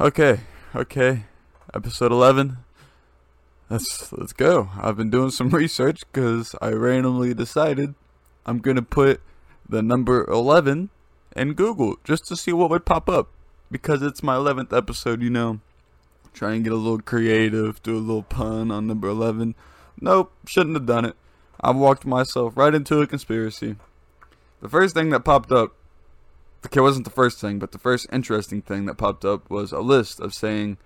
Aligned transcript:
Okay, 0.00 0.40
okay. 0.74 1.22
Episode 1.72 2.10
11. 2.10 2.56
Let's 3.70 4.12
let's 4.12 4.32
go. 4.32 4.68
I've 4.76 4.96
been 4.96 5.08
doing 5.08 5.30
some 5.30 5.50
research 5.62 6.02
cuz 6.12 6.56
I 6.60 6.70
randomly 6.70 7.32
decided 7.32 7.94
I'm 8.44 8.58
going 8.58 8.74
to 8.74 8.82
put 8.82 9.20
the 9.68 9.82
number 9.82 10.24
11 10.24 10.90
in 11.36 11.52
Google 11.52 11.94
just 12.02 12.26
to 12.26 12.36
see 12.36 12.52
what 12.52 12.70
would 12.70 12.84
pop 12.84 13.08
up 13.08 13.28
because 13.70 14.02
it's 14.02 14.20
my 14.20 14.34
11th 14.34 14.76
episode, 14.76 15.22
you 15.22 15.30
know. 15.30 15.60
Try 16.32 16.54
and 16.54 16.64
get 16.64 16.72
a 16.72 16.76
little 16.76 17.00
creative, 17.00 17.80
do 17.84 17.96
a 17.96 18.02
little 18.02 18.24
pun 18.24 18.72
on 18.72 18.88
number 18.88 19.06
11. 19.06 19.54
Nope, 20.00 20.32
shouldn't 20.44 20.74
have 20.74 20.86
done 20.86 21.04
it. 21.04 21.14
I 21.60 21.70
walked 21.70 22.04
myself 22.04 22.56
right 22.56 22.74
into 22.74 23.00
a 23.00 23.06
conspiracy. 23.06 23.76
The 24.60 24.68
first 24.68 24.92
thing 24.92 25.10
that 25.10 25.24
popped 25.24 25.52
up 25.52 25.76
okay, 26.64 26.80
it 26.80 26.82
wasn't 26.82 27.04
the 27.04 27.10
first 27.10 27.40
thing, 27.40 27.58
but 27.58 27.72
the 27.72 27.78
first 27.78 28.06
interesting 28.12 28.62
thing 28.62 28.86
that 28.86 28.94
popped 28.94 29.24
up 29.24 29.48
was 29.50 29.72
a 29.72 29.80
list 29.80 30.20
of 30.20 30.34
saying 30.34 30.78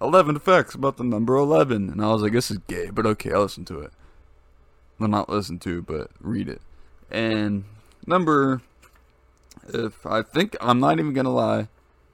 11 0.00 0.38
facts 0.40 0.74
about 0.74 0.96
the 0.96 1.04
number 1.04 1.36
11. 1.36 1.90
And 1.90 2.02
I 2.02 2.12
was 2.12 2.22
like, 2.22 2.32
this 2.32 2.50
is 2.50 2.58
gay, 2.68 2.90
but 2.90 3.06
okay, 3.06 3.32
I'll 3.32 3.42
listen 3.42 3.64
to 3.66 3.80
it. 3.80 3.92
Well, 4.98 5.08
not 5.08 5.28
listen 5.28 5.58
to, 5.60 5.82
but 5.82 6.10
read 6.20 6.48
it. 6.48 6.62
And 7.10 7.64
number, 8.06 8.62
if 9.68 10.06
I 10.06 10.22
think, 10.22 10.56
I'm 10.60 10.80
not 10.80 10.98
even 10.98 11.12
going 11.12 11.24
to 11.24 11.30
lie, 11.30 11.68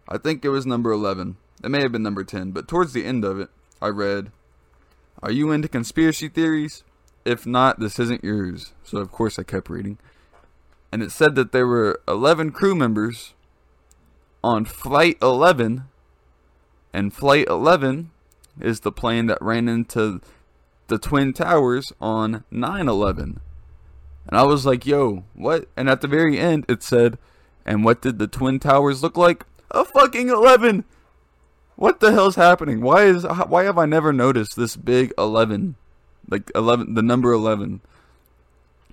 I 0.09 0.18
think 0.18 0.45
it 0.45 0.48
was 0.48 0.66
number 0.66 0.91
11. 0.91 1.37
It 1.62 1.71
may 1.71 1.82
have 1.82 1.93
been 1.93 2.02
number 2.02 2.24
10, 2.24 2.52
but 2.52 2.68
towards 2.68 2.93
the 2.93 3.05
end 3.05 3.24
of 3.24 3.38
it, 3.38 3.51
I 3.82 3.88
read, 3.88 4.32
Are 5.23 5.30
you 5.30 5.52
into 5.52 5.68
conspiracy 5.68 6.29
theories? 6.29 6.84
If 7.24 7.46
not, 7.46 7.80
this 7.80 7.98
isn't 7.98 8.24
yours. 8.24 8.73
So, 8.82 8.98
of 8.98 9.12
course, 9.12 9.38
I 9.38 9.43
kept 9.43 9.68
reading 9.68 9.98
and 10.93 11.03
it 11.03 11.12
said 11.12 11.35
that 11.37 11.53
there 11.53 11.67
were 11.67 12.01
11 12.09 12.53
crew 12.53 12.75
members 12.75 13.35
on 14.43 14.65
Flight 14.65 15.19
11, 15.23 15.85
and 16.93 17.15
Flight 17.15 17.47
11 17.49 18.11
is 18.61 18.80
the 18.80 18.93
plane 18.93 19.27
that 19.27 19.41
ran 19.41 19.69
into 19.69 20.21
the 20.88 20.99
Twin 20.99 21.32
Towers 21.32 21.93
on 22.01 22.45
9 22.51 22.88
11. 22.88 23.41
And 24.27 24.38
I 24.38 24.43
was 24.43 24.66
like, 24.66 24.87
yo, 24.87 25.24
what? 25.35 25.69
And 25.77 25.88
at 25.88 26.01
the 26.01 26.09
very 26.09 26.38
end, 26.38 26.65
it 26.69 26.82
said, 26.82 27.19
and 27.65 27.85
what 27.85 28.02
did 28.02 28.19
the 28.19 28.27
Twin 28.27 28.59
Towers 28.59 29.02
look 29.02 29.16
like? 29.16 29.45
A 29.71 29.85
fucking 29.85 30.29
11! 30.29 30.85
What 31.80 32.01
the 32.01 32.13
hell's 32.13 32.35
happening? 32.35 32.82
Why 32.82 33.04
is 33.04 33.25
why 33.25 33.65
have 33.65 33.79
I 33.79 33.87
never 33.87 34.13
noticed 34.13 34.54
this 34.54 34.77
big 34.77 35.15
11? 35.16 35.77
Like 36.29 36.51
11 36.54 36.93
the 36.93 37.01
number 37.01 37.32
11. 37.32 37.80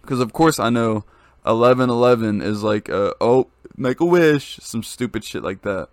Cuz 0.06 0.22
of 0.22 0.32
course 0.32 0.58
I 0.58 0.70
know 0.70 1.04
eleven 1.48 1.90
eleven 1.90 2.42
is 2.42 2.62
like 2.62 2.90
uh, 2.90 3.14
oh 3.22 3.48
make 3.76 4.00
a 4.00 4.06
wish 4.06 4.60
some 4.62 4.84
stupid 4.84 5.24
shit 5.24 5.44
like 5.44 5.62
that. 5.62 5.90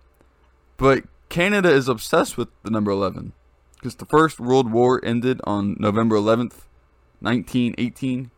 But 0.77 1.05
Canada 1.29 1.69
is 1.71 1.87
obsessed 1.87 2.37
with 2.37 2.49
the 2.63 2.69
number 2.69 2.91
eleven 2.91 3.33
because 3.75 3.95
the 3.95 4.05
first 4.05 4.39
World 4.39 4.71
War 4.71 4.99
ended 5.03 5.39
on 5.45 5.77
November 5.79 6.17
eleventh, 6.17 6.67
nineteen 7.21 7.73
eighteen, 7.77 8.31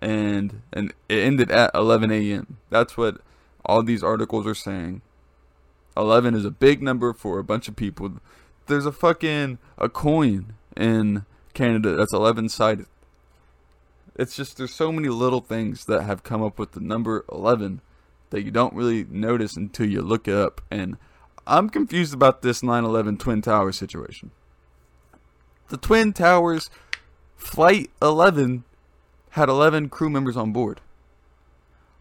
and 0.00 0.62
and 0.72 0.92
it 1.08 1.18
ended 1.18 1.50
at 1.50 1.70
eleven 1.74 2.10
a.m. 2.10 2.58
That's 2.70 2.96
what 2.96 3.20
all 3.64 3.82
these 3.82 4.02
articles 4.02 4.46
are 4.46 4.54
saying. 4.54 5.02
Eleven 5.96 6.34
is 6.34 6.44
a 6.44 6.50
big 6.50 6.82
number 6.82 7.12
for 7.12 7.38
a 7.38 7.44
bunch 7.44 7.68
of 7.68 7.76
people. 7.76 8.12
There's 8.66 8.86
a 8.86 8.92
fucking 8.92 9.58
a 9.78 9.88
coin 9.88 10.54
in 10.76 11.24
Canada 11.54 11.94
that's 11.94 12.12
eleven 12.12 12.48
sided. 12.48 12.86
It's 14.18 14.34
just 14.34 14.56
there's 14.56 14.74
so 14.74 14.90
many 14.90 15.08
little 15.08 15.40
things 15.40 15.84
that 15.84 16.02
have 16.02 16.22
come 16.22 16.42
up 16.42 16.58
with 16.58 16.72
the 16.72 16.80
number 16.80 17.24
11 17.30 17.82
that 18.30 18.42
you 18.42 18.50
don't 18.50 18.74
really 18.74 19.04
notice 19.04 19.56
until 19.56 19.86
you 19.86 20.00
look 20.00 20.26
it 20.26 20.34
up. 20.34 20.62
And 20.70 20.96
I'm 21.46 21.68
confused 21.68 22.14
about 22.14 22.42
this 22.42 22.62
9/11 22.62 23.18
Twin 23.18 23.42
Towers 23.42 23.76
situation. 23.76 24.30
The 25.68 25.76
Twin 25.76 26.12
Towers 26.12 26.70
flight 27.36 27.90
11 28.00 28.64
had 29.30 29.48
11 29.48 29.90
crew 29.90 30.08
members 30.08 30.36
on 30.36 30.52
board. 30.52 30.80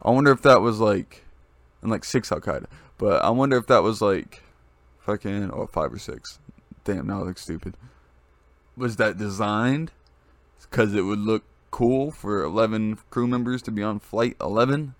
I 0.01 0.11
wonder 0.11 0.31
if 0.31 0.41
that 0.43 0.61
was 0.61 0.79
like 0.79 1.25
and 1.81 1.91
like 1.91 2.05
6 2.05 2.31
Al 2.31 2.39
Qaeda. 2.39 2.67
But 2.97 3.23
I 3.23 3.29
wonder 3.29 3.57
if 3.57 3.67
that 3.67 3.83
was 3.83 4.01
like 4.01 4.41
fucking 4.99 5.51
or 5.51 5.67
5 5.67 5.93
or 5.93 5.99
6. 5.99 6.39
Damn, 6.85 7.07
now 7.07 7.21
it 7.21 7.25
looks 7.25 7.41
stupid. 7.41 7.75
Was 8.77 8.95
that 8.95 9.17
designed 9.17 9.91
cuz 10.71 10.93
it 10.93 11.01
would 11.01 11.19
look 11.19 11.43
cool 11.75 12.09
for 12.09 12.41
11 12.41 12.97
crew 13.09 13.27
members 13.27 13.61
to 13.61 13.69
be 13.69 13.83
on 13.83 13.99
flight 13.99 14.37
11. 14.39 14.95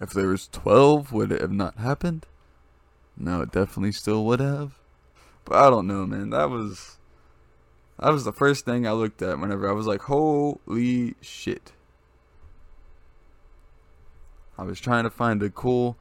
If 0.00 0.10
there 0.10 0.28
was 0.28 0.46
12, 0.46 1.12
would 1.12 1.32
it 1.32 1.40
have 1.40 1.50
not 1.50 1.76
happened? 1.76 2.24
No, 3.16 3.40
it 3.40 3.50
definitely 3.50 3.90
still 3.90 4.24
would 4.26 4.38
have. 4.38 4.78
But 5.44 5.56
I 5.56 5.70
don't 5.70 5.88
know, 5.88 6.06
man. 6.06 6.30
That 6.30 6.50
was 6.50 6.98
that 7.98 8.12
was 8.12 8.22
the 8.22 8.32
first 8.32 8.64
thing 8.64 8.86
I 8.86 8.92
looked 8.92 9.22
at 9.22 9.40
whenever 9.40 9.68
I 9.68 9.72
was 9.72 9.88
like, 9.88 10.02
"Holy 10.02 11.16
shit." 11.20 11.72
I 14.56 14.62
was 14.62 14.78
trying 14.78 15.02
to 15.02 15.10
find 15.10 15.42
a 15.42 15.50
cool 15.50 15.96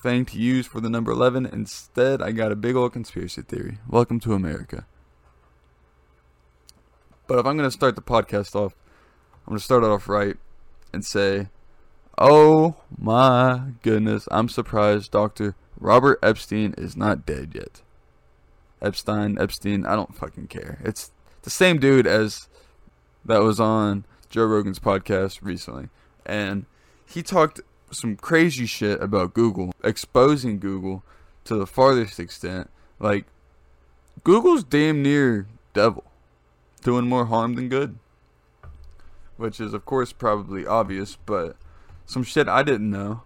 thing 0.00 0.24
to 0.26 0.38
use 0.38 0.66
for 0.66 0.80
the 0.80 0.88
number 0.88 1.12
11. 1.12 1.44
Instead, 1.44 2.22
I 2.22 2.32
got 2.32 2.52
a 2.52 2.56
big 2.56 2.74
old 2.74 2.94
conspiracy 2.94 3.42
theory. 3.42 3.80
Welcome 3.86 4.18
to 4.20 4.32
America. 4.32 4.86
But 7.26 7.38
if 7.38 7.44
I'm 7.44 7.58
going 7.58 7.68
to 7.68 7.70
start 7.70 7.96
the 7.96 8.02
podcast 8.02 8.54
off 8.56 8.74
I'm 9.46 9.50
going 9.50 9.58
to 9.58 9.64
start 9.64 9.84
off 9.84 10.08
right 10.08 10.36
and 10.92 11.04
say, 11.04 11.48
Oh 12.18 12.76
my 12.96 13.72
goodness, 13.82 14.28
I'm 14.30 14.48
surprised 14.48 15.10
Dr. 15.10 15.56
Robert 15.80 16.18
Epstein 16.22 16.74
is 16.78 16.96
not 16.96 17.26
dead 17.26 17.52
yet. 17.54 17.82
Epstein, 18.80 19.38
Epstein, 19.40 19.84
I 19.84 19.96
don't 19.96 20.14
fucking 20.14 20.46
care. 20.46 20.78
It's 20.84 21.10
the 21.42 21.50
same 21.50 21.78
dude 21.78 22.06
as 22.06 22.48
that 23.24 23.42
was 23.42 23.58
on 23.58 24.04
Joe 24.28 24.44
Rogan's 24.44 24.78
podcast 24.78 25.40
recently. 25.42 25.88
And 26.24 26.66
he 27.06 27.22
talked 27.22 27.60
some 27.90 28.16
crazy 28.16 28.66
shit 28.66 29.02
about 29.02 29.34
Google, 29.34 29.74
exposing 29.82 30.58
Google 30.58 31.02
to 31.44 31.56
the 31.56 31.66
farthest 31.66 32.20
extent. 32.20 32.70
Like, 33.00 33.26
Google's 34.22 34.62
damn 34.62 35.02
near 35.02 35.48
devil, 35.74 36.04
doing 36.82 37.08
more 37.08 37.26
harm 37.26 37.54
than 37.56 37.68
good 37.68 37.98
which 39.42 39.60
is 39.60 39.74
of 39.74 39.84
course 39.84 40.12
probably 40.12 40.64
obvious, 40.64 41.18
but 41.26 41.56
some 42.06 42.22
shit 42.22 42.46
I 42.46 42.62
didn't 42.62 42.90
know. 42.90 43.22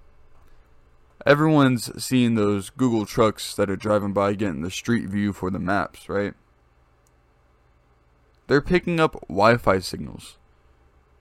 Everyone's 1.26 2.02
seen 2.02 2.34
those 2.34 2.70
Google 2.70 3.04
trucks 3.04 3.54
that 3.56 3.68
are 3.68 3.76
driving 3.76 4.12
by 4.14 4.32
getting 4.32 4.62
the 4.62 4.70
street 4.70 5.08
view 5.08 5.34
for 5.34 5.50
the 5.50 5.58
maps, 5.58 6.08
right? 6.08 6.32
They're 8.46 8.62
picking 8.62 8.98
up 8.98 9.20
Wi 9.28 9.58
Fi 9.58 9.80
signals. 9.80 10.38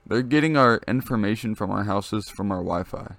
They're 0.06 0.22
getting 0.22 0.56
our 0.56 0.80
information 0.88 1.54
from 1.54 1.70
our 1.70 1.84
houses 1.84 2.30
from 2.30 2.50
our 2.50 2.62
Wi 2.62 2.84
Fi. 2.84 3.16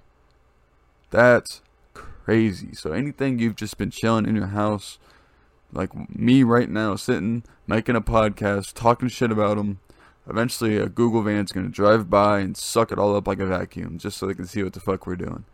That's 1.10 1.62
crazy. 1.94 2.72
So, 2.72 2.92
anything 2.92 3.38
you've 3.38 3.56
just 3.56 3.78
been 3.78 3.90
chilling 3.90 4.26
in 4.26 4.34
your 4.34 4.48
house, 4.48 4.98
like 5.72 5.90
me 6.10 6.42
right 6.42 6.68
now, 6.68 6.96
sitting, 6.96 7.44
making 7.66 7.94
a 7.96 8.00
podcast, 8.00 8.72
talking 8.72 9.08
shit 9.08 9.30
about 9.30 9.58
them, 9.58 9.78
Eventually, 10.28 10.76
a 10.76 10.88
Google 10.88 11.22
van's 11.22 11.52
gonna 11.52 11.68
drive 11.68 12.10
by 12.10 12.40
and 12.40 12.56
suck 12.56 12.92
it 12.92 12.98
all 12.98 13.16
up 13.16 13.26
like 13.26 13.40
a 13.40 13.46
vacuum, 13.46 13.98
just 13.98 14.18
so 14.18 14.26
they 14.26 14.34
can 14.34 14.46
see 14.46 14.62
what 14.62 14.74
the 14.74 14.80
fuck 14.80 15.06
we're 15.06 15.16
doing. 15.16 15.44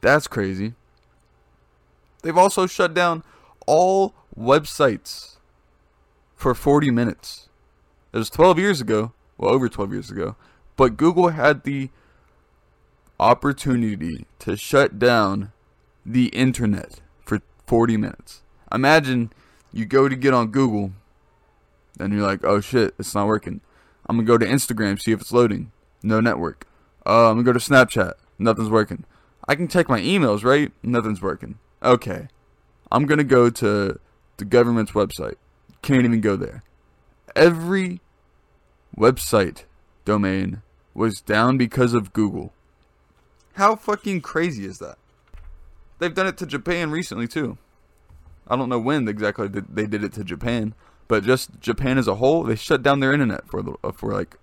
That's 0.00 0.26
crazy. 0.26 0.74
They've 2.22 2.36
also 2.36 2.66
shut 2.66 2.94
down 2.94 3.22
all 3.66 4.14
websites 4.38 5.36
for 6.36 6.54
40 6.54 6.90
minutes. 6.90 7.48
It 8.12 8.18
was 8.18 8.30
12 8.30 8.58
years 8.58 8.80
ago, 8.80 9.12
well, 9.36 9.52
over 9.52 9.68
12 9.68 9.92
years 9.92 10.10
ago, 10.10 10.36
but 10.76 10.96
Google 10.96 11.30
had 11.30 11.64
the 11.64 11.90
opportunity 13.20 14.26
to 14.38 14.56
shut 14.56 14.98
down 14.98 15.52
the 16.04 16.26
internet 16.28 17.00
for 17.24 17.40
40 17.66 17.96
minutes. 17.96 18.42
Imagine 18.72 19.32
you 19.72 19.84
go 19.84 20.08
to 20.08 20.16
get 20.16 20.32
on 20.32 20.48
Google 20.48 20.92
and 21.98 22.12
you're 22.12 22.22
like, 22.22 22.44
oh 22.44 22.60
shit, 22.60 22.94
it's 22.98 23.14
not 23.14 23.26
working. 23.26 23.60
I'm 24.08 24.16
gonna 24.16 24.26
go 24.26 24.38
to 24.38 24.46
Instagram, 24.46 25.00
see 25.00 25.12
if 25.12 25.20
it's 25.20 25.32
loading. 25.32 25.70
No 26.02 26.20
network. 26.20 26.66
Uh, 27.04 27.30
I'm 27.30 27.36
gonna 27.36 27.42
go 27.44 27.52
to 27.52 27.58
Snapchat. 27.58 28.14
Nothing's 28.38 28.70
working. 28.70 29.04
I 29.46 29.54
can 29.54 29.68
check 29.68 29.88
my 29.88 30.00
emails, 30.00 30.44
right? 30.44 30.72
Nothing's 30.82 31.20
working. 31.20 31.58
Okay. 31.82 32.28
I'm 32.90 33.06
gonna 33.06 33.24
go 33.24 33.50
to 33.50 33.98
the 34.38 34.44
government's 34.44 34.92
website. 34.92 35.36
Can't 35.82 36.04
even 36.04 36.20
go 36.20 36.36
there. 36.36 36.62
Every 37.36 38.00
website 38.96 39.64
domain 40.04 40.62
was 40.94 41.20
down 41.20 41.58
because 41.58 41.94
of 41.94 42.12
Google. 42.12 42.52
How 43.54 43.76
fucking 43.76 44.22
crazy 44.22 44.64
is 44.64 44.78
that? 44.78 44.96
They've 45.98 46.14
done 46.14 46.26
it 46.26 46.36
to 46.38 46.46
Japan 46.46 46.90
recently 46.90 47.28
too. 47.28 47.58
I 48.46 48.56
don't 48.56 48.68
know 48.68 48.78
when 48.78 49.06
exactly 49.08 49.48
they 49.48 49.86
did 49.86 50.02
it 50.04 50.12
to 50.14 50.24
Japan, 50.24 50.74
but 51.08 51.24
just 51.24 51.60
Japan 51.60 51.98
as 51.98 52.06
a 52.06 52.16
whole, 52.16 52.42
they 52.44 52.54
shut 52.54 52.82
down 52.82 53.00
their 53.00 53.12
internet 53.12 53.48
for 53.48 53.76
uh, 53.82 53.92
for 53.92 54.12
like 54.12 54.36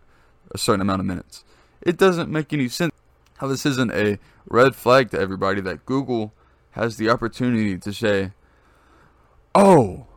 a 0.51 0.57
certain 0.57 0.81
amount 0.81 1.00
of 1.00 1.06
minutes. 1.06 1.44
It 1.81 1.97
doesn't 1.97 2.29
make 2.29 2.51
any 2.51 2.67
sense 2.67 2.91
how 3.38 3.47
this 3.47 3.65
isn't 3.65 3.91
a 3.91 4.17
red 4.47 4.75
flag 4.75 5.12
to 5.12 5.19
everybody 5.19 5.62
that 5.62 5.85
Google 5.85 6.33
has 6.71 6.97
the 6.97 7.09
opportunity 7.09 7.77
to 7.77 7.94
say, 7.94 8.31
"Oh, 9.53 10.07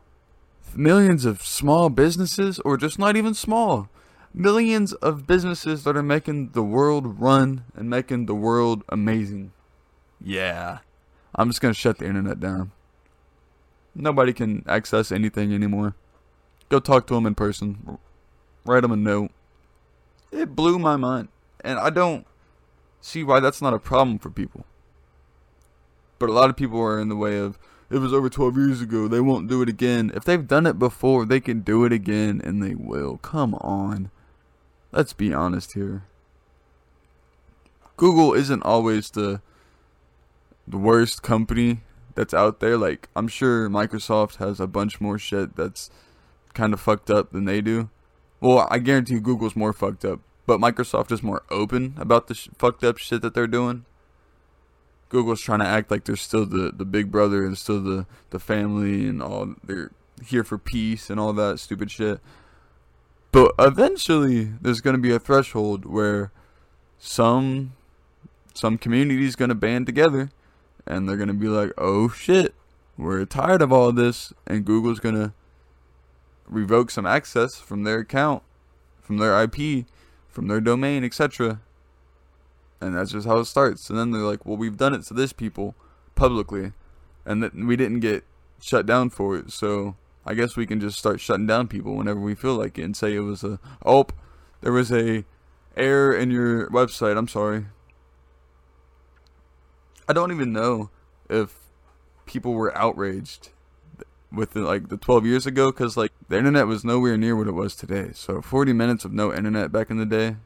millions 0.74 1.24
of 1.24 1.42
small 1.42 1.90
businesses, 1.90 2.58
or 2.60 2.76
just 2.76 2.98
not 2.98 3.16
even 3.16 3.34
small, 3.34 3.88
millions 4.34 4.92
of 4.94 5.26
businesses 5.26 5.84
that 5.84 5.96
are 5.96 6.02
making 6.02 6.50
the 6.50 6.62
world 6.62 7.20
run 7.20 7.64
and 7.74 7.90
making 7.90 8.26
the 8.26 8.34
world 8.34 8.84
amazing. 8.88 9.52
Yeah. 10.20 10.78
I'm 11.34 11.48
just 11.48 11.60
going 11.60 11.74
to 11.74 11.78
shut 11.78 11.98
the 11.98 12.06
internet 12.06 12.40
down. 12.40 12.72
Nobody 13.94 14.32
can 14.32 14.64
access 14.66 15.10
anything 15.12 15.52
anymore. 15.52 15.94
Go 16.68 16.80
talk 16.80 17.06
to 17.06 17.14
them 17.14 17.26
in 17.26 17.34
person. 17.34 17.98
Write 18.64 18.80
them 18.80 18.92
a 18.92 18.96
note. 18.96 19.30
It 20.30 20.54
blew 20.54 20.78
my 20.78 20.96
mind. 20.96 21.28
And 21.62 21.78
I 21.78 21.90
don't 21.90 22.26
see 23.00 23.24
why 23.24 23.40
that's 23.40 23.62
not 23.62 23.74
a 23.74 23.78
problem 23.78 24.18
for 24.18 24.30
people. 24.30 24.64
But 26.18 26.28
a 26.28 26.32
lot 26.32 26.50
of 26.50 26.56
people 26.56 26.80
are 26.80 27.00
in 27.00 27.08
the 27.08 27.16
way 27.16 27.38
of, 27.38 27.58
it 27.90 27.98
was 27.98 28.12
over 28.12 28.28
12 28.28 28.56
years 28.56 28.80
ago. 28.82 29.08
They 29.08 29.20
won't 29.20 29.48
do 29.48 29.62
it 29.62 29.68
again. 29.68 30.10
If 30.14 30.24
they've 30.24 30.46
done 30.46 30.66
it 30.66 30.78
before, 30.78 31.24
they 31.24 31.40
can 31.40 31.60
do 31.60 31.84
it 31.84 31.92
again 31.92 32.40
and 32.44 32.62
they 32.62 32.74
will. 32.74 33.18
Come 33.18 33.54
on. 33.54 34.10
Let's 34.92 35.12
be 35.12 35.32
honest 35.32 35.72
here. 35.72 36.04
Google 37.96 38.32
isn't 38.32 38.62
always 38.62 39.10
the 39.10 39.42
the 40.66 40.78
worst 40.78 41.22
company 41.22 41.80
that's 42.14 42.32
out 42.32 42.60
there. 42.60 42.76
Like 42.76 43.08
I'm 43.16 43.28
sure 43.28 43.68
Microsoft 43.68 44.36
has 44.36 44.60
a 44.60 44.66
bunch 44.66 45.00
more 45.00 45.18
shit 45.18 45.56
that's 45.56 45.90
kind 46.54 46.72
of 46.72 46.80
fucked 46.80 47.10
up 47.10 47.32
than 47.32 47.44
they 47.44 47.60
do. 47.60 47.90
Well, 48.40 48.66
I 48.70 48.78
guarantee 48.78 49.18
Google's 49.18 49.56
more 49.56 49.72
fucked 49.72 50.04
up, 50.04 50.20
but 50.46 50.60
Microsoft 50.60 51.10
is 51.10 51.22
more 51.22 51.42
open 51.50 51.94
about 51.98 52.28
the 52.28 52.34
sh- 52.34 52.48
fucked 52.56 52.84
up 52.84 52.98
shit 52.98 53.22
that 53.22 53.34
they're 53.34 53.46
doing. 53.46 53.84
Google's 55.08 55.40
trying 55.40 55.60
to 55.60 55.66
act 55.66 55.90
like 55.90 56.04
they're 56.04 56.16
still 56.16 56.46
the, 56.46 56.70
the 56.74 56.84
big 56.84 57.10
brother 57.10 57.44
and 57.44 57.56
still 57.56 57.80
the, 57.80 58.06
the 58.30 58.38
family 58.38 59.08
and 59.08 59.22
all 59.22 59.54
they're 59.64 59.90
here 60.24 60.44
for 60.44 60.58
peace 60.58 61.10
and 61.10 61.18
all 61.18 61.32
that 61.32 61.58
stupid 61.58 61.90
shit. 61.90 62.20
But 63.32 63.52
eventually 63.58 64.44
there's 64.60 64.80
gonna 64.80 64.98
be 64.98 65.12
a 65.12 65.18
threshold 65.18 65.84
where 65.84 66.32
some 66.98 67.72
some 68.54 68.78
community's 68.78 69.36
gonna 69.36 69.54
band 69.54 69.86
together 69.86 70.30
and 70.86 71.08
they're 71.08 71.16
gonna 71.16 71.34
be 71.34 71.48
like, 71.48 71.72
oh 71.78 72.08
shit, 72.08 72.54
we're 72.96 73.24
tired 73.24 73.62
of 73.62 73.72
all 73.72 73.92
this 73.92 74.32
and 74.46 74.64
Google's 74.64 75.00
gonna 75.00 75.34
revoke 76.48 76.90
some 76.90 77.06
access 77.06 77.56
from 77.56 77.84
their 77.84 78.00
account, 78.00 78.42
from 79.00 79.18
their 79.18 79.42
IP, 79.42 79.86
from 80.28 80.48
their 80.48 80.60
domain, 80.60 81.04
etc. 81.04 81.60
And 82.80 82.96
that's 82.96 83.12
just 83.12 83.26
how 83.26 83.38
it 83.38 83.46
starts. 83.46 83.90
And 83.90 83.98
then 83.98 84.10
they're 84.10 84.22
like, 84.22 84.46
well, 84.46 84.56
we've 84.56 84.76
done 84.76 84.94
it 84.94 85.02
to 85.04 85.14
this 85.14 85.32
people 85.32 85.74
publicly, 86.14 86.72
and 87.24 87.42
that 87.42 87.54
we 87.54 87.76
didn't 87.76 88.00
get 88.00 88.24
shut 88.60 88.86
down 88.86 89.10
for 89.10 89.36
it. 89.36 89.50
So 89.50 89.96
I 90.24 90.34
guess 90.34 90.56
we 90.56 90.66
can 90.66 90.80
just 90.80 90.98
start 90.98 91.20
shutting 91.20 91.46
down 91.46 91.68
people 91.68 91.94
whenever 91.94 92.20
we 92.20 92.34
feel 92.34 92.54
like 92.54 92.78
it, 92.78 92.82
and 92.82 92.96
say 92.96 93.14
it 93.14 93.20
was 93.20 93.42
a 93.42 93.58
oh, 93.84 94.06
there 94.60 94.72
was 94.72 94.92
a 94.92 95.24
error 95.76 96.14
in 96.14 96.30
your 96.30 96.68
website. 96.70 97.16
I'm 97.16 97.28
sorry. 97.28 97.66
I 100.08 100.12
don't 100.12 100.32
even 100.32 100.52
know 100.52 100.90
if 101.28 101.54
people 102.26 102.54
were 102.54 102.76
outraged 102.76 103.50
with 104.30 104.52
the, 104.52 104.60
like 104.60 104.88
the 104.88 104.96
12 104.96 105.26
years 105.26 105.46
ago 105.46 105.70
because 105.70 105.96
like 105.96 106.12
the 106.28 106.36
internet 106.36 106.66
was 106.66 106.84
nowhere 106.84 107.16
near 107.16 107.34
what 107.34 107.48
it 107.48 107.52
was 107.52 107.74
today. 107.74 108.10
So 108.12 108.40
40 108.42 108.72
minutes 108.72 109.04
of 109.04 109.12
no 109.12 109.32
internet 109.32 109.72
back 109.72 109.90
in 109.90 109.96
the 109.96 110.06
day 110.06 110.36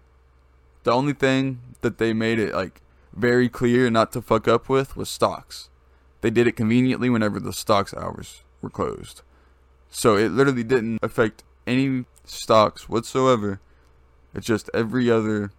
the 0.84 0.92
only 0.92 1.12
thing 1.12 1.60
that 1.80 1.98
they 1.98 2.12
made 2.12 2.38
it 2.38 2.54
like 2.54 2.80
very 3.12 3.48
clear 3.48 3.90
not 3.90 4.12
to 4.12 4.22
fuck 4.22 4.48
up 4.48 4.68
with 4.68 4.96
was 4.96 5.08
stocks. 5.08 5.68
They 6.20 6.30
did 6.30 6.46
it 6.46 6.56
conveniently 6.56 7.10
whenever 7.10 7.40
the 7.40 7.52
stocks 7.52 7.92
hours 7.94 8.42
were 8.60 8.70
closed. 8.70 9.22
So 9.90 10.16
it 10.16 10.30
literally 10.30 10.64
didn't 10.64 11.00
affect 11.02 11.42
any 11.66 12.04
stocks 12.24 12.88
whatsoever. 12.88 13.60
It's 14.34 14.46
just 14.46 14.70
every 14.72 15.10
other 15.10 15.52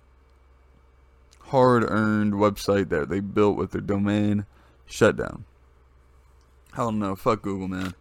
hard 1.47 1.83
earned 1.83 2.33
website 2.33 2.89
that 2.89 3.09
they 3.09 3.19
built 3.19 3.57
with 3.57 3.71
their 3.71 3.81
domain 3.81 4.45
shut 4.85 5.17
down. 5.17 5.45
I 6.73 6.77
don't. 6.77 7.15
Fuck 7.15 7.43
Google, 7.43 7.67
man 7.67 7.93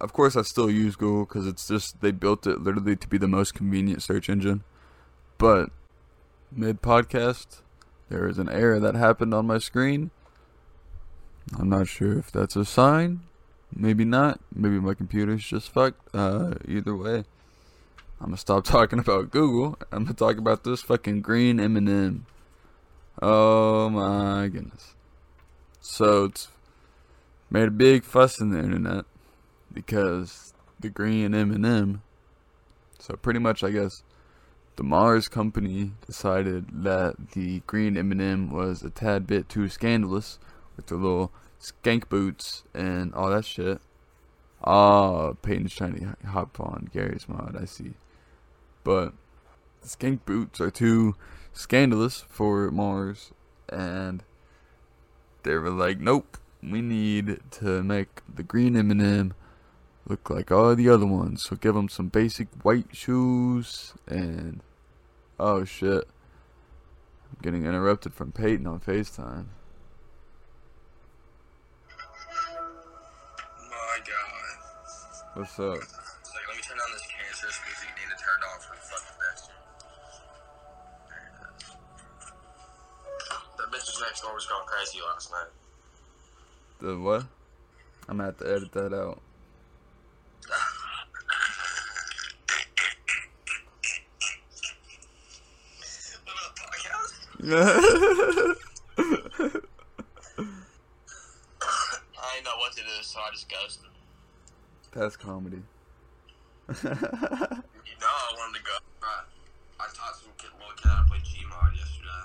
of 0.00 0.12
course 0.12 0.36
I 0.36 0.42
still 0.42 0.70
use 0.70 0.96
Google 0.96 1.24
because 1.24 1.46
it's 1.46 1.68
just 1.68 2.00
they 2.00 2.10
built 2.10 2.46
it 2.46 2.60
literally 2.60 2.96
to 2.96 3.08
be 3.08 3.18
the 3.18 3.28
most 3.28 3.54
convenient 3.54 4.02
search 4.02 4.28
engine. 4.28 4.64
But 5.38 5.70
mid 6.52 6.82
podcast, 6.82 7.60
there 8.08 8.28
is 8.28 8.38
an 8.38 8.48
error 8.48 8.80
that 8.80 8.94
happened 8.94 9.34
on 9.34 9.46
my 9.46 9.58
screen. 9.58 10.10
I'm 11.58 11.68
not 11.68 11.88
sure 11.88 12.18
if 12.18 12.32
that's 12.32 12.56
a 12.56 12.64
sign. 12.64 13.20
Maybe 13.74 14.04
not. 14.04 14.40
Maybe 14.54 14.78
my 14.78 14.94
computer's 14.94 15.44
just 15.44 15.70
fucked. 15.70 16.14
Uh, 16.14 16.54
either 16.66 16.96
way, 16.96 17.24
I'm 18.20 18.26
gonna 18.26 18.36
stop 18.36 18.64
talking 18.64 18.98
about 18.98 19.30
Google. 19.30 19.78
I'm 19.92 20.04
gonna 20.04 20.14
talk 20.14 20.38
about 20.38 20.64
this 20.64 20.82
fucking 20.82 21.20
green 21.20 21.60
M&M. 21.60 22.26
Oh 23.20 23.90
my 23.90 24.48
goodness. 24.48 24.94
So 25.80 26.24
it's 26.24 26.48
made 27.50 27.68
a 27.68 27.70
big 27.70 28.04
fuss 28.04 28.40
in 28.40 28.50
the 28.50 28.58
internet 28.58 29.04
because 29.74 30.54
the 30.80 30.88
green 30.88 31.34
M&M. 31.34 32.02
So 32.98 33.16
pretty 33.16 33.40
much, 33.40 33.62
I 33.62 33.70
guess, 33.70 34.02
the 34.76 34.82
Mars 34.82 35.28
company 35.28 35.92
decided 36.06 36.84
that 36.84 37.32
the 37.32 37.60
green 37.66 37.96
M&M 37.96 38.50
was 38.50 38.82
a 38.82 38.90
tad 38.90 39.26
bit 39.26 39.48
too 39.48 39.68
scandalous 39.68 40.38
with 40.76 40.86
the 40.86 40.96
little 40.96 41.32
skank 41.60 42.08
boots 42.08 42.64
and 42.72 43.14
all 43.14 43.30
that 43.30 43.44
shit. 43.44 43.80
Ah, 44.62 45.32
Peyton's 45.42 45.74
trying 45.74 45.94
to 45.98 46.28
hop 46.28 46.58
on 46.58 46.88
Garry's 46.92 47.28
mod, 47.28 47.56
I 47.60 47.66
see. 47.66 47.94
But 48.82 49.12
skank 49.84 50.20
boots 50.24 50.60
are 50.60 50.70
too 50.70 51.14
scandalous 51.52 52.24
for 52.28 52.70
Mars, 52.70 53.32
and 53.68 54.22
they 55.42 55.54
were 55.56 55.70
like, 55.70 56.00
nope, 56.00 56.38
we 56.62 56.80
need 56.80 57.40
to 57.52 57.82
make 57.82 58.22
the 58.32 58.42
green 58.42 58.76
M&M 58.76 59.34
look 60.06 60.28
like 60.30 60.50
all 60.50 60.74
the 60.74 60.88
other 60.88 61.06
ones. 61.06 61.44
So 61.44 61.56
give 61.56 61.74
them 61.74 61.88
some 61.88 62.08
basic 62.08 62.48
white 62.62 62.94
shoes 62.94 63.94
and 64.06 64.60
oh 65.38 65.64
shit. 65.64 66.04
I'm 67.30 67.38
getting 67.42 67.66
interrupted 67.66 68.14
from 68.14 68.32
Peyton 68.32 68.66
on 68.66 68.80
FaceTime. 68.80 69.46
My 73.70 73.98
god. 73.98 74.56
What's 75.34 75.58
up? 75.58 75.74
Like, 75.74 75.78
let 75.78 76.56
me 76.56 76.62
turn 76.62 76.78
on 76.78 76.92
this 76.92 77.06
cancerous 77.10 77.60
music 77.66 77.88
you 77.88 77.94
need 78.00 78.10
to 78.10 78.18
turn 78.22 78.40
off 78.52 78.64
for 78.64 78.74
the 78.76 78.82
fucking 78.82 79.16
bastard. 79.18 79.60
There 81.08 81.24
it 81.26 81.62
is. 81.62 81.70
That 83.58 83.68
bitch 83.72 84.00
next 84.06 84.20
door 84.20 84.34
was 84.34 84.46
going 84.46 84.66
crazy 84.66 85.00
last 85.12 85.30
night. 85.32 85.52
The 86.80 86.98
what? 86.98 87.24
I'm 88.08 88.18
gonna 88.18 88.24
have 88.24 88.38
to 88.38 88.46
edit 88.46 88.72
that 88.72 88.92
out. 88.92 89.20
What 96.24 96.36
up, 96.44 96.54
podcast? 96.58 97.33
I 97.46 98.54
didn't 102.34 102.44
know 102.44 102.56
what 102.58 102.72
to 102.72 102.80
do, 102.80 103.02
so 103.02 103.20
I 103.20 103.30
just 103.32 103.50
ghosted. 103.50 103.90
That's 104.92 105.16
comedy. 105.16 105.62
You 106.82 106.90
know 108.00 108.06
I 108.06 108.34
wanted 108.38 108.58
to 108.58 108.64
go. 108.64 108.72
Right. 109.02 109.24
I 109.78 109.84
taught 109.94 110.16
some 110.16 110.32
kid, 110.38 110.50
little 110.58 110.74
kid 110.74 110.88
how 110.88 111.02
to 111.02 111.08
play 111.08 111.18
Gmod 111.18 111.76
yesterday. 111.76 112.24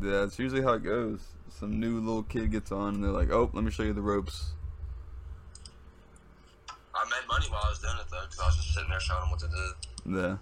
That's 0.00 0.38
usually 0.38 0.62
how 0.62 0.72
it 0.74 0.82
goes. 0.82 1.20
Some 1.48 1.78
new 1.78 2.00
little 2.00 2.24
kid 2.24 2.50
gets 2.50 2.72
on 2.72 2.96
and 2.96 3.04
they're 3.04 3.12
like, 3.12 3.30
oh, 3.30 3.48
let 3.52 3.62
me 3.62 3.70
show 3.70 3.84
you 3.84 3.92
the 3.92 4.02
ropes. 4.02 4.52
I 6.94 7.04
made 7.04 7.28
money 7.28 7.46
while 7.48 7.62
I 7.64 7.70
was 7.70 7.78
doing 7.78 7.94
it 8.00 8.06
though, 8.10 8.22
because 8.22 8.40
I 8.40 8.46
was 8.46 8.56
just 8.56 8.74
sitting 8.74 8.90
there 8.90 9.00
showing 9.00 9.20
them 9.20 9.30
what 9.30 9.40
to 9.40 9.48
do. 9.48 10.40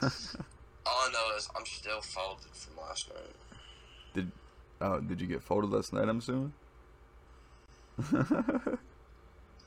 Yeah. 0.00 0.38
All 0.86 0.92
I 0.92 1.12
know 1.12 1.36
is 1.36 1.48
I'm 1.56 1.64
still 1.66 2.00
folded 2.00 2.52
from 2.52 2.76
last 2.76 3.08
night. 3.08 3.34
did 4.14 4.30
oh, 4.80 5.00
did 5.00 5.20
you 5.20 5.26
get 5.26 5.42
folded 5.42 5.70
last 5.70 5.92
night, 5.92 6.08
I'm 6.08 6.18
assuming? 6.18 6.52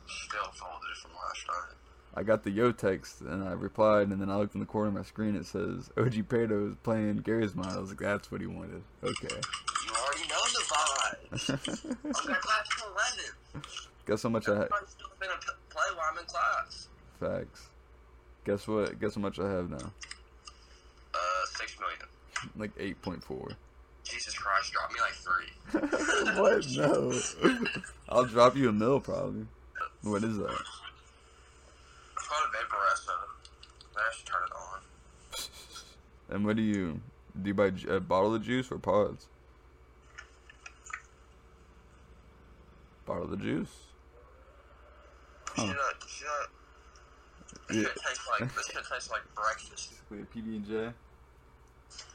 Still 0.08 0.52
folded 0.54 0.98
from 1.02 1.12
last 1.16 1.48
night. 1.48 1.76
I 2.16 2.24
got 2.24 2.44
the 2.44 2.52
yo 2.52 2.72
text 2.72 3.22
and 3.22 3.48
I 3.48 3.52
replied, 3.54 4.08
and 4.10 4.22
then 4.22 4.30
I 4.30 4.38
looked 4.38 4.56
in 4.56 4.60
the 4.60 4.66
corner 4.66 4.90
of 4.90 4.94
my 4.94 5.04
screen. 5.04 5.36
It 5.36 5.46
says 5.46 5.90
OG 5.98 6.28
Pato 6.28 6.72
is 6.72 6.76
playing 6.84 7.18
Garry's 7.18 7.56
Mod. 7.56 7.68
I 7.68 7.80
was 7.80 7.92
like, 7.92 8.00
that's 8.00 8.32
what 8.32 8.42
he 8.42 8.48
wanted. 8.48 8.84
Okay. 9.04 9.36
You 9.86 9.94
already 9.94 10.28
know 10.28 10.44
the 10.54 10.64
vibes. 10.68 11.50
I'm 12.04 12.30
in 12.30 12.36
class 12.36 12.68
11. 13.54 13.66
Guess 14.06 14.24
how 14.24 14.30
much 14.30 14.50
I 14.50 14.56
have. 14.56 14.70
I'm 14.72 14.88
still 14.88 15.08
gonna 15.20 15.34
play 15.70 15.84
while 15.96 16.06
I'm 16.12 16.18
in 16.18 16.26
class. 16.26 16.88
Facts. 17.20 17.70
Guess 18.46 18.68
what? 18.68 19.00
Guess 19.00 19.16
how 19.16 19.22
much 19.22 19.40
I 19.40 19.50
have 19.50 19.70
now? 19.70 19.92
Uh. 22.56 22.60
Like 22.60 22.72
eight 22.80 23.02
point 23.02 23.24
four. 23.24 23.50
Jesus 24.04 24.38
Christ, 24.38 24.72
drop 24.72 24.92
me 24.92 25.00
like 25.02 25.14
three. 25.14 26.36
what? 26.40 26.66
No. 26.76 27.72
I'll 28.10 28.26
drop 28.26 28.56
you 28.56 28.70
a 28.70 28.74
mill 28.74 29.00
probably. 29.02 29.46
What 30.02 30.24
is 30.24 30.38
that? 30.38 30.58
guess 32.98 33.06
so. 33.06 33.14
Maybe 33.94 34.06
I 34.10 34.16
should 34.16 34.26
turn 34.26 34.42
it 34.46 34.54
on. 34.56 36.36
And 36.36 36.46
what 36.46 36.56
do 36.56 36.62
you 36.62 37.00
do? 37.42 37.50
You 37.50 37.54
buy 37.54 37.72
a 37.90 38.00
bottle 38.00 38.36
of 38.36 38.44
juice 38.44 38.72
or 38.72 38.80
pods? 38.80 39.28
Bottle 43.06 43.34
of 43.34 43.42
juice. 43.42 43.70
Huh. 45.56 45.68
Should 45.68 45.76
I, 45.76 45.92
should 46.08 46.28
this 47.68 47.78
Yeah. 47.78 47.84
shit 47.84 47.96
tastes 48.06 48.28
like 48.40 48.56
this 48.56 48.66
shit 48.68 48.84
tastes 48.92 49.12
like 49.12 49.36
breakfast. 49.36 49.94
Wait, 50.10 50.32
PB 50.34 50.56
and 50.58 50.66
J. 50.66 50.94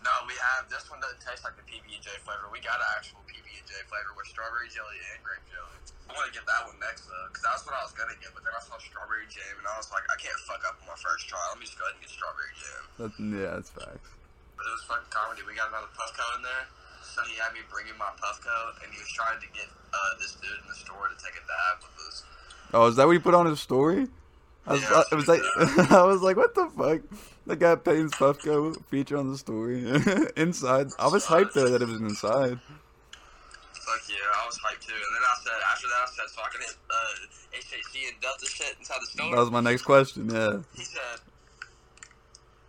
No, 0.03 0.13
we 0.27 0.35
have 0.39 0.67
this 0.67 0.87
one 0.91 0.99
doesn't 0.99 1.23
taste 1.23 1.47
like 1.47 1.55
the 1.55 1.67
PB 1.67 1.87
and 1.87 2.03
J 2.03 2.11
flavor. 2.27 2.51
We 2.51 2.59
got 2.59 2.83
an 2.83 2.91
actual 2.99 3.23
PB 3.31 3.47
and 3.47 3.67
J 3.67 3.75
flavor 3.87 4.13
with 4.19 4.27
strawberry 4.27 4.67
jelly 4.71 4.99
and 5.15 5.23
grape 5.23 5.43
jelly. 5.47 5.79
I 6.11 6.19
want 6.19 6.27
to 6.29 6.35
get 6.35 6.45
that 6.45 6.67
one 6.69 6.77
next 6.83 7.07
though, 7.09 7.27
because 7.31 7.41
that's 7.47 7.63
what 7.65 7.73
I 7.79 7.83
was 7.87 7.95
gonna 7.95 8.19
get. 8.19 8.35
But 8.35 8.43
then 8.45 8.53
I 8.53 8.61
saw 8.61 8.77
strawberry 8.83 9.25
jam, 9.31 9.55
and 9.63 9.67
I 9.67 9.75
was 9.79 9.89
like, 9.95 10.05
I 10.11 10.17
can't 10.19 10.37
fuck 10.45 10.61
up 10.67 10.77
on 10.83 10.93
my 10.93 10.99
first 10.99 11.31
try. 11.31 11.41
Let 11.55 11.57
me 11.57 11.65
just 11.65 11.79
go 11.79 11.87
ahead 11.87 11.97
and 11.97 12.03
get 12.05 12.11
strawberry 12.13 12.55
jam. 12.59 12.83
That's, 13.01 13.17
yeah, 13.17 13.51
that's 13.57 13.71
facts. 13.73 14.11
But 14.59 14.65
it 14.69 14.73
was 14.75 14.85
fucking 14.91 15.09
comedy. 15.09 15.43
We 15.47 15.55
got 15.57 15.73
another 15.73 15.91
Puffco 15.95 16.27
in 16.37 16.43
there. 16.45 16.67
So 17.03 17.21
he 17.29 17.35
had 17.41 17.53
me 17.53 17.61
bring 17.71 17.89
in 17.89 17.97
my 17.99 18.13
Puffco, 18.19 18.77
and 18.83 18.89
he 18.93 18.99
was 18.99 19.11
trying 19.13 19.41
to 19.41 19.49
get 19.57 19.67
uh, 19.91 20.13
this 20.19 20.37
dude 20.39 20.53
in 20.63 20.69
the 20.69 20.79
store 20.79 21.09
to 21.09 21.17
take 21.19 21.35
a 21.35 21.45
dab 21.45 21.83
with 21.83 21.97
us. 22.09 22.23
Oh, 22.73 22.87
is 22.87 22.97
that 22.97 23.07
what 23.07 23.13
you 23.13 23.21
put 23.21 23.35
on 23.35 23.47
his 23.47 23.61
story? 23.61 24.09
I 24.67 24.73
was, 24.75 24.83
Yeah, 24.83 25.03
I 25.11 25.15
was 25.15 25.29
like, 25.29 25.43
I 25.91 26.05
was 26.05 26.23
like, 26.23 26.37
what 26.37 26.55
the 26.55 26.71
fuck? 26.77 27.01
The 27.47 27.57
guy 27.57 27.75
Payne's 27.75 28.13
Puffco 28.13 28.77
feature 28.87 29.17
on 29.17 29.31
the 29.31 29.37
story 29.37 29.81
inside. 30.37 30.89
I 30.99 31.09
was 31.09 31.27
hyped 31.27 31.55
though 31.55 31.69
that 31.71 31.83
it 31.83 31.89
was 31.89 32.01
inside. 32.01 32.59
Fuck 32.61 34.03
yeah, 34.09 34.17
I 34.43 34.47
was 34.47 34.59
hyped 34.59 34.87
too. 34.87 34.95
And 34.95 35.03
then 35.03 35.23
I 35.23 35.43
said, 35.43 35.53
after 35.73 35.89
that, 35.89 36.03
I 36.03 36.07
said, 36.07 36.29
so 36.35 36.43
I 36.43 36.49
can 36.53 36.61
hit 36.61 36.77
uh, 36.89 37.57
HHC 37.59 38.13
and 38.13 38.21
Delta 38.21 38.47
shit 38.47 38.77
inside 38.79 38.99
the 39.01 39.07
store. 39.07 39.31
That 39.31 39.41
was 39.41 39.51
my 39.51 39.61
next 39.61 39.83
question. 39.83 40.31
Yeah. 40.31 40.59
he 40.77 40.85
said, 40.85 41.19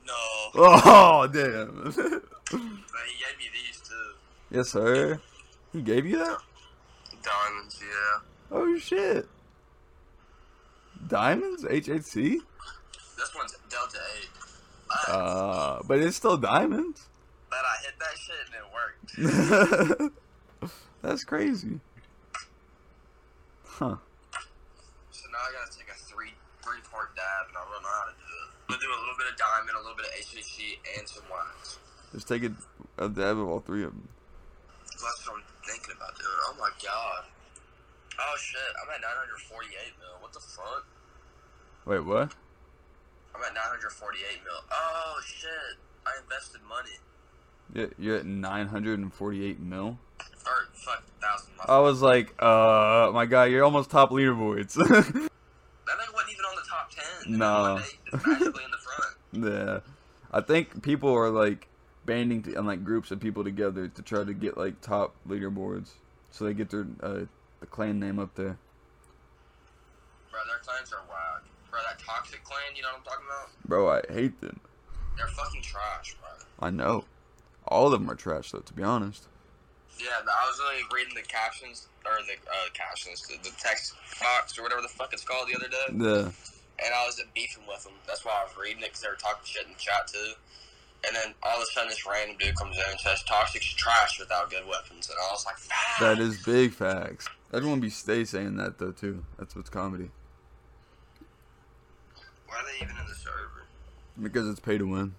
no. 0.07 0.13
Oh 0.55 1.27
damn. 1.33 1.83
But 1.83 1.93
he 1.93 2.49
gave 2.51 3.37
me 3.37 3.49
these 3.53 3.79
too. 3.87 4.13
yes, 4.51 4.69
sir. 4.69 5.21
He 5.71 5.81
gave 5.81 6.05
you 6.07 6.17
that? 6.17 6.37
Diamonds, 7.23 7.79
yeah. 7.79 8.19
Oh 8.51 8.77
shit. 8.79 9.27
Diamonds? 11.07 11.63
HHC? 11.63 12.39
This 13.17 13.35
one's 13.35 13.55
Delta 13.69 13.99
8. 14.21 14.29
Uh, 15.07 15.81
but 15.87 15.99
it's 15.99 16.15
still 16.17 16.37
diamonds. 16.37 17.07
but 17.49 17.59
I 17.59 17.75
hit 17.83 17.95
that 17.99 18.17
shit 18.17 18.35
and 18.47 18.55
it 18.61 18.67
worked. 18.73 20.13
That's 21.01 21.23
crazy. 21.23 21.79
Huh. 23.65 23.97
So 25.11 25.23
now 25.31 25.39
I 25.39 25.51
gotta 25.51 25.77
take 25.77 25.89
a 25.89 25.97
three 25.97 26.33
three 26.63 26.79
part 26.91 27.15
dab 27.15 27.49
and 27.49 27.57
I 27.57 27.61
don't 27.61 27.81
know 27.83 27.89
how 27.89 28.05
to 28.05 28.15
do 28.15 28.23
it. 28.23 28.49
I'm 28.53 28.75
gonna 28.75 28.81
do 28.81 28.87
a 28.87 28.99
little 29.01 29.17
bit 29.17 29.27
of 29.31 29.35
diamond, 29.37 29.75
a 29.75 29.81
little 29.81 29.97
bit 29.97 30.05
of 30.07 30.13
HHC, 30.23 30.77
and 30.97 31.07
some 31.07 31.23
wax. 31.31 31.79
Just 32.13 32.27
take 32.27 32.43
a, 32.43 32.53
a 33.03 33.09
dab 33.09 33.37
of 33.37 33.47
all 33.49 33.59
three 33.59 33.83
of 33.83 33.91
them. 33.91 34.07
That's 34.85 35.27
what 35.27 35.37
I'm 35.37 35.43
thinking 35.65 35.95
about 35.97 36.15
doing. 36.17 36.39
Oh 36.47 36.55
my 36.59 36.69
god. 36.81 37.25
Oh 38.19 38.35
shit, 38.37 38.61
I'm 38.81 38.89
at 38.93 39.01
948 39.01 39.73
mil. 39.99 40.21
What 40.21 40.31
the 40.33 40.39
fuck? 40.39 40.85
Wait, 41.85 42.05
what? 42.05 42.31
I'm 43.35 43.41
at 43.41 43.53
948 43.53 44.43
mil. 44.43 44.53
Oh 44.71 45.21
shit. 45.25 45.49
I 46.05 46.11
invested 46.21 46.61
money. 46.67 46.89
Yeah, 47.73 47.87
you're 47.97 48.17
at 48.17 48.25
948 48.25 49.59
mil. 49.59 49.97
Or 50.45 50.67
fuck 50.73 51.03
thousand. 51.21 51.53
I 51.67 51.79
was 51.79 52.01
like, 52.01 52.33
uh, 52.41 53.11
my 53.13 53.25
guy, 53.25 53.45
you're 53.45 53.63
almost 53.63 53.89
top 53.89 54.11
leaderboards. 54.11 55.29
That 55.85 55.97
nigga 55.97 56.13
wasn't 56.13 56.31
even 56.31 56.45
on 56.45 56.55
the 56.55 56.61
top 56.69 56.91
ten. 56.91 57.37
No. 57.37 57.73
One 57.73 57.81
day, 57.81 57.87
just 58.09 58.27
magically 58.27 58.63
in 58.63 58.71
the 58.71 58.77
front. 58.77 59.83
yeah, 59.83 59.91
I 60.31 60.41
think 60.41 60.81
people 60.81 61.13
are 61.13 61.29
like 61.29 61.67
banding 62.05 62.41
to, 62.43 62.57
and 62.57 62.65
like 62.65 62.83
groups 62.83 63.11
of 63.11 63.19
people 63.19 63.43
together 63.43 63.89
to 63.89 64.01
try 64.01 64.23
to 64.23 64.33
get 64.33 64.57
like 64.57 64.79
top 64.81 65.13
leaderboards, 65.27 65.89
so 66.31 66.45
they 66.45 66.53
get 66.53 66.69
their 66.69 66.87
uh, 67.01 67.25
the 67.59 67.65
clan 67.69 67.99
name 67.99 68.17
up 68.17 68.33
there. 68.35 68.57
Bro, 70.31 70.39
their 70.47 70.59
clans 70.63 70.93
are 70.93 71.03
whack. 71.09 71.43
Bro, 71.73 71.81
that 71.89 71.97
toxic 72.05 72.43
clan, 72.43 72.61
you 72.75 72.83
know 72.83 72.89
what 72.89 72.97
I'm 72.99 73.03
talking 73.03 73.25
about? 73.25 73.49
Bro, 73.65 73.89
I 73.89 74.01
hate 74.13 74.39
them. 74.41 74.59
They're 75.17 75.25
fucking 75.25 75.63
trash, 75.63 76.15
bro. 76.21 76.29
I 76.61 76.69
know. 76.69 77.05
All 77.67 77.87
of 77.87 77.93
them 77.93 78.07
are 78.11 78.15
trash, 78.15 78.51
though. 78.51 78.59
To 78.59 78.73
be 78.75 78.83
honest. 78.83 79.25
Yeah, 79.97 80.09
I 80.21 80.45
was 80.45 80.61
only 80.69 80.83
reading 80.93 81.15
the 81.15 81.23
captions 81.25 81.87
or 82.05 82.21
the 82.29 82.33
uh, 82.45 82.69
captions, 82.75 83.25
the, 83.27 83.37
the 83.41 83.55
text 83.57 83.95
box 84.21 84.55
or 84.59 84.61
whatever 84.61 84.83
the 84.83 84.87
fuck 84.87 85.13
it's 85.13 85.23
called 85.23 85.49
the 85.49 85.55
other 85.55 85.67
day, 85.67 85.87
Yeah. 85.97 86.29
and 86.85 86.93
I 86.93 87.05
was 87.07 87.19
beefing 87.33 87.63
with 87.67 87.83
them. 87.85 87.93
That's 88.05 88.23
why 88.23 88.33
I 88.41 88.43
was 88.43 88.53
reading 88.55 88.83
it 88.83 88.89
because 88.93 89.01
they 89.01 89.07
were 89.09 89.15
talking 89.15 89.41
shit 89.45 89.65
in 89.65 89.73
the 89.73 89.79
chat 89.79 90.05
too. 90.05 90.33
And 91.07 91.15
then 91.15 91.33
all 91.41 91.57
of 91.57 91.63
a 91.63 91.65
sudden, 91.73 91.89
this 91.89 92.05
random 92.05 92.37
dude 92.39 92.55
comes 92.55 92.77
in 92.77 92.83
and 92.89 92.99
says, 92.99 93.23
"Toxic's 93.23 93.65
trash 93.73 94.19
without 94.19 94.51
good 94.51 94.65
weapons," 94.67 95.09
and 95.09 95.17
I 95.17 95.31
was 95.31 95.43
like, 95.45 95.55
that 95.99 96.19
is 96.21 96.37
big 96.43 96.71
facts. 96.73 97.27
Everyone 97.51 97.79
be 97.79 97.89
stay 97.89 98.25
saying 98.25 98.57
that 98.57 98.77
though 98.77 98.91
too. 98.91 99.25
That's 99.39 99.55
what's 99.55 99.69
comedy 99.69 100.11
Why 102.53 102.59
are 102.59 102.65
they 102.65 102.85
even 102.85 102.95
in 103.01 103.07
the 103.07 103.15
server? 103.15 103.63
because 104.21 104.47
it's 104.47 104.59
pay 104.59 104.77
to 104.77 104.85
win. 104.85 105.15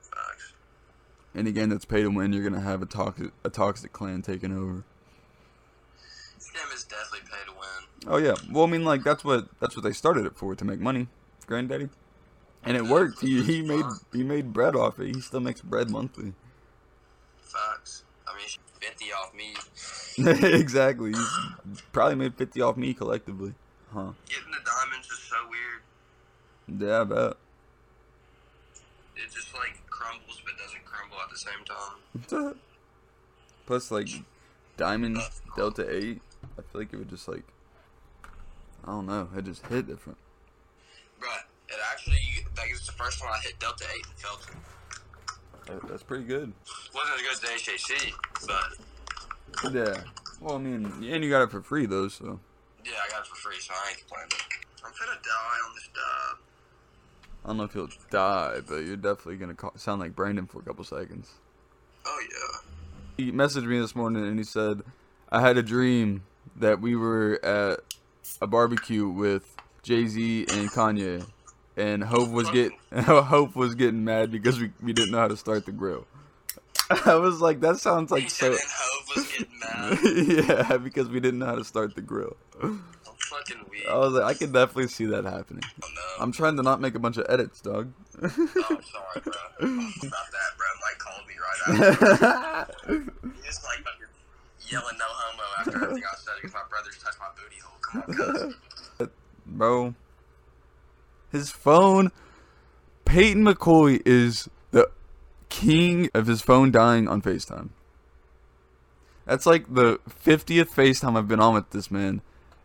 Facts. 0.00 0.54
Any 1.36 1.52
game 1.52 1.68
that's 1.68 1.84
pay 1.84 2.02
to 2.02 2.08
win, 2.08 2.32
you're 2.32 2.42
gonna 2.48 2.62
have 2.62 2.80
a 2.80 2.86
toxic 2.86 3.32
a 3.44 3.50
toxic 3.50 3.92
clan 3.92 4.22
taking 4.22 4.56
over. 4.56 4.82
This 6.38 6.50
game 6.50 6.62
is 6.74 6.84
definitely 6.84 7.28
pay 7.30 7.44
to 7.46 7.52
win. 7.52 8.14
Oh 8.14 8.16
yeah. 8.16 8.34
Well, 8.50 8.64
I 8.64 8.66
mean, 8.68 8.84
like 8.84 9.02
that's 9.02 9.24
what 9.24 9.48
that's 9.60 9.76
what 9.76 9.82
they 9.82 9.92
started 9.92 10.24
it 10.24 10.36
for 10.36 10.54
to 10.54 10.64
make 10.64 10.80
money, 10.80 11.08
granddaddy. 11.46 11.90
And 12.62 12.78
it 12.78 12.84
worked. 12.84 13.20
He 13.20 13.42
he 13.42 13.60
made 13.60 13.84
he 14.12 14.22
made 14.22 14.54
bread 14.54 14.74
off 14.74 14.98
it. 14.98 15.14
He 15.14 15.20
still 15.20 15.40
makes 15.40 15.60
bread 15.60 15.90
monthly. 15.90 16.32
Facts. 17.42 18.04
I 18.26 18.34
mean, 18.38 18.46
fifty 18.80 19.12
off 19.12 19.34
me. 19.34 19.54
exactly. 20.58 21.12
He's 21.12 21.82
probably 21.92 22.14
made 22.14 22.36
fifty 22.36 22.62
off 22.62 22.78
me 22.78 22.94
collectively. 22.94 23.52
Huh. 23.92 24.12
Getting 24.26 24.50
the 24.50 24.58
diamonds 24.64 24.64
is 24.64 24.70
so 24.70 24.82
weird. 24.82 24.83
Yeah, 26.68 27.00
I 27.00 27.04
bet. 27.04 27.36
It 29.16 29.32
just 29.32 29.54
like 29.54 29.80
crumbles 29.88 30.42
but 30.44 30.54
doesn't 30.58 30.84
crumble 30.84 31.16
at 31.22 31.30
the 31.30 31.38
same 31.38 32.44
time. 32.44 32.54
Plus, 33.66 33.90
like 33.90 34.08
Diamond 34.76 35.18
Delta 35.56 35.86
Eight, 35.88 36.20
I 36.58 36.62
feel 36.62 36.80
like 36.80 36.92
it 36.92 36.96
would 36.96 37.08
just 37.08 37.28
like 37.28 37.44
I 38.86 38.90
don't 38.90 39.06
know. 39.06 39.28
It 39.36 39.44
just 39.46 39.64
hit 39.66 39.86
different. 39.86 40.18
Bruh, 41.18 41.26
it 41.68 41.76
actually, 41.90 42.18
like, 42.56 42.70
it's 42.70 42.86
the 42.86 42.92
first 42.92 43.22
one 43.22 43.32
I 43.32 43.40
hit 43.42 43.58
Delta 43.58 43.84
8 43.90 44.06
and 44.06 44.14
felt 44.18 44.46
it. 44.50 45.88
That's 45.88 46.02
pretty 46.02 46.24
good. 46.24 46.52
Wasn't 46.94 47.14
as 47.14 47.22
good 47.22 47.32
as 47.32 47.40
the 47.40 47.46
HHC, 47.46 48.12
but 48.46 49.72
Yeah. 49.72 50.02
Well, 50.40 50.56
I 50.56 50.58
mean, 50.58 50.84
and 50.84 51.24
you 51.24 51.30
got 51.30 51.42
it 51.42 51.50
for 51.50 51.62
free 51.62 51.86
though, 51.86 52.08
so 52.08 52.38
yeah, 52.84 52.92
I 53.02 53.10
got 53.10 53.22
it 53.22 53.26
for 53.26 53.36
free, 53.36 53.56
so 53.60 53.72
I 53.72 53.90
ain't 53.90 53.98
complaining. 53.98 54.28
I'm 54.84 54.92
gonna 54.92 55.18
die 55.22 55.58
on 55.66 55.74
this 55.74 55.88
dub. 55.94 56.38
I 57.44 57.48
don't 57.48 57.58
know 57.58 57.64
if 57.64 57.74
you'll 57.74 57.88
die, 58.10 58.60
but 58.66 58.76
you're 58.84 58.96
definitely 58.96 59.36
gonna 59.36 59.54
ca- 59.54 59.76
sound 59.76 60.00
like 60.00 60.16
Brandon 60.16 60.46
for 60.46 60.60
a 60.60 60.62
couple 60.62 60.82
seconds. 60.84 61.30
Oh 62.06 62.22
yeah. 62.30 62.60
He 63.16 63.32
messaged 63.32 63.66
me 63.66 63.78
this 63.78 63.94
morning 63.94 64.26
and 64.26 64.38
he 64.38 64.44
said, 64.44 64.82
"I 65.30 65.40
had 65.40 65.58
a 65.58 65.62
dream 65.62 66.22
that 66.56 66.80
we 66.80 66.96
were 66.96 67.38
at 67.44 67.80
a 68.40 68.46
barbecue 68.46 69.08
with 69.08 69.54
Jay 69.82 70.06
Z 70.06 70.46
and 70.50 70.70
Kanye, 70.70 71.26
and 71.76 72.02
Hope 72.02 72.30
was 72.30 72.50
get 72.50 72.72
Hope 73.04 73.54
was 73.54 73.74
getting 73.74 74.04
mad 74.04 74.32
because 74.32 74.58
we, 74.58 74.70
we 74.82 74.92
didn't 74.94 75.10
know 75.10 75.18
how 75.18 75.28
to 75.28 75.36
start 75.36 75.66
the 75.66 75.72
grill." 75.72 76.06
I 77.04 77.16
was 77.16 77.40
like, 77.40 77.60
"That 77.60 77.78
sounds 77.78 78.10
like 78.10 78.30
so." 78.30 78.52
and 78.52 78.58
was 79.14 79.26
getting 79.26 79.58
mad. 79.58 79.98
yeah, 80.72 80.76
because 80.78 81.08
we 81.08 81.20
didn't 81.20 81.40
know 81.40 81.46
how 81.46 81.54
to 81.56 81.64
start 81.64 81.94
the 81.94 82.00
grill. 82.00 82.36
I'm 82.62 82.82
fucking 83.18 83.64
weak. 83.70 83.86
I 83.88 83.96
was 83.96 84.14
like, 84.14 84.24
I 84.24 84.34
could 84.34 84.52
definitely 84.52 84.88
see 84.88 85.06
that 85.06 85.24
happening. 85.24 85.62
Oh 85.82 85.88
no. 85.94 86.03
I'm 86.20 86.32
trying 86.32 86.56
to 86.56 86.62
not 86.62 86.80
make 86.80 86.94
a 86.94 86.98
bunch 86.98 87.16
of 87.16 87.26
edits, 87.28 87.60
dog. 87.60 87.92
oh, 88.22 88.26
I'm 88.26 88.30
sorry, 88.30 89.20
bro. 89.22 89.32
About 89.60 90.28
that, 90.32 90.50
bro. 90.56 90.66
Mike 90.82 90.98
called 90.98 91.26
me 91.26 91.34
right 91.38 91.90
after. 92.60 92.92
He 92.92 93.42
just 93.44 93.64
like 93.64 93.78
fucking 93.78 94.06
yelling 94.68 94.98
no 94.98 95.04
homo 95.08 95.42
after 95.58 95.84
everything 95.84 96.04
I 96.10 96.16
said 96.16 96.34
because 96.40 96.54
my 96.54 96.62
brother's 96.68 96.98
touched 96.98 97.18
my 97.18 97.28
booty 97.36 97.60
hole. 97.60 97.78
Come 97.80 98.02
on, 98.02 98.54
cuz. 98.98 99.08
Bro, 99.46 99.94
his 101.30 101.50
phone. 101.50 102.10
Peyton 103.04 103.44
McCoy 103.44 104.00
is 104.06 104.48
the 104.70 104.90
king 105.50 106.08
of 106.14 106.26
his 106.26 106.40
phone 106.40 106.70
dying 106.70 107.06
on 107.06 107.20
FaceTime. 107.20 107.68
That's 109.26 109.46
like 109.46 109.72
the 109.72 110.00
50th 110.08 110.70
FaceTime 110.70 111.16
I've 111.16 111.28
been 111.28 111.40
on 111.40 111.54
with 111.54 111.70
this 111.70 111.90
man, 111.90 112.22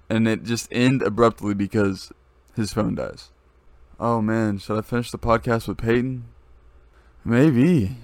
and 0.10 0.28
it 0.28 0.44
just 0.44 0.68
end 0.72 1.02
abruptly 1.02 1.54
because 1.54 2.12
his 2.56 2.74
phone 2.74 2.96
dies. 2.96 3.32
Oh 4.00 4.22
man, 4.22 4.58
should 4.60 4.78
I 4.78 4.82
finish 4.82 5.12
the 5.12 5.18
podcast 5.18 5.68
with 5.68 5.78
Peyton? 5.78 6.26
Maybe. 7.26 7.98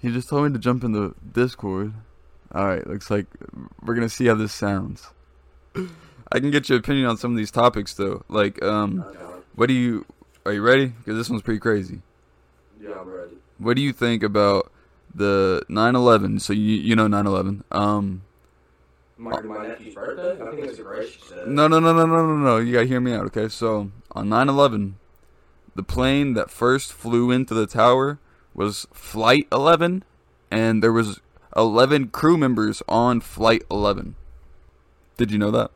He 0.00 0.12
just 0.12 0.28
told 0.28 0.44
me 0.44 0.52
to 0.52 0.58
jump 0.58 0.84
in 0.84 0.92
the 0.92 1.14
Discord. 1.32 1.94
Alright, 2.54 2.86
looks 2.86 3.10
like 3.10 3.26
we're 3.82 3.94
gonna 3.94 4.08
see 4.08 4.26
how 4.26 4.34
this 4.34 4.52
sounds. 4.52 5.08
I 6.30 6.40
can 6.40 6.50
get 6.50 6.68
your 6.68 6.78
opinion 6.78 7.06
on 7.06 7.16
some 7.16 7.30
of 7.30 7.36
these 7.36 7.50
topics 7.50 7.94
though. 7.94 8.22
Like, 8.28 8.62
um, 8.62 9.04
What 9.54 9.66
do 9.68 9.74
you? 9.74 10.04
Are 10.44 10.52
you 10.52 10.62
ready? 10.62 10.86
Because 10.86 11.16
this 11.16 11.28
one's 11.28 11.42
pretty 11.42 11.60
crazy. 11.60 12.00
Yeah, 12.80 13.00
I'm 13.00 13.08
ready. 13.08 13.34
What 13.58 13.76
do 13.76 13.82
you 13.82 13.92
think 13.92 14.22
about 14.22 14.70
the 15.14 15.62
9/11? 15.68 16.40
So 16.40 16.52
you 16.52 16.76
you 16.76 16.94
know 16.94 17.08
9/11. 17.08 17.64
Um, 17.72 18.22
My, 19.18 19.40
my 19.40 19.66
nephew's 19.66 19.94
birthday? 19.94 20.40
I 20.40 20.50
think 20.50 20.64
it's 20.64 20.78
a 20.78 21.06
she 21.10 21.34
no 21.46 21.66
no 21.66 21.80
no 21.80 21.92
no 21.92 22.06
no 22.06 22.24
no 22.24 22.36
no. 22.36 22.56
You 22.58 22.72
gotta 22.72 22.86
hear 22.86 23.00
me 23.00 23.12
out, 23.12 23.26
okay? 23.26 23.48
So 23.48 23.90
on 24.12 24.28
9/11, 24.28 24.92
the 25.74 25.82
plane 25.82 26.34
that 26.34 26.50
first 26.50 26.92
flew 26.92 27.32
into 27.32 27.52
the 27.52 27.66
tower 27.66 28.20
was 28.54 28.86
Flight 28.92 29.48
11, 29.50 30.04
and 30.52 30.82
there 30.82 30.92
was 30.92 31.20
11 31.56 32.08
crew 32.08 32.38
members 32.38 32.82
on 32.88 33.20
Flight 33.20 33.62
11. 33.70 34.14
Did 35.16 35.32
you 35.32 35.38
know 35.38 35.50
that? 35.50 35.72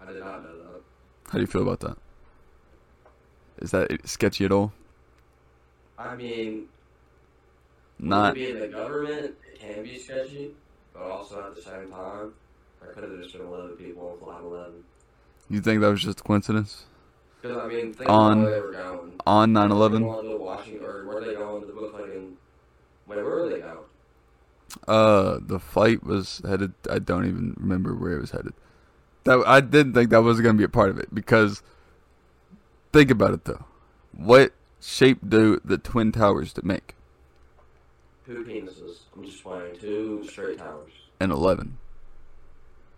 I 0.00 0.12
did 0.12 0.20
not 0.20 0.42
know 0.44 0.56
that. 0.56 0.82
How 1.28 1.34
do 1.34 1.40
you 1.40 1.46
feel 1.46 1.62
about 1.62 1.80
that? 1.80 1.96
Is 3.58 3.72
that 3.72 4.08
sketchy 4.08 4.44
at 4.44 4.52
all? 4.52 4.72
I 5.98 6.16
mean, 6.16 6.68
Not. 7.98 8.34
being 8.34 8.58
the 8.58 8.68
government, 8.68 9.34
it 9.52 9.60
can 9.60 9.82
be 9.82 9.98
sketchy, 9.98 10.52
but 11.00 11.10
also 11.10 11.46
at 11.46 11.54
the 11.54 11.62
same 11.62 11.90
time, 11.90 12.32
there 12.80 12.92
could 12.92 13.04
have 13.04 13.20
just 13.20 13.32
been 13.32 13.46
11 13.46 13.70
people 13.76 14.08
on 14.20 14.24
Flight 14.24 14.42
11. 14.42 14.72
You 15.48 15.60
think 15.60 15.80
that 15.80 15.88
was 15.88 16.02
just 16.02 16.20
a 16.20 16.22
coincidence? 16.22 16.84
Because, 17.42 17.56
I 17.56 17.66
mean, 17.66 17.92
think 17.94 18.08
On- 18.10 18.42
about 18.42 18.44
where 18.50 18.54
they 18.60 18.66
were 18.66 18.72
going. 18.72 19.12
On 19.26 19.52
They 19.52 19.60
9/11, 19.60 20.04
wanted 20.06 20.22
to 20.22 20.28
go 20.28 20.38
to 20.38 20.44
Washington, 20.44 20.84
or 20.86 21.04
were 21.06 21.20
they 21.24 21.34
going 21.34 21.60
to 21.62 21.66
the. 21.66 21.72
Wait, 21.80 22.36
where 23.06 23.24
were 23.24 23.48
they 23.48 23.60
going? 23.60 23.76
uh, 24.86 25.38
the 25.42 25.58
flight 25.58 26.04
was 26.04 26.40
headed. 26.46 26.74
I 26.88 27.00
don't 27.00 27.26
even 27.26 27.56
remember 27.58 27.92
where 27.94 28.12
it 28.12 28.20
was 28.20 28.30
headed. 28.30 28.52
That 29.24 29.42
I 29.46 29.60
didn't 29.60 29.94
think 29.94 30.10
that 30.10 30.22
was 30.22 30.40
gonna 30.40 30.54
be 30.54 30.64
a 30.64 30.68
part 30.68 30.90
of 30.90 30.98
it 30.98 31.12
because 31.12 31.60
think 32.92 33.10
about 33.10 33.34
it 33.34 33.44
though. 33.46 33.64
What 34.16 34.52
shape 34.80 35.28
do 35.28 35.60
the 35.64 35.76
twin 35.76 36.12
towers 36.12 36.52
to 36.54 36.64
make? 36.64 36.94
Two 38.30 38.44
penises. 38.44 38.98
I'm 39.16 39.24
just 39.24 39.42
playing. 39.42 39.76
Two 39.80 40.24
straight 40.30 40.58
towers. 40.58 40.92
And 41.18 41.32
eleven. 41.32 41.78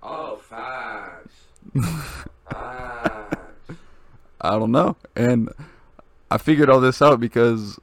Oh, 0.03 0.37
facts. 0.37 1.33
facts. 2.51 3.37
I 4.43 4.51
don't 4.51 4.73
know, 4.73 4.97
and 5.17 5.49
I 6.31 6.37
figured 6.37 6.69
all 6.69 6.81
this 6.81 7.01
out 7.01 7.19
because 7.19 7.81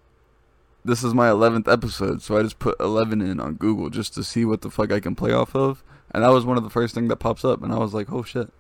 this 0.86 1.03
is 1.03 1.15
my 1.15 1.32
eleventh 1.32 1.68
episode, 1.68 2.22
so 2.22 2.38
I 2.38 2.44
just 2.44 2.60
put 2.60 2.79
eleven 2.79 3.20
in 3.20 3.39
on 3.39 3.56
Google 3.56 3.89
just 3.89 4.13
to 4.13 4.24
see 4.24 4.46
what 4.46 4.62
the 4.62 4.70
fuck 4.70 4.91
I 4.91 5.00
can 5.00 5.15
play 5.15 5.32
off 5.32 5.56
of, 5.56 5.84
and 6.12 6.24
that 6.24 6.29
was 6.29 6.46
one 6.46 6.58
of 6.58 6.63
the 6.63 6.70
first 6.70 6.94
things 6.94 7.10
that 7.10 7.18
pops 7.18 7.44
up, 7.44 7.63
and 7.63 7.74
I 7.74 7.79
was 7.79 7.96
like, 7.96 8.12
oh 8.12 8.22
shit. 8.22 8.53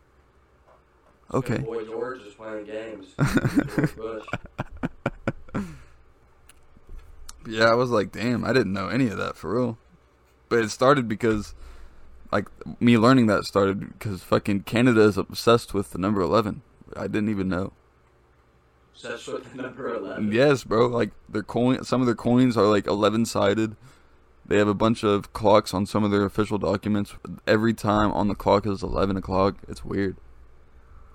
Okay. 1.31 1.59
Boy 1.59 1.85
George 1.85 2.21
is 2.21 2.33
playing 2.33 2.65
games. 2.65 3.13
Yeah, 7.49 7.65
I 7.65 7.73
was 7.73 7.89
like, 7.89 8.11
damn, 8.11 8.45
I 8.45 8.53
didn't 8.53 8.73
know 8.73 8.87
any 8.87 9.07
of 9.07 9.17
that 9.17 9.35
for 9.35 9.53
real. 9.53 9.77
But 10.49 10.59
it 10.59 10.69
started 10.69 11.07
because, 11.07 11.55
like, 12.31 12.47
me 12.79 12.97
learning 12.97 13.27
that 13.27 13.45
started 13.45 13.97
because 13.97 14.23
fucking 14.23 14.61
Canada 14.61 15.01
is 15.01 15.17
obsessed 15.17 15.73
with 15.73 15.91
the 15.91 15.97
number 15.97 16.21
11. 16.21 16.61
I 16.95 17.03
didn't 17.03 17.29
even 17.29 17.49
know. 17.49 17.73
Sets 18.93 19.27
with 19.27 19.51
the 19.51 19.61
number 19.61 19.93
11. 19.95 20.31
Yes, 20.31 20.63
bro. 20.63 20.87
Like, 20.87 21.11
their 21.29 21.43
coin, 21.43 21.83
some 21.83 22.01
of 22.01 22.07
their 22.07 22.15
coins 22.15 22.57
are 22.57 22.65
like 22.65 22.85
11 22.85 23.25
sided. 23.25 23.75
They 24.45 24.57
have 24.57 24.67
a 24.67 24.73
bunch 24.73 25.03
of 25.03 25.31
clocks 25.31 25.73
on 25.73 25.85
some 25.85 26.03
of 26.03 26.11
their 26.11 26.25
official 26.25 26.57
documents. 26.57 27.13
Every 27.47 27.73
time 27.73 28.11
on 28.11 28.27
the 28.27 28.35
clock 28.35 28.65
is 28.65 28.83
11 28.83 29.15
o'clock. 29.15 29.57
It's 29.67 29.85
weird. 29.85 30.17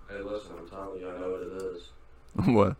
Hey, 0.08 0.20
listen, 0.20 0.52
I'm 0.58 0.68
telling 0.68 1.00
you, 1.00 1.10
I 1.10 1.18
know 1.18 1.30
what 1.30 1.42
it 1.42 1.62
is. 1.62 1.90
what? 2.54 2.76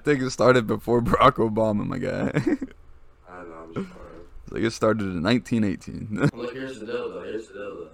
Barack 0.00 0.06
Obama. 0.06 0.06
I 0.06 0.12
think 0.14 0.22
it 0.22 0.30
started 0.30 0.66
before 0.66 1.00
Barack 1.02 1.34
Obama, 1.34 1.86
my 1.86 1.98
guy. 1.98 2.30
I 3.28 3.42
know, 3.42 3.54
I'm 3.62 3.74
just 3.74 3.90
playing. 3.90 4.26
like, 4.50 4.62
it 4.62 4.70
started 4.72 5.06
in 5.06 5.22
1918. 5.22 6.30
Look, 6.34 6.52
here's 6.52 6.80
the 6.80 6.86
deal, 6.86 7.10
though. 7.10 7.22
Here's 7.22 7.48
the 7.48 7.54
deal, 7.54 7.76
though. 7.76 7.88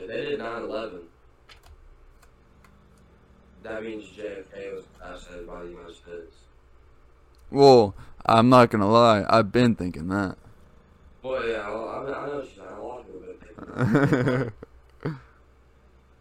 If 0.00 0.08
they 0.08 0.16
did 0.16 0.38
9 0.38 0.62
11, 0.62 1.00
that 3.62 3.82
means 3.82 4.04
JFK 4.04 4.74
was 4.74 4.84
assassinated 5.00 5.46
by 5.46 5.62
the 5.62 5.68
United 5.68 5.96
States. 5.96 6.36
well, 7.50 7.94
I'm 8.26 8.48
not 8.48 8.70
gonna 8.70 8.90
lie. 8.90 9.24
I've 9.28 9.52
been 9.52 9.74
thinking 9.74 10.08
that. 10.08 10.36
Well, 11.22 11.46
yeah, 11.46 11.68
well, 11.68 11.88
I, 11.88 12.04
mean, 12.04 12.14
I 12.14 12.26
know 12.26 12.36
what 12.36 12.44
you're 12.44 12.66
saying. 12.66 12.78
A 12.78 12.82
lot 12.82 13.00
of 13.00 13.06
people 13.06 13.22
have 13.76 14.38
been 14.38 14.52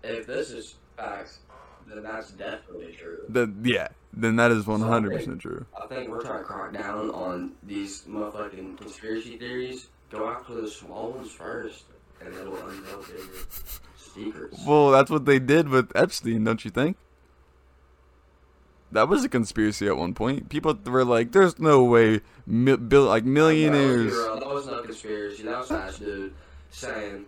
if 0.03 0.25
this 0.25 0.51
is 0.51 0.75
facts, 0.95 1.39
then 1.87 2.03
that's 2.03 2.31
definitely 2.31 2.93
true. 2.93 3.19
That 3.29 3.53
yeah, 3.63 3.89
then 4.21 4.35
that 4.37 4.51
is 4.51 4.65
one 4.67 4.81
hundred 4.81 5.13
percent 5.13 5.39
true. 5.39 5.65
I 5.81 5.87
think 5.87 6.09
we're 6.09 6.21
trying 6.21 6.39
to 6.39 6.43
crack 6.43 6.73
down 6.73 7.09
on 7.11 7.53
these 7.63 8.01
motherfucking 8.03 8.77
conspiracy 8.77 9.37
theories. 9.37 9.87
Go 10.09 10.29
after 10.29 10.53
the 10.61 10.67
small 10.69 11.11
ones 11.11 11.31
first, 11.31 11.83
and 12.23 12.33
it'll 12.33 12.55
unveil 12.55 13.01
bigger 13.03 13.23
secrets. 13.97 14.59
Well, 14.65 14.91
that's 14.91 15.09
what 15.11 15.25
they 15.25 15.39
did 15.39 15.69
with 15.69 15.91
Epstein, 15.95 16.43
don't 16.43 16.63
you 16.63 16.71
think? 16.71 16.97
That 18.91 19.09
was 19.09 19.25
a 19.25 19.29
conspiracy 19.29 19.85
at 19.87 19.97
one 19.97 20.13
point. 20.13 20.47
People 20.47 20.77
were 20.85 21.03
like, 21.03 21.33
"There's 21.33 21.59
no 21.59 21.83
way, 21.83 22.21
mi- 22.45 22.77
bill 22.77 23.03
like 23.03 23.25
millionaires." 23.25 24.13
No, 24.13 24.39
that 24.39 24.47
was 24.47 24.65
no 24.67 24.81
conspiracy. 24.81 25.43
That 25.43 25.59
was 25.59 25.71
Ash 25.71 25.97
dude 25.99 26.33
saying, 26.69 27.25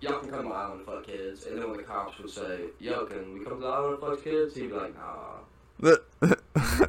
"Y'all 0.00 0.20
can 0.20 0.30
come 0.30 0.42
to 0.44 0.48
my 0.48 0.54
island 0.54 0.80
and 0.80 0.86
fuck 0.86 1.04
kids," 1.04 1.46
and 1.46 1.58
then 1.58 1.68
when 1.68 1.78
the 1.78 1.82
cops 1.82 2.16
would 2.18 2.30
say, 2.30 2.66
"Yo, 2.78 3.06
can 3.06 3.34
we 3.34 3.44
come 3.44 3.54
to 3.54 3.60
the 3.60 3.66
island 3.66 3.98
and 4.00 4.02
fuck 4.02 4.22
kids?" 4.22 4.54
He'd 4.54 4.68
be 4.68 4.76
like, 4.76 4.94
"Nah." 4.94 5.38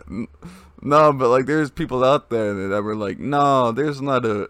no, 0.82 1.14
but 1.14 1.30
like, 1.30 1.46
there's 1.46 1.72
people 1.72 2.04
out 2.04 2.30
there 2.30 2.68
that 2.70 2.84
were 2.84 2.96
like, 2.96 3.20
"No, 3.20 3.72
there's 3.72 4.02
not 4.02 4.26
a 4.26 4.50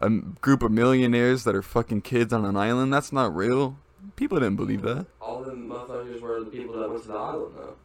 a 0.00 0.10
group 0.10 0.62
of 0.62 0.70
millionaires 0.70 1.44
that 1.44 1.54
are 1.54 1.62
fucking 1.62 2.02
kids 2.02 2.32
on 2.32 2.44
an 2.44 2.56
island. 2.56 2.92
That's 2.92 3.12
not 3.12 3.34
real." 3.34 3.78
People 4.14 4.38
didn't 4.38 4.56
believe 4.56 4.82
that. 4.82 5.06
All 5.20 5.42
them 5.42 5.68
motherfuckers 5.68 6.20
were 6.20 6.40
the 6.40 6.50
people 6.50 6.78
that 6.78 6.88
went 6.88 7.02
to 7.02 7.08
the 7.08 7.14
island, 7.14 7.54
though. 7.56 7.76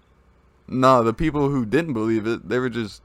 No, 0.68 1.04
the 1.04 1.14
people 1.14 1.50
who 1.50 1.66
didn't 1.66 1.94
believe 1.94 2.26
it, 2.26 2.48
they 2.48 2.60
were 2.60 2.70
just 2.70 3.02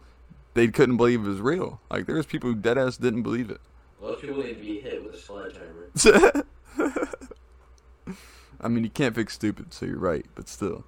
they 0.55 0.69
couldn't 0.69 0.97
believe 0.97 1.25
it 1.25 1.29
was 1.29 1.41
real. 1.41 1.81
Like 1.91 2.07
there 2.07 2.17
was 2.17 2.27
people 2.27 2.51
who 2.51 2.57
dead 2.57 2.79
ass 2.79 2.97
didn't 2.97 3.23
believe 3.23 3.51
it. 3.51 3.61
Those 4.01 4.21
people 4.21 4.43
need 4.43 4.55
to 4.55 4.61
be 4.61 4.81
hit 4.81 5.05
with 5.05 5.15
a 5.15 5.19
sledgehammer. 5.19 6.45
I 8.61 8.69
mean, 8.69 8.85
you 8.85 8.91
can't 8.91 9.15
fix 9.15 9.35
stupid, 9.35 9.73
so 9.75 9.87
you're 9.87 9.99
right, 9.99 10.25
but 10.35 10.49
still. 10.49 10.85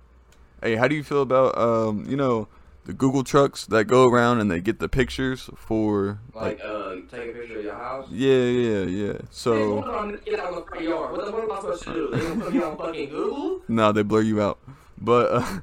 Hey, 0.63 0.75
how 0.77 0.89
do 0.89 0.95
you 0.95 1.05
feel 1.05 1.23
about 1.23 1.57
um, 1.57 2.05
you 2.09 2.17
know, 2.17 2.49
the 2.85 2.93
Google 2.93 3.23
trucks 3.23 3.67
that 3.67 3.85
go 3.85 4.09
around 4.09 4.41
and 4.41 4.51
they 4.51 4.61
get 4.61 4.81
the 4.81 4.89
pictures 4.89 5.51
for 5.55 6.19
Like, 6.35 6.61
uh, 6.65 6.97
take 7.11 7.31
a 7.31 7.33
picture 7.33 7.59
of 7.59 7.65
your 7.65 7.75
house. 7.75 8.09
Yeah, 8.11 8.45
yeah, 8.45 8.85
yeah. 8.85 9.19
So 9.31 9.83
hold 9.83 9.95
on, 9.95 10.21
get 10.25 10.41
out 10.41 10.49
of 10.49 10.55
the 10.57 10.63
front 10.63 10.85
yard. 10.85 11.13
What, 11.13 11.33
what 11.33 11.45
am 11.45 11.53
I 11.53 11.61
supposed 11.61 11.83
to 11.85 11.93
do? 11.93 12.11
They 12.11 12.21
gonna 12.21 12.41
put 12.41 12.53
me 12.55 12.63
on 12.63 12.77
fucking 12.77 13.09
Google? 13.11 13.63
no, 13.69 13.93
they 13.93 14.03
blur 14.03 14.23
you 14.23 14.43
out. 14.43 14.59
But 15.01 15.33
uh, 15.33 15.61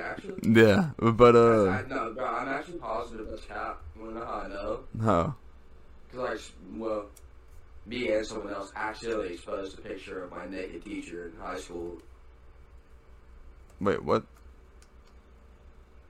actually? 0.00 0.52
yeah, 0.52 0.90
but 0.98 1.34
uh, 1.34 1.68
I, 1.70 1.84
no, 1.88 2.12
bro, 2.12 2.26
I'm 2.26 2.48
actually 2.48 2.78
positive 2.78 3.28
that's 3.30 3.44
cap. 3.46 3.80
You 3.98 4.12
know 4.12 4.24
how 4.24 4.42
I 4.44 4.48
know? 4.48 4.80
how? 5.02 5.34
Cause 6.12 6.20
like, 6.20 6.40
well, 6.76 7.06
me 7.86 8.12
and 8.12 8.26
someone 8.26 8.52
else 8.52 8.72
accidentally 8.76 9.34
exposed 9.34 9.78
a 9.78 9.82
picture 9.82 10.22
of 10.24 10.30
my 10.30 10.46
naked 10.46 10.84
teacher 10.84 11.26
in 11.26 11.40
high 11.40 11.58
school. 11.58 11.98
Wait, 13.80 14.02
what? 14.04 14.24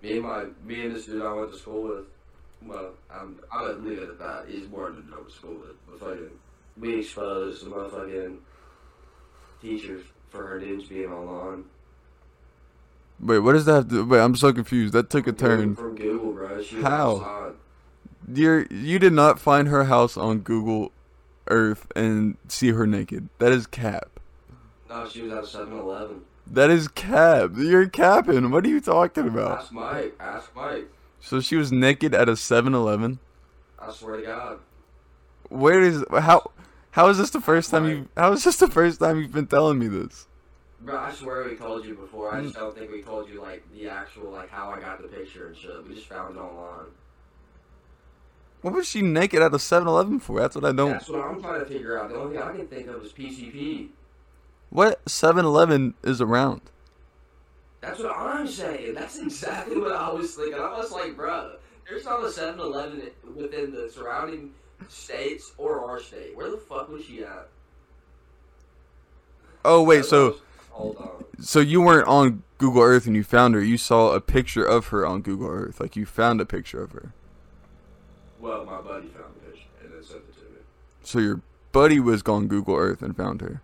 Me 0.02 0.12
and 0.12 0.22
my, 0.22 0.44
me 0.64 0.86
and 0.86 0.96
this 0.96 1.06
dude 1.06 1.22
I 1.22 1.32
went 1.32 1.52
to 1.52 1.58
school 1.58 1.82
with. 1.82 2.04
Well, 2.62 2.90
I'm, 3.10 3.38
I'm 3.52 3.66
gonna 3.66 3.88
leave 3.88 3.98
it 3.98 4.08
at 4.08 4.18
that. 4.18 4.46
He's 4.48 4.68
more 4.68 4.90
than 4.90 5.08
I 5.12 5.16
went 5.16 5.28
to 5.28 5.34
school 5.34 5.54
with. 5.54 5.76
But 5.86 6.00
fucking, 6.00 6.30
we 6.78 7.00
exposed 7.00 7.64
the 7.64 7.70
motherfucking 7.70 8.38
teachers 9.62 10.04
for 10.30 10.46
her 10.46 10.58
dudes 10.58 10.88
being 10.88 11.12
online. 11.12 11.64
Wait, 13.20 13.38
what 13.38 13.52
does 13.52 13.66
that 13.66 13.74
have 13.74 13.88
to? 13.88 14.06
Wait, 14.06 14.20
I'm 14.20 14.34
so 14.34 14.52
confused. 14.52 14.94
That 14.94 15.10
took 15.10 15.26
a 15.26 15.32
turn. 15.32 15.76
From 15.76 15.94
Google, 15.94 16.32
bro. 16.32 16.62
She 16.62 16.80
How? 16.80 17.52
You're 18.32 18.66
you 18.70 18.98
did 18.98 19.12
not 19.12 19.38
find 19.38 19.68
her 19.68 19.84
house 19.84 20.16
on 20.16 20.40
Google 20.40 20.92
Earth 21.48 21.86
and 21.94 22.36
see 22.48 22.70
her 22.70 22.86
naked. 22.86 23.28
That 23.38 23.52
is 23.52 23.66
cap. 23.66 24.20
No, 24.88 25.08
she 25.08 25.22
was 25.22 25.32
at 25.32 25.46
7 25.46 25.72
Eleven. 25.78 26.22
That 26.50 26.68
is 26.68 26.88
cap. 26.88 27.52
You're 27.56 27.88
capping. 27.88 28.50
What 28.50 28.64
are 28.64 28.68
you 28.68 28.80
talking 28.80 29.28
about? 29.28 29.60
Ask 29.60 29.72
Mike. 29.72 30.16
Ask 30.18 30.50
Mike. 30.54 30.90
So 31.20 31.40
she 31.40 31.54
was 31.54 31.70
naked 31.70 32.12
at 32.12 32.28
a 32.28 32.32
7-Eleven. 32.32 33.20
I 33.78 33.92
swear 33.92 34.16
to 34.16 34.22
God. 34.26 34.58
Where 35.48 35.80
is 35.80 36.04
how? 36.10 36.50
How 36.92 37.08
is 37.08 37.18
this 37.18 37.30
the 37.30 37.40
first 37.40 37.70
time 37.70 37.88
you? 37.88 38.08
How 38.16 38.32
is 38.32 38.42
this 38.44 38.56
the 38.56 38.68
first 38.68 39.00
time 39.00 39.20
you've 39.20 39.32
been 39.32 39.46
telling 39.46 39.78
me 39.78 39.86
this? 39.86 40.26
Bro, 40.80 40.98
I 40.98 41.12
swear 41.12 41.44
we 41.44 41.56
told 41.56 41.84
you 41.84 41.94
before. 41.94 42.34
I 42.34 42.42
just 42.42 42.54
don't 42.54 42.76
think 42.76 42.90
we 42.90 43.02
told 43.02 43.28
you 43.28 43.40
like 43.40 43.62
the 43.72 43.88
actual 43.88 44.30
like 44.30 44.50
how 44.50 44.70
I 44.70 44.80
got 44.80 45.00
the 45.00 45.08
picture 45.08 45.48
and 45.48 45.56
shit. 45.56 45.86
We 45.86 45.94
just 45.94 46.08
found 46.08 46.36
it 46.36 46.40
online. 46.40 46.86
What 48.62 48.74
was 48.74 48.88
she 48.88 49.02
naked 49.02 49.40
at 49.40 49.54
a 49.54 49.56
7-Eleven 49.56 50.20
for? 50.20 50.40
That's 50.40 50.54
what 50.54 50.64
I 50.64 50.72
don't. 50.72 50.90
That's 50.90 51.08
what 51.08 51.20
I'm 51.20 51.40
trying 51.40 51.60
to 51.60 51.66
figure 51.66 51.98
out. 51.98 52.10
The 52.10 52.16
only 52.16 52.36
thing 52.36 52.42
I 52.42 52.56
can 52.56 52.66
think 52.66 52.88
of 52.88 53.04
is 53.04 53.12
PCP. 53.12 53.88
What 54.70 55.04
7-Eleven 55.04 55.94
is 56.02 56.20
around? 56.20 56.62
That's 57.80 57.98
what 57.98 58.16
I'm 58.16 58.46
saying. 58.46 58.94
That's 58.94 59.18
exactly 59.18 59.78
what 59.78 59.92
I 59.92 60.12
was 60.12 60.34
thinking. 60.34 60.60
I 60.60 60.76
was 60.76 60.92
like, 60.92 61.16
bro, 61.16 61.54
there's 61.88 62.04
not 62.04 62.22
a 62.22 62.28
7-Eleven 62.28 63.02
within 63.36 63.72
the 63.72 63.90
surrounding 63.92 64.52
states 64.88 65.52
or 65.58 65.88
our 65.88 66.00
state. 66.00 66.36
Where 66.36 66.50
the 66.50 66.58
fuck 66.58 66.88
was 66.88 67.04
she 67.04 67.24
at? 67.24 67.48
Oh 69.64 69.82
wait, 69.82 70.06
so 70.06 70.36
hold 70.70 70.96
on. 70.96 71.24
so 71.40 71.60
you 71.60 71.82
weren't 71.82 72.08
on 72.08 72.42
Google 72.58 72.82
Earth 72.82 73.06
and 73.06 73.14
you 73.14 73.22
found 73.22 73.54
her. 73.54 73.62
You 73.62 73.76
saw 73.76 74.12
a 74.12 74.20
picture 74.20 74.64
of 74.64 74.88
her 74.88 75.06
on 75.06 75.20
Google 75.20 75.48
Earth. 75.48 75.80
Like 75.80 75.96
you 75.96 76.06
found 76.06 76.40
a 76.40 76.46
picture 76.46 76.82
of 76.82 76.92
her. 76.92 77.12
Well, 78.38 78.64
my 78.64 78.80
buddy 78.80 79.08
found 79.08 79.34
the 79.34 79.50
picture 79.50 79.66
and 79.82 79.92
then 79.92 80.02
sent 80.02 80.20
it 80.20 80.34
to 80.34 80.44
me. 80.44 80.60
So 81.02 81.18
your 81.18 81.42
buddy 81.72 82.00
was 82.00 82.22
on 82.22 82.48
Google 82.48 82.76
Earth 82.76 83.02
and 83.02 83.14
found 83.14 83.42
her. 83.42 83.60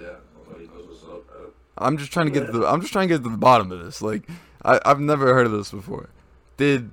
Yeah, 0.00 0.14
my 0.36 0.52
buddy 0.52 0.66
knows 0.66 0.86
what's 0.88 1.02
up, 1.04 1.26
bro. 1.28 1.50
I'm 1.80 1.96
just 1.96 2.12
trying 2.12 2.26
to 2.26 2.32
get 2.32 2.46
to 2.46 2.52
the 2.52 2.66
I'm 2.66 2.80
just 2.80 2.92
trying 2.92 3.08
to 3.08 3.14
get 3.14 3.22
to 3.24 3.30
the 3.30 3.36
bottom 3.36 3.72
of 3.72 3.84
this. 3.84 4.02
Like 4.02 4.28
I 4.64 4.80
I've 4.84 5.00
never 5.00 5.34
heard 5.34 5.46
of 5.46 5.52
this 5.52 5.70
before. 5.70 6.10
Did 6.56 6.90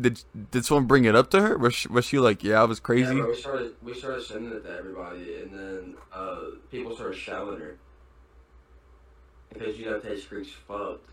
did 0.00 0.22
did 0.50 0.64
someone 0.64 0.86
bring 0.86 1.04
it 1.04 1.14
up 1.14 1.30
to 1.30 1.40
her? 1.40 1.56
Was 1.58 1.74
she, 1.74 1.88
was 1.88 2.04
she 2.04 2.18
like, 2.18 2.42
yeah, 2.42 2.60
I 2.60 2.64
was 2.64 2.78
Yeah, 2.78 2.82
crazy? 2.84 3.14
bro, 3.14 3.28
we 3.30 3.36
started 3.36 3.72
we 3.82 3.94
started 3.94 4.22
sending 4.24 4.52
it 4.52 4.64
to 4.64 4.70
everybody, 4.76 5.36
and 5.42 5.52
then 5.52 5.94
uh, 6.12 6.40
people 6.70 6.94
started 6.94 7.16
shouting 7.16 7.60
her 7.60 7.76
because 9.52 9.78
you 9.78 9.86
know 9.86 9.98
Taste 9.98 10.28
Creek's 10.28 10.50
fucked. 10.66 11.08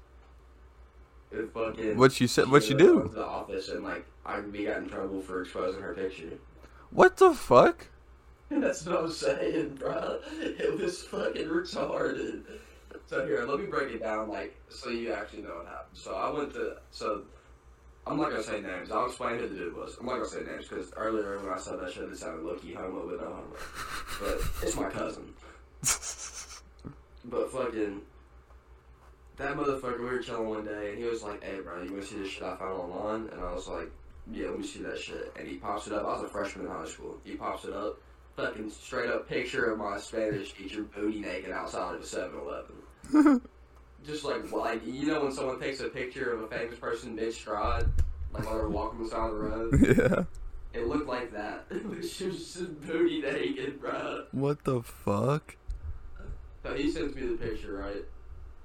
It 1.32 1.52
fucking. 1.54 1.98
What 1.98 2.20
you 2.22 2.28
said? 2.28 2.50
What 2.50 2.64
she 2.64 2.74
went 2.74 2.86
do? 2.88 3.02
To 3.04 3.10
the 3.10 3.26
office 3.26 3.70
and 3.70 3.84
like 3.84 4.06
I 4.26 4.40
we 4.40 4.66
got 4.66 4.78
in 4.78 4.90
trouble 4.90 5.22
for 5.22 5.42
exposing 5.42 5.82
her 5.82 5.94
picture. 5.94 6.38
What 6.92 7.18
the 7.18 7.34
fuck? 7.34 7.88
That's 8.50 8.86
what 8.86 9.00
I'm 9.04 9.12
saying, 9.12 9.76
bro. 9.76 10.20
It 10.40 10.80
was 10.80 11.04
fucking 11.04 11.48
retarded. 11.48 12.44
So 13.08 13.26
here, 13.26 13.46
let 13.46 13.60
me 13.60 13.68
break 13.68 13.94
it 13.94 14.02
down, 14.02 14.30
like, 14.30 14.56
so 14.70 14.90
you 14.90 15.14
actually 15.14 15.44
know 15.44 15.56
what 15.58 15.68
happened. 15.68 15.96
So 15.96 16.16
I 16.16 16.30
went 16.32 16.54
to, 16.54 16.78
so 16.90 17.22
I'm 18.08 18.18
not 18.18 18.32
gonna 18.32 18.44
say 18.44 18.62
names. 18.62 18.92
I'll 18.92 19.06
explain 19.06 19.40
who 19.40 19.48
the 19.48 19.56
dude 19.56 19.76
was. 19.76 19.98
I'm 20.00 20.08
not 20.08 20.14
gonna 20.14 20.28
say 20.28 20.44
names 20.44 20.68
because 20.68 20.92
earlier 20.96 21.38
when 21.40 21.54
I 21.54 21.58
said 21.58 21.80
that 21.80 21.92
shit, 21.92 22.04
it 22.04 22.18
sounded 22.18 22.44
low 22.44 22.56
key 22.56 22.74
homo 22.74 23.06
with 23.06 23.22
no 23.22 23.28
homo. 23.28 23.56
But 24.22 24.42
it's 24.64 24.76
my 24.76 24.90
cousin. 24.90 25.34
But 27.26 27.52
fucking, 27.52 28.02
that 29.38 29.56
motherfucker, 29.56 30.00
we 30.00 30.06
were 30.06 30.20
chilling 30.20 30.50
one 30.50 30.66
day 30.66 30.92
and 30.92 30.98
he 30.98 31.06
was 31.06 31.22
like, 31.22 31.44
hey, 31.44 31.60
bro, 31.60 31.84
you 31.84 31.92
wanna 31.92 32.06
see 32.06 32.18
this 32.18 32.30
shit 32.30 32.44
I 32.44 32.56
found 32.56 32.74
online? 32.74 33.30
And 33.32 33.42
I 33.42 33.54
was 33.54 33.68
like, 33.68 33.92
yeah, 34.32 34.50
let 34.50 34.60
me 34.60 34.66
see 34.66 34.82
that 34.82 34.98
shit. 34.98 35.32
And 35.38 35.48
he 35.48 35.58
pops 35.58 35.86
it 35.86 35.94
up. 35.94 36.06
I 36.06 36.14
was 36.14 36.24
a 36.24 36.28
freshman 36.28 36.66
in 36.66 36.72
high 36.72 36.86
school. 36.86 37.18
He 37.24 37.36
pops 37.36 37.66
it 37.66 37.74
up. 37.74 38.00
Fucking 38.36 38.70
straight 38.70 39.10
up 39.10 39.30
picture 39.30 39.72
of 39.72 39.78
my 39.78 39.98
Spanish 39.98 40.54
teacher 40.54 40.84
booty 40.84 41.20
naked 41.20 41.52
outside 41.52 41.96
of 41.96 42.02
a 42.02 42.06
7 42.06 42.38
Eleven. 42.38 42.76
Just 44.06 44.24
like, 44.24 44.52
like, 44.52 44.86
you 44.86 45.08
know 45.08 45.24
when 45.24 45.32
someone 45.32 45.60
takes 45.60 45.80
a 45.80 45.90
picture 45.90 46.32
of 46.32 46.42
a 46.44 46.48
famous 46.48 46.78
person 46.78 47.16
mid 47.16 47.34
stride? 47.34 47.86
Like 48.32 48.46
while 48.46 48.58
they're 48.58 48.70
walking 48.70 49.04
beside 49.04 49.32
the 49.32 49.36
road? 49.36 49.80
yeah. 49.98 50.80
It 50.80 50.88
looked 50.88 51.08
like 51.08 51.32
that. 51.32 51.66
she 52.08 52.28
was 52.28 52.54
just 52.54 52.82
booty 52.82 53.22
naked, 53.22 53.80
bro. 53.80 54.26
What 54.32 54.64
the 54.66 54.82
fuck? 54.84 55.56
So 56.64 56.74
he 56.74 56.92
sends 56.92 57.16
me 57.16 57.26
the 57.26 57.38
picture, 57.38 57.78
right? 57.78 58.04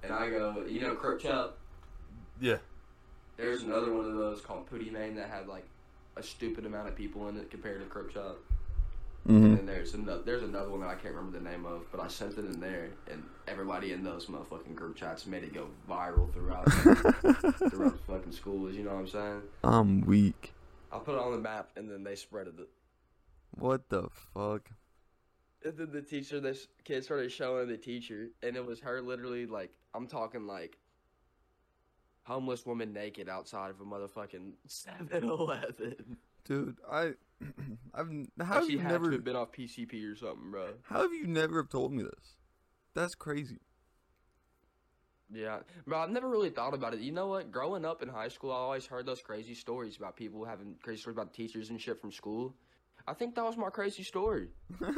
And 0.03 0.12
I 0.12 0.31
go, 0.31 0.64
you 0.66 0.81
know, 0.81 0.94
Crook 0.94 1.20
Chop? 1.20 1.59
Yeah. 2.40 2.57
There's 3.37 3.62
another 3.62 3.94
one 3.94 4.07
of 4.07 4.16
those 4.16 4.40
called 4.40 4.68
Pootie 4.70 4.90
Main 4.92 5.14
that 5.16 5.31
had 5.31 5.46
like 5.46 5.66
a 6.16 6.22
stupid 6.22 6.66
amount 6.66 6.88
of 6.88 6.96
people 6.96 7.29
in 7.29 7.37
it 7.37 7.50
compared 7.50 7.81
to 7.81 7.87
Crook 7.87 8.12
Chop. 8.12 8.38
Hmm 9.26 9.44
And 9.44 9.59
then 9.59 9.66
there's 9.66 9.94
another 9.94 10.22
there's 10.22 10.42
another 10.42 10.70
one 10.70 10.80
that 10.80 10.88
I 10.88 10.94
can't 10.94 11.14
remember 11.14 11.38
the 11.38 11.44
name 11.44 11.66
of, 11.66 11.90
but 11.92 12.00
I 12.00 12.09
sent 12.09 12.38
it 12.38 12.44
in 12.44 12.61
there, 12.61 12.90
and 13.11 13.22
everybody 13.46 13.92
in 13.92 14.02
those 14.02 14.26
motherfucking 14.26 14.74
group 14.74 14.96
chats 14.96 15.26
made 15.26 15.44
it 15.44 15.52
go 15.52 15.68
viral 15.88 16.33
throughout 16.33 16.70
throughout 17.70 17.92
the 17.92 18.02
fucking 18.06 18.33
schools. 18.33 18.74
You 18.74 18.85
know 18.85 18.94
what 18.94 19.00
I'm 19.00 19.09
saying? 19.09 19.42
I'm 19.62 20.00
weak. 20.02 20.52
I 20.92 20.98
put 20.98 21.14
it 21.14 21.20
on 21.20 21.33
the 21.33 21.38
map, 21.38 21.70
and 21.76 21.90
then 21.90 22.02
they 22.02 22.16
spread 22.16 22.48
it. 22.48 22.54
What 23.52 23.88
the 23.88 24.09
fuck? 24.35 24.70
And 25.64 25.76
then 25.76 25.92
the 25.92 26.02
teacher, 26.02 26.40
this 26.40 26.68
kid 26.85 27.04
started 27.04 27.30
showing 27.30 27.68
the 27.68 27.76
teacher, 27.76 28.28
and 28.42 28.56
it 28.56 28.64
was 28.64 28.80
her 28.80 29.02
literally 29.02 29.46
like 29.46 29.70
I'm 29.94 30.06
talking 30.06 30.46
like 30.46 30.78
homeless 32.22 32.64
woman 32.64 32.92
naked 32.92 33.28
outside 33.28 33.70
of 33.70 33.80
a 33.80 33.85
motherfucking 33.85 34.52
7-Eleven. 34.68 36.16
Dude, 36.44 36.76
I 36.90 37.12
I've 37.94 38.09
how 38.38 38.61
have 38.61 38.70
you 38.70 38.79
had 38.79 38.92
never 38.92 39.07
to 39.07 39.16
have 39.16 39.24
been 39.24 39.37
off 39.37 39.53
PCP 39.53 40.11
or 40.11 40.16
something, 40.16 40.50
bro. 40.50 40.68
how 40.83 41.03
have 41.03 41.12
you 41.12 41.26
never 41.26 41.62
have 41.62 41.68
told 41.68 41.92
me 41.92 42.03
this? 42.03 42.37
That's 42.94 43.14
crazy. 43.14 43.59
Yeah, 45.33 45.61
bro. 45.87 45.98
I've 46.00 46.11
never 46.11 46.29
really 46.29 46.50
thought 46.50 46.74
about 46.74 46.92
it. 46.92 47.00
You 47.00 47.12
know 47.12 47.29
what? 47.29 47.53
Growing 47.53 47.85
up 47.85 48.03
in 48.03 48.09
high 48.09 48.29
school, 48.29 48.53
I 48.53 48.57
always 48.57 48.87
heard 48.87 49.07
those 49.07 49.20
crazy 49.20 49.55
stories 49.55 49.96
about 49.96 50.16
people 50.16 50.44
having 50.44 50.74
crazy 50.83 51.03
stories 51.03 51.16
about 51.16 51.33
teachers 51.33 51.70
and 51.70 51.81
shit 51.81 52.00
from 52.00 52.11
school. 52.11 52.55
I 53.07 53.14
think 53.14 53.35
that 53.37 53.44
was 53.44 53.57
my 53.57 53.70
crazy 53.70 54.03
story. 54.03 54.48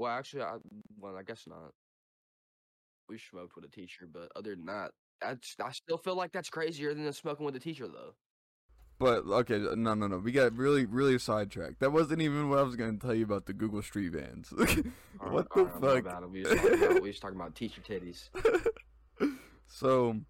Well, 0.00 0.10
actually, 0.10 0.44
I 0.44 0.56
well, 0.98 1.14
I 1.14 1.22
guess 1.22 1.42
not. 1.46 1.74
We 3.06 3.18
smoked 3.18 3.54
with 3.54 3.66
a 3.66 3.68
teacher, 3.68 4.08
but 4.10 4.32
other 4.34 4.56
than 4.56 4.64
that, 4.64 4.92
I, 5.22 5.36
I 5.62 5.72
still 5.72 5.98
feel 5.98 6.14
like 6.14 6.32
that's 6.32 6.48
crazier 6.48 6.94
than 6.94 7.12
smoking 7.12 7.44
with 7.44 7.54
a 7.54 7.60
teacher, 7.60 7.86
though. 7.86 8.14
But 9.00 9.24
okay, 9.24 9.56
no, 9.76 9.94
no, 9.94 10.06
no. 10.06 10.18
We 10.18 10.30
got 10.30 10.54
really, 10.54 10.84
really 10.84 11.18
sidetracked. 11.18 11.80
That 11.80 11.90
wasn't 11.90 12.20
even 12.20 12.50
what 12.50 12.58
I 12.58 12.62
was 12.62 12.76
gonna 12.76 12.98
tell 12.98 13.14
you 13.14 13.24
about 13.24 13.46
the 13.46 13.54
Google 13.54 13.80
Street 13.80 14.12
Vans. 14.12 14.50
what 15.18 15.48
the 15.54 15.60
Alright, 15.60 16.04
my 16.04 16.10
fuck? 16.10 16.30
We 16.30 16.42
was 16.42 16.50
talking 16.50 16.82
about, 16.84 17.02
we 17.02 17.08
was 17.08 17.18
talking 17.18 17.36
about 17.36 17.54
teacher 17.54 17.80
titties. 17.80 18.28
so, 19.66 20.20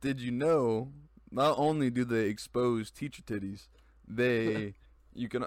did 0.00 0.18
you 0.18 0.30
know? 0.30 0.92
Not 1.30 1.58
only 1.58 1.90
do 1.90 2.06
they 2.06 2.28
expose 2.28 2.90
teacher 2.90 3.20
titties, 3.20 3.68
they 4.08 4.72
you 5.14 5.28
can 5.28 5.44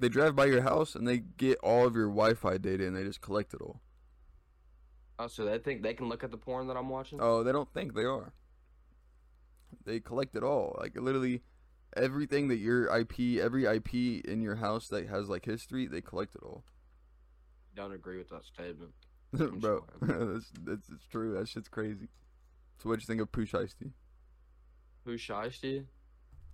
they 0.00 0.08
drive 0.08 0.34
by 0.34 0.46
your 0.46 0.62
house 0.62 0.96
and 0.96 1.06
they 1.06 1.18
get 1.18 1.58
all 1.58 1.86
of 1.86 1.94
your 1.94 2.08
Wi-Fi 2.08 2.58
data 2.58 2.88
and 2.88 2.96
they 2.96 3.04
just 3.04 3.20
collect 3.20 3.54
it 3.54 3.60
all. 3.62 3.80
Oh, 5.20 5.28
so 5.28 5.44
they 5.44 5.58
think 5.58 5.84
they 5.84 5.94
can 5.94 6.08
look 6.08 6.24
at 6.24 6.32
the 6.32 6.36
porn 6.36 6.66
that 6.66 6.76
I'm 6.76 6.88
watching? 6.88 7.20
Oh, 7.22 7.44
they 7.44 7.52
don't 7.52 7.72
think 7.72 7.94
they 7.94 8.02
are. 8.02 8.32
They 9.84 10.00
collect 10.00 10.34
it 10.36 10.42
all. 10.42 10.76
Like 10.78 10.98
literally 10.98 11.42
everything 11.96 12.48
that 12.48 12.56
your 12.56 12.86
IP, 12.96 13.40
every 13.40 13.64
IP 13.64 14.24
in 14.24 14.42
your 14.42 14.56
house 14.56 14.88
that 14.88 15.08
has 15.08 15.28
like 15.28 15.44
history, 15.44 15.86
they 15.86 16.00
collect 16.00 16.34
it 16.34 16.42
all. 16.42 16.64
Don't 17.74 17.92
agree 17.92 18.18
with 18.18 18.28
that 18.30 18.44
statement. 18.44 18.92
Bro, 19.60 19.84
that's, 20.00 20.52
it's, 20.66 20.88
it's 20.90 21.06
true. 21.10 21.34
That 21.34 21.48
shit's 21.48 21.68
crazy. 21.68 22.08
So 22.78 22.88
what'd 22.88 23.02
you 23.02 23.06
think 23.06 23.20
of 23.20 23.32
Pooh 23.32 23.46
Shiesty? 23.46 23.92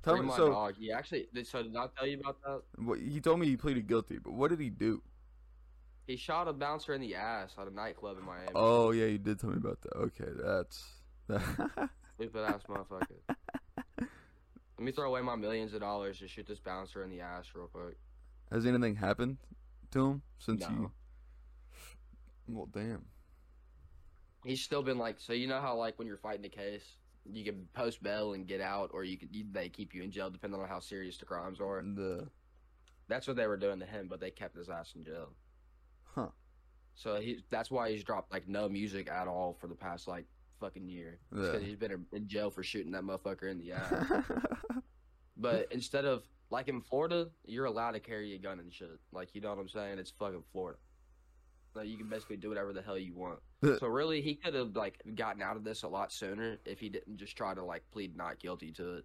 Tell 0.03 0.17
Free 0.17 0.27
me 0.27 0.33
so 0.35 0.51
dog. 0.51 0.75
He 0.79 0.91
actually. 0.91 1.27
So 1.45 1.63
did 1.63 1.77
I 1.77 1.87
tell 1.97 2.07
you 2.07 2.21
about 2.21 2.39
that? 2.43 2.63
what, 2.83 2.99
he 2.99 3.21
told 3.21 3.39
me 3.39 3.47
he 3.47 3.57
pleaded 3.57 3.87
guilty, 3.87 4.19
but 4.19 4.33
what 4.33 4.49
did 4.49 4.61
he 4.61 4.71
do? 4.71 5.03
He 6.07 6.17
shot 6.17 6.49
a 6.49 6.53
bouncer 6.53 6.95
in 6.95 7.01
the 7.01 7.15
ass 7.15 7.55
at 7.59 7.69
a 7.69 7.71
nightclub 7.75 8.19
in 8.19 8.25
Miami. 8.25 8.51
Oh 8.55 8.91
yeah, 8.93 9.07
you 9.07 9.19
did 9.19 9.39
tell 9.39 9.51
me 9.51 9.59
about 9.59 9.81
that. 9.83 9.97
Okay, 9.97 10.31
that's 10.43 10.85
Stupid 12.21 12.45
ass 12.45 12.61
motherfucker. 12.69 13.17
Let 13.99 14.09
me 14.79 14.93
throw 14.93 15.09
away 15.09 15.23
my 15.23 15.37
millions 15.37 15.73
of 15.73 15.81
dollars 15.81 16.19
to 16.19 16.29
shoot 16.29 16.47
this 16.47 16.59
bouncer 16.61 17.03
in 17.03 17.09
the 17.09 17.21
ass 17.23 17.47
real 17.55 17.67
quick. 17.69 17.97
Has 18.53 18.67
anything 18.67 18.95
happened 18.95 19.39
to 19.93 20.07
him 20.07 20.23
since 20.39 20.61
No. 20.61 20.69
you? 20.69 20.91
Well, 22.49 22.69
damn. 22.73 23.07
He's 24.45 24.61
still 24.61 24.83
been 24.83 24.99
like, 24.99 25.19
so 25.19 25.33
you 25.33 25.47
know 25.47 25.61
how 25.63 25.77
like 25.77 25.99
when 25.99 26.07
you're 26.07 26.19
fighting 26.19 26.45
a 26.45 26.51
case, 26.51 26.85
you 27.25 27.43
can 27.43 27.67
post 27.73 28.03
bail 28.03 28.35
and 28.35 28.47
get 28.47 28.61
out, 28.61 28.91
or 28.93 29.03
you 29.05 29.17
could 29.17 29.35
you, 29.35 29.45
they 29.51 29.71
keep 29.71 29.95
you 29.95 30.03
in 30.03 30.11
jail 30.11 30.29
depending 30.29 30.61
on 30.61 30.69
how 30.69 30.81
serious 30.81 31.17
the 31.17 31.25
crimes 31.25 31.59
are. 31.59 31.83
The 31.83 32.27
That's 33.09 33.27
what 33.29 33.37
they 33.37 33.47
were 33.47 33.57
doing 33.57 33.79
to 33.81 33.87
him, 33.87 34.09
but 34.09 34.21
they 34.21 34.31
kept 34.31 34.57
his 34.57 34.69
ass 34.69 34.93
in 34.95 35.05
jail. 35.05 35.31
huh? 36.05 36.29
So 36.95 37.19
he 37.19 37.43
that's 37.51 37.71
why 37.71 37.91
he's 37.91 38.05
dropped 38.05 38.31
like 38.31 38.47
no 38.47 38.69
music 38.69 39.09
at 39.11 39.27
all 39.29 39.57
for 39.59 39.69
the 39.69 39.75
past 39.75 40.07
like 40.07 40.27
fucking 40.61 40.89
year. 40.89 41.19
Because 41.31 41.61
Yeah. 41.63 41.67
he's 41.69 41.77
been 41.77 42.07
in 42.13 42.29
jail 42.29 42.51
for 42.51 42.63
shooting 42.63 42.93
that 42.93 43.03
motherfucker 43.03 43.51
in 43.51 43.59
the 43.59 43.75
eye. 43.75 44.23
but 45.37 45.69
instead 45.73 46.05
of 46.05 46.23
like 46.51 46.69
in 46.69 46.81
Florida, 46.81 47.29
you're 47.47 47.65
allowed 47.67 47.93
to 47.93 48.01
carry 48.01 48.35
a 48.35 48.39
gun 48.39 48.59
and 48.61 48.73
shit. 48.73 48.91
Like 49.13 49.35
you 49.35 49.41
know 49.41 49.51
what 49.51 49.59
I'm 49.59 49.69
saying? 49.69 49.99
It's 49.99 50.11
fucking 50.11 50.45
Florida. 50.53 50.79
Like 51.75 51.87
you 51.89 51.97
can 51.97 52.09
basically 52.09 52.37
do 52.37 52.49
whatever 52.49 52.73
the 52.73 52.83
hell 52.83 52.99
you 52.99 53.15
want. 53.15 53.39
so 53.79 53.87
really, 53.87 54.21
he 54.21 54.35
could 54.35 54.55
have 54.55 54.75
like 54.77 55.01
gotten 55.15 55.43
out 55.43 55.57
of 55.57 55.65
this 55.65 55.83
a 55.85 55.89
lot 55.89 56.13
sooner 56.13 56.59
if 56.65 56.81
he 56.81 56.89
didn't 56.89 57.17
just 57.17 57.37
try 57.37 57.55
to 57.55 57.63
like 57.65 57.83
plead 57.93 58.17
not 58.17 58.39
guilty 58.41 58.73
to 58.73 58.97
it. 58.99 59.05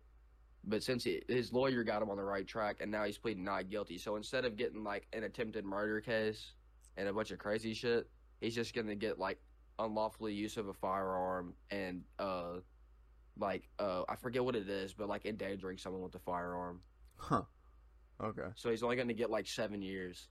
But 0.68 0.82
since 0.82 1.04
he, 1.04 1.22
his 1.28 1.54
lawyer 1.54 1.84
got 1.84 2.02
him 2.02 2.10
on 2.10 2.18
the 2.18 2.24
right 2.24 2.48
track, 2.48 2.78
and 2.82 2.90
now 2.90 3.04
he's 3.04 3.20
pleading 3.20 3.44
not 3.44 3.70
guilty, 3.70 4.00
so 4.00 4.16
instead 4.16 4.46
of 4.46 4.56
getting 4.58 4.84
like 4.84 5.06
an 5.14 5.24
attempted 5.24 5.64
murder 5.64 6.02
case 6.02 6.54
and 6.98 7.08
a 7.08 7.14
bunch 7.14 7.30
of 7.30 7.38
crazy 7.38 7.76
shit, 7.76 8.10
he's 8.42 8.56
just 8.56 8.74
gonna 8.74 8.96
get 8.96 9.20
like 9.20 9.38
unlawfully 9.80 10.34
use 10.34 10.58
of 10.58 10.68
a 10.68 10.74
firearm 10.74 11.54
and 11.70 12.04
uh 12.20 12.60
like 13.38 13.68
uh 13.80 14.04
I 14.08 14.16
forget 14.16 14.44
what 14.44 14.56
it 14.56 14.70
is, 14.70 14.94
but 14.94 15.10
like 15.10 15.26
endangering 15.26 15.78
someone 15.78 16.02
with 16.02 16.16
a 16.16 16.20
firearm. 16.20 16.82
huh? 17.18 17.44
Okay. 18.22 18.48
So 18.56 18.70
he's 18.70 18.84
only 18.84 18.96
gonna 18.96 19.14
get 19.14 19.30
like 19.30 19.48
seven 19.48 19.82
years. 19.82 20.30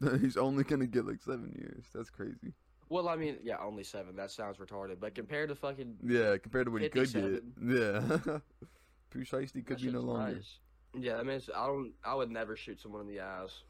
He's 0.20 0.36
only 0.36 0.62
gonna 0.64 0.86
get 0.86 1.06
like 1.06 1.22
seven 1.22 1.54
years. 1.56 1.86
That's 1.94 2.10
crazy. 2.10 2.52
Well, 2.90 3.08
I 3.08 3.16
mean, 3.16 3.38
yeah, 3.42 3.56
only 3.64 3.82
seven. 3.82 4.14
That 4.16 4.30
sounds 4.30 4.58
retarded. 4.58 5.00
But 5.00 5.14
compared 5.14 5.48
to 5.48 5.54
fucking 5.54 5.96
Yeah, 6.04 6.36
compared 6.36 6.66
to 6.66 6.70
what 6.72 6.82
he 6.82 6.88
could 6.88 7.12
get. 7.12 7.42
Yeah. 7.62 8.00
Pooh 9.10 9.24
Shiesty 9.24 9.54
that 9.54 9.66
could 9.66 9.80
be 9.80 9.90
no 9.90 10.00
longer. 10.00 10.34
nice. 10.34 10.58
Yeah, 10.98 11.16
I 11.16 11.22
mean, 11.22 11.40
I 11.54 11.66
don't. 11.66 11.92
I 12.04 12.14
would 12.14 12.30
never 12.30 12.56
shoot 12.56 12.80
someone 12.80 13.00
in 13.02 13.06
the 13.08 13.20
ass 13.20 13.62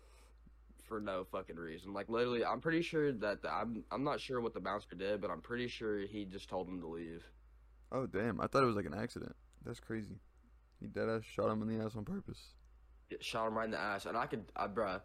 for 0.86 1.00
no 1.00 1.24
fucking 1.24 1.56
reason. 1.56 1.92
Like 1.92 2.08
literally, 2.08 2.44
I'm 2.44 2.60
pretty 2.60 2.82
sure 2.82 3.12
that 3.12 3.42
the, 3.42 3.52
I'm. 3.52 3.84
I'm 3.90 4.04
not 4.04 4.20
sure 4.20 4.40
what 4.40 4.54
the 4.54 4.60
bouncer 4.60 4.94
did, 4.96 5.20
but 5.20 5.30
I'm 5.30 5.40
pretty 5.40 5.68
sure 5.68 6.00
he 6.00 6.24
just 6.24 6.48
told 6.48 6.68
him 6.68 6.80
to 6.80 6.86
leave. 6.86 7.24
Oh 7.92 8.06
damn! 8.06 8.40
I 8.40 8.46
thought 8.46 8.62
it 8.62 8.66
was 8.66 8.76
like 8.76 8.86
an 8.86 8.94
accident. 8.94 9.34
That's 9.64 9.80
crazy. 9.80 10.16
He 10.80 10.86
dead 10.86 11.08
ass 11.08 11.22
shot 11.24 11.50
him 11.50 11.62
in 11.62 11.78
the 11.78 11.84
ass 11.84 11.96
on 11.96 12.04
purpose. 12.04 12.40
It 13.10 13.24
shot 13.24 13.46
him 13.48 13.56
right 13.56 13.64
in 13.66 13.70
the 13.70 13.78
ass, 13.78 14.06
and 14.06 14.16
I 14.16 14.26
could, 14.26 14.44
I, 14.56 14.66
bruh. 14.66 15.00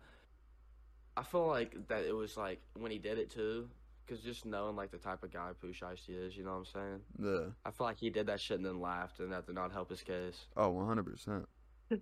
I 1.16 1.24
feel 1.24 1.46
like 1.48 1.88
that 1.90 2.04
it 2.06 2.16
was 2.16 2.38
like 2.38 2.60
when 2.74 2.92
he 2.92 2.98
did 2.98 3.18
it 3.20 3.30
too, 3.30 3.70
because 4.06 4.24
just 4.24 4.46
knowing 4.46 4.76
like 4.76 4.92
the 4.92 4.98
type 4.98 5.24
of 5.24 5.32
guy 5.32 5.52
Pooh 5.60 5.72
Shiesty 5.74 6.10
is, 6.10 6.36
you 6.36 6.44
know 6.44 6.52
what 6.52 6.58
I'm 6.58 6.66
saying? 6.66 7.00
Yeah. 7.22 7.50
I 7.66 7.72
feel 7.72 7.86
like 7.86 7.98
he 8.00 8.10
did 8.10 8.28
that 8.28 8.40
shit 8.40 8.58
and 8.58 8.66
then 8.66 8.80
laughed, 8.80 9.20
and 9.20 9.32
that 9.32 9.46
did 9.46 9.56
not 9.56 9.72
help 9.72 9.90
his 9.90 10.02
case. 10.02 10.48
Oh, 10.58 10.64
Oh, 10.66 10.70
one 10.70 10.88
hundred 10.88 11.06
percent. 11.06 11.48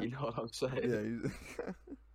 You 0.00 0.08
know 0.10 0.18
what 0.20 0.38
I'm 0.38 0.48
saying? 0.52 1.22
Yeah. 1.58 1.72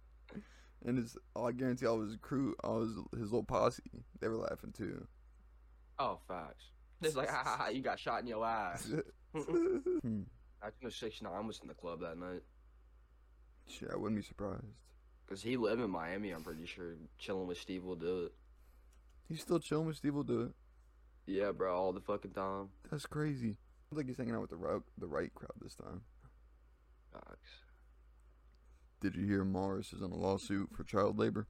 And 0.85 0.97
his, 0.97 1.17
I 1.35 1.51
guarantee 1.51 1.85
all 1.85 2.01
his 2.01 2.17
crew, 2.21 2.55
all 2.63 2.81
his 2.81 2.95
his 3.17 3.31
little 3.31 3.43
posse, 3.43 3.83
they 4.19 4.27
were 4.27 4.37
laughing 4.37 4.73
too. 4.77 5.07
Oh, 5.97 6.19
facts. 6.27 6.65
It's 7.01 7.15
like, 7.15 7.29
ha 7.29 7.41
ha 7.43 7.57
ha, 7.57 7.67
you 7.69 7.81
got 7.81 7.99
shot 7.99 8.21
in 8.21 8.27
your 8.27 8.45
ass. 8.45 8.91
Hmm. 9.33 10.21
I 10.61 10.69
think 10.79 10.93
six 10.93 11.21
nine 11.21 11.47
was 11.47 11.59
in 11.61 11.67
the 11.67 11.73
club 11.73 12.01
that 12.01 12.17
night. 12.17 12.41
Shit, 13.67 13.89
I 13.91 13.97
wouldn't 13.97 14.19
be 14.19 14.25
surprised. 14.25 14.63
Cause 15.27 15.41
he 15.41 15.55
lived 15.55 15.81
in 15.81 15.89
Miami, 15.89 16.31
I'm 16.31 16.43
pretty 16.43 16.65
sure. 16.65 16.95
Chilling 17.17 17.47
with 17.47 17.65
SteveWillDoIt. 17.65 18.29
He's 19.29 19.41
still 19.41 19.59
chilling 19.59 19.87
with 19.87 19.95
Steve. 19.95 20.13
Will 20.13 20.23
do 20.23 20.41
it. 20.41 20.51
Yeah, 21.25 21.51
bro, 21.51 21.73
all 21.75 21.93
the 21.93 22.01
fucking 22.01 22.31
time. 22.31 22.69
That's 22.91 23.05
crazy. 23.05 23.55
Sounds 23.89 23.97
like 23.97 24.07
he's 24.07 24.17
hanging 24.17 24.35
out 24.35 24.41
with 24.41 24.49
the 24.49 24.57
right, 24.57 24.81
the 24.97 25.07
right 25.07 25.33
crowd 25.33 25.53
this 25.61 25.75
time. 25.75 26.01
Facts. 27.11 27.49
Did 29.03 29.15
you 29.17 29.25
hear 29.25 29.43
Mars 29.43 29.91
is 29.91 30.01
in 30.01 30.11
a 30.11 30.15
lawsuit 30.15 30.69
for 30.73 30.85
child 30.85 31.19
labor? 31.19 31.45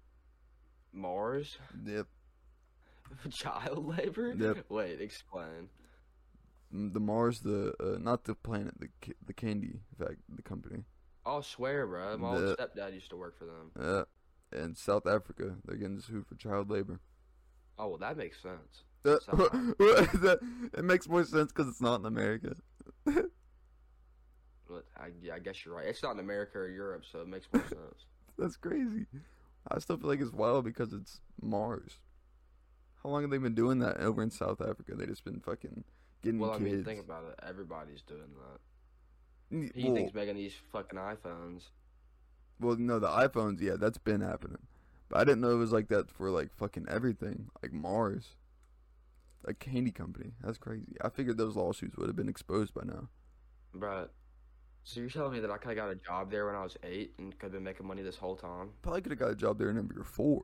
Mars, 0.91 1.59
Yep. 1.85 2.07
child 3.29 3.85
labor. 3.85 4.33
Yep. 4.33 4.65
Wait, 4.69 4.99
explain. 4.99 5.69
Mm, 6.73 6.93
The 6.93 6.99
Mars, 6.99 7.41
the 7.41 7.75
uh, 7.79 7.99
not 7.99 8.23
the 8.23 8.33
planet, 8.33 8.73
the 8.79 8.87
ca- 9.03 9.13
the 9.23 9.33
candy 9.33 9.81
in 9.99 10.05
fact, 10.05 10.17
the 10.35 10.41
company. 10.41 10.85
I'll 11.27 11.43
swear, 11.43 11.85
bro. 11.85 12.17
My 12.17 12.29
old 12.29 12.57
stepdad 12.57 12.95
used 12.95 13.11
to 13.11 13.17
work 13.17 13.37
for 13.37 13.45
them. 13.45 13.71
Yeah. 13.79 14.59
in 14.59 14.73
South 14.73 15.05
Africa, 15.05 15.55
they're 15.63 15.77
getting 15.77 15.99
sued 16.01 16.25
for 16.25 16.33
child 16.35 16.71
labor. 16.71 17.01
Oh 17.77 17.89
well, 17.89 17.97
that 17.99 18.17
makes 18.17 18.41
sense. 18.41 18.83
Uh, 19.05 19.17
that, 19.77 20.39
it 20.75 20.83
makes 20.83 21.07
more 21.07 21.23
sense 21.23 21.51
because 21.51 21.67
it's 21.67 21.81
not 21.81 21.99
in 21.99 22.07
America. 22.07 22.55
But 24.73 24.85
I, 24.97 25.35
I 25.35 25.39
guess 25.39 25.63
you're 25.63 25.75
right. 25.75 25.85
It's 25.85 26.01
not 26.01 26.13
in 26.13 26.19
America 26.19 26.57
or 26.57 26.67
Europe, 26.67 27.03
so 27.09 27.21
it 27.21 27.27
makes 27.27 27.47
more 27.53 27.63
sense. 27.69 28.05
That's 28.37 28.57
crazy. 28.57 29.05
I 29.69 29.79
still 29.79 29.97
feel 29.97 30.09
like 30.09 30.19
it's 30.19 30.33
wild 30.33 30.65
because 30.65 30.93
it's 30.93 31.21
Mars. 31.41 31.99
How 33.03 33.09
long 33.09 33.21
have 33.21 33.31
they 33.31 33.37
been 33.37 33.55
doing 33.55 33.79
that 33.79 33.97
over 33.97 34.23
in 34.23 34.31
South 34.31 34.61
Africa? 34.61 34.95
They 34.95 35.05
just 35.05 35.23
been 35.23 35.39
fucking 35.39 35.83
getting 36.21 36.39
Well, 36.39 36.51
I 36.51 36.57
mean, 36.57 36.83
think 36.83 37.01
about 37.01 37.25
it. 37.25 37.39
Everybody's 37.47 38.01
doing 38.01 38.21
that. 38.21 39.71
He 39.75 39.83
well, 39.85 39.93
thinks 39.93 40.13
making 40.13 40.35
these 40.35 40.55
fucking 40.71 40.97
iPhones. 40.97 41.63
well, 42.59 42.75
no, 42.75 42.97
the 42.97 43.07
iPhones, 43.07 43.61
yeah, 43.61 43.75
that's 43.77 43.99
been 43.99 44.21
happening. 44.21 44.57
But 45.09 45.19
I 45.19 45.23
didn't 45.25 45.41
know 45.41 45.51
it 45.51 45.57
was 45.57 45.71
like 45.71 45.89
that 45.89 46.09
for 46.09 46.31
like 46.31 46.51
fucking 46.55 46.87
everything, 46.89 47.49
like 47.61 47.71
Mars, 47.71 48.35
a 49.45 49.53
candy 49.53 49.91
company. 49.91 50.31
That's 50.41 50.57
crazy. 50.57 50.95
I 51.01 51.09
figured 51.09 51.37
those 51.37 51.55
lawsuits 51.55 51.97
would 51.97 52.07
have 52.07 52.15
been 52.15 52.29
exposed 52.29 52.73
by 52.73 52.83
now. 52.85 53.09
Bruh. 53.75 54.07
So 54.83 54.99
you're 54.99 55.09
telling 55.09 55.33
me 55.33 55.39
that 55.39 55.49
I 55.49 55.57
could 55.57 55.69
have 55.69 55.77
got 55.77 55.89
a 55.89 55.95
job 55.95 56.29
there 56.29 56.45
when 56.45 56.55
I 56.55 56.63
was 56.63 56.75
eight 56.83 57.13
and 57.17 57.31
could 57.39 57.45
have 57.47 57.51
been 57.53 57.63
making 57.63 57.87
money 57.87 58.01
this 58.01 58.17
whole 58.17 58.35
time? 58.35 58.69
Probably 58.81 59.01
could 59.01 59.11
have 59.11 59.19
got 59.19 59.31
a 59.31 59.35
job 59.35 59.57
there 59.57 59.69
in 59.69 59.75
number 59.77 60.03
four. 60.03 60.43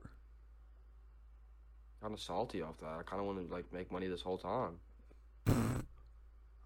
Kind 2.00 2.14
of 2.14 2.20
salty 2.20 2.62
off 2.62 2.80
that. 2.80 2.88
I 2.98 3.02
kind 3.02 3.20
of 3.20 3.26
wanted 3.26 3.48
to 3.48 3.54
like 3.54 3.70
make 3.72 3.92
money 3.92 4.08
this 4.08 4.22
whole 4.22 4.38
time. 4.38 4.78
I 5.46 5.52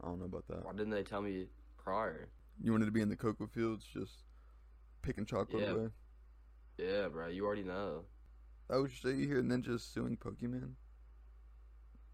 don't 0.06 0.20
know 0.20 0.26
about 0.26 0.46
that. 0.48 0.64
Why 0.64 0.72
didn't 0.72 0.90
they 0.90 1.02
tell 1.02 1.20
me 1.22 1.46
prior? 1.76 2.28
You 2.62 2.70
wanted 2.70 2.86
to 2.86 2.92
be 2.92 3.00
in 3.00 3.08
the 3.08 3.16
cocoa 3.16 3.48
fields, 3.48 3.84
just 3.92 4.12
picking 5.02 5.26
chocolate 5.26 5.62
Yeah. 5.62 5.70
away. 5.72 5.88
Yeah, 6.78 7.08
bro. 7.08 7.26
You 7.28 7.44
already 7.44 7.64
know. 7.64 8.04
Oh 8.70 8.86
shit! 8.86 9.16
You 9.16 9.26
hear 9.26 9.42
Ninja 9.42 9.78
suing 9.80 10.16
Pokimane? 10.16 10.72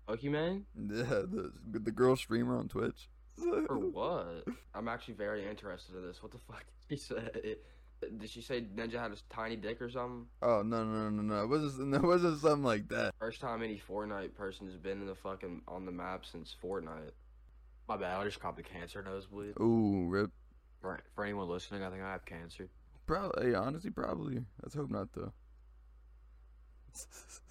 Pokimane? 0.08 0.62
Yeah, 0.76 1.04
the 1.04 1.52
the 1.70 1.90
girl 1.90 2.16
streamer 2.16 2.56
on 2.56 2.68
Twitch. 2.68 3.08
For 3.40 3.78
what? 3.92 4.44
I'm 4.74 4.88
actually 4.88 5.14
very 5.14 5.48
interested 5.48 5.96
in 5.96 6.06
this. 6.06 6.22
What 6.22 6.32
the 6.32 6.38
fuck 6.38 6.64
did 6.88 6.98
she 6.98 7.04
say? 7.04 7.56
Did 8.18 8.30
she 8.30 8.40
say 8.40 8.62
Ninja 8.62 8.94
had 8.94 9.12
a 9.12 9.16
tiny 9.28 9.56
dick 9.56 9.82
or 9.82 9.90
something? 9.90 10.26
Oh 10.40 10.62
no 10.62 10.84
no 10.84 11.10
no 11.10 11.22
no! 11.22 11.42
It 11.42 11.48
wasn't 11.48 11.94
it 11.94 12.02
wasn't 12.02 12.40
something 12.40 12.64
like 12.64 12.88
that. 12.88 13.14
First 13.18 13.40
time 13.40 13.62
any 13.62 13.80
Fortnite 13.88 14.34
person 14.34 14.66
has 14.66 14.76
been 14.76 15.00
in 15.00 15.06
the 15.06 15.14
fucking 15.14 15.62
on 15.68 15.84
the 15.84 15.92
map 15.92 16.24
since 16.24 16.54
Fortnite. 16.62 17.12
My 17.88 17.96
bad. 17.96 18.20
I 18.20 18.24
just 18.24 18.40
caught 18.40 18.56
the 18.56 18.62
cancer 18.62 19.02
nosebleed. 19.02 19.54
Ooh, 19.60 20.06
rip. 20.08 20.30
For, 20.80 21.00
for 21.14 21.24
anyone 21.24 21.48
listening, 21.48 21.82
I 21.82 21.90
think 21.90 22.02
I 22.02 22.12
have 22.12 22.24
cancer. 22.24 22.68
Probably, 23.06 23.54
honestly, 23.54 23.90
probably. 23.90 24.44
Let's 24.62 24.74
hope 24.74 24.90
not 24.90 25.08
though. 25.12 25.32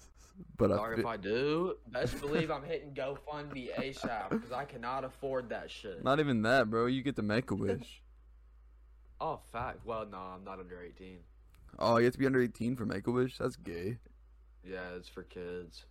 but 0.56 0.72
I 0.72 0.76
Dog, 0.76 0.98
if 0.98 1.06
I 1.06 1.16
do, 1.16 1.76
best 1.88 2.20
believe 2.20 2.50
I'm 2.50 2.62
hitting 2.62 2.94
GoFundMe 2.94 3.74
ASAP 3.76 4.30
because 4.30 4.52
I 4.52 4.64
cannot 4.64 5.04
afford 5.04 5.48
that 5.50 5.70
shit. 5.70 6.02
not 6.04 6.20
even 6.20 6.42
that, 6.42 6.70
bro. 6.70 6.86
You 6.86 7.02
get 7.02 7.16
to 7.16 7.22
make 7.22 7.50
a 7.50 7.54
wish. 7.54 8.02
Oh, 9.22 9.38
fact. 9.52 9.80
Well, 9.84 10.06
no, 10.10 10.16
I'm 10.16 10.44
not 10.44 10.60
under 10.60 10.80
18. 10.82 11.18
oh, 11.78 11.98
you 11.98 12.04
have 12.04 12.14
to 12.14 12.18
be 12.18 12.24
under 12.24 12.40
eighteen 12.40 12.74
for 12.74 12.86
make 12.86 13.06
a 13.06 13.10
wish. 13.10 13.36
That's 13.36 13.54
gay. 13.54 13.98
Yeah, 14.64 14.94
it's 14.96 15.10
for 15.10 15.24
kids. 15.24 15.84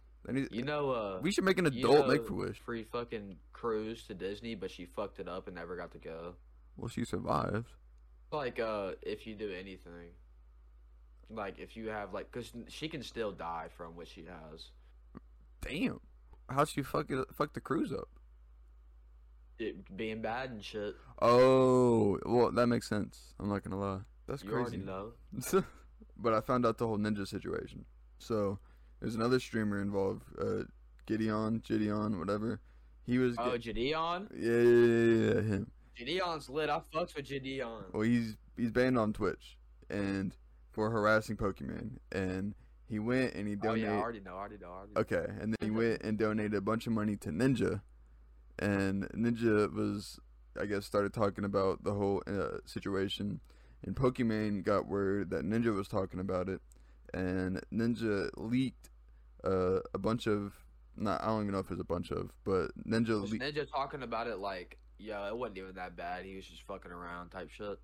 You 0.52 0.64
know, 0.64 0.90
uh, 0.90 1.20
we 1.22 1.32
should 1.32 1.44
make 1.44 1.60
an 1.60 1.72
you 1.72 1.88
adult 1.88 2.08
know 2.08 2.12
make 2.14 2.28
a 2.28 2.34
wish. 2.34 2.58
Free 2.58 2.84
fucking 2.84 3.36
cruise 3.54 4.04
to 4.08 4.16
Disney, 4.16 4.56
but 4.56 4.72
she 4.72 4.86
fucked 4.86 5.20
it 5.20 5.28
up 5.28 5.46
and 5.46 5.56
never 5.56 5.76
got 5.76 5.92
to 5.92 6.00
go. 6.00 6.34
Well, 6.76 6.88
she 6.88 7.06
survived. 7.06 7.70
Like, 8.32 8.60
uh, 8.60 8.94
if 9.04 9.28
you 9.28 9.36
do 9.36 9.52
anything, 9.52 10.10
like 11.30 11.60
if 11.60 11.76
you 11.78 11.90
have 11.90 12.14
like, 12.14 12.32
cause 12.32 12.52
she 12.68 12.88
can 12.88 13.04
still 13.04 13.32
die 13.32 13.68
from 13.76 13.96
what 13.96 14.08
she 14.08 14.26
has. 14.26 14.70
Damn. 15.62 16.00
How'd 16.50 16.70
she 16.70 16.82
fuck 16.82 17.10
it? 17.12 17.28
Fuck 17.34 17.54
the 17.54 17.60
cruise 17.60 17.92
up? 17.94 18.08
It 19.60 19.96
being 19.98 20.22
bad 20.22 20.52
and 20.52 20.64
shit. 20.64 20.96
Oh, 21.22 22.18
well, 22.26 22.52
that 22.52 22.68
makes 22.68 22.88
sense. 22.88 23.34
I'm 23.40 23.50
not 23.50 23.64
gonna 23.64 23.80
lie. 23.80 24.00
That's 24.28 24.44
you 24.44 24.52
already 24.52 24.78
crazy. 24.78 24.86
know. 24.86 25.64
but 26.18 26.34
I 26.34 26.42
found 26.42 26.66
out 26.66 26.78
the 26.78 26.88
whole 26.88 26.98
ninja 26.98 27.28
situation. 27.28 27.86
So 28.20 28.60
there's 29.00 29.16
another 29.16 29.40
streamer 29.40 29.82
involved, 29.82 30.24
uh, 30.40 30.64
Gideon, 31.06 31.62
Gideon, 31.68 32.20
whatever. 32.20 32.62
He 33.06 33.18
was. 33.18 33.36
Oh, 33.38 33.58
get- 33.58 33.76
Jidion. 33.76 34.28
yeah, 34.36 34.52
yeah, 34.52 35.34
yeah, 35.34 35.34
yeah, 35.34 35.42
him. 35.42 35.72
Jidion's 35.98 36.50
lit. 36.50 36.70
I 36.70 36.82
fucks 36.94 37.16
with 37.16 37.28
Jidion. 37.28 37.92
Well, 37.92 38.04
he's 38.04 38.38
he's 38.56 38.72
banned 38.72 38.98
on 38.98 39.12
Twitch 39.14 39.58
and 39.90 40.34
for 40.80 40.90
harassing 40.90 41.36
Pokimane, 41.36 41.98
and 42.14 42.56
he 42.88 43.00
went 43.00 43.34
and 43.34 43.46
he 43.50 43.56
Oh 43.56 43.58
donated. 43.58 43.90
yeah, 43.90 43.96
I 43.96 44.00
already 44.02 44.22
know. 44.22 44.32
I 44.36 44.38
already 44.40 44.58
know. 44.62 44.68
I 44.68 44.78
already 44.78 44.94
know. 44.94 45.02
Okay, 45.02 45.26
and 45.42 45.54
then 45.54 45.58
he 45.62 45.72
went 45.72 46.02
and 46.04 46.18
donated 46.18 46.54
a 46.54 46.62
bunch 46.62 46.88
of 46.88 46.94
money 46.94 47.18
to 47.18 47.30
Ninja, 47.32 47.82
and 48.60 49.10
Ninja 49.12 49.74
was, 49.74 50.22
I 50.58 50.66
guess, 50.68 50.86
started 50.86 51.14
talking 51.14 51.44
about 51.44 51.84
the 51.84 51.94
whole 51.94 52.24
uh, 52.28 52.60
situation, 52.66 53.42
and 53.86 53.94
Pokimane 53.94 54.64
got 54.64 54.88
word 54.88 55.32
that 55.32 55.44
Ninja 55.44 55.76
was 55.76 55.90
talking 55.90 56.22
about 56.22 56.48
it, 56.48 56.62
and 57.14 57.60
Ninja 57.74 58.30
leaked 58.38 58.90
uh, 59.44 59.80
a 59.94 59.98
bunch 59.98 60.28
of, 60.28 60.54
not 60.96 61.22
I 61.22 61.26
don't 61.28 61.42
even 61.42 61.52
know 61.52 61.60
if 61.60 61.66
it 61.66 61.72
was 61.72 61.82
a 61.82 61.84
bunch 61.84 62.10
of, 62.12 62.32
but 62.46 62.72
Ninja 62.88 63.22
Was 63.22 63.32
leaked. 63.34 63.44
Ninja 63.44 63.70
talking 63.70 64.02
about 64.02 64.28
it 64.28 64.38
like, 64.40 64.78
yo, 64.98 65.28
it 65.28 65.36
wasn't 65.38 65.58
even 65.58 65.76
that 65.76 65.98
bad. 65.98 66.24
He 66.24 66.38
was 66.38 66.46
just 66.46 66.64
fucking 66.64 66.92
around 66.92 67.32
type 67.32 67.50
shit. 67.52 67.78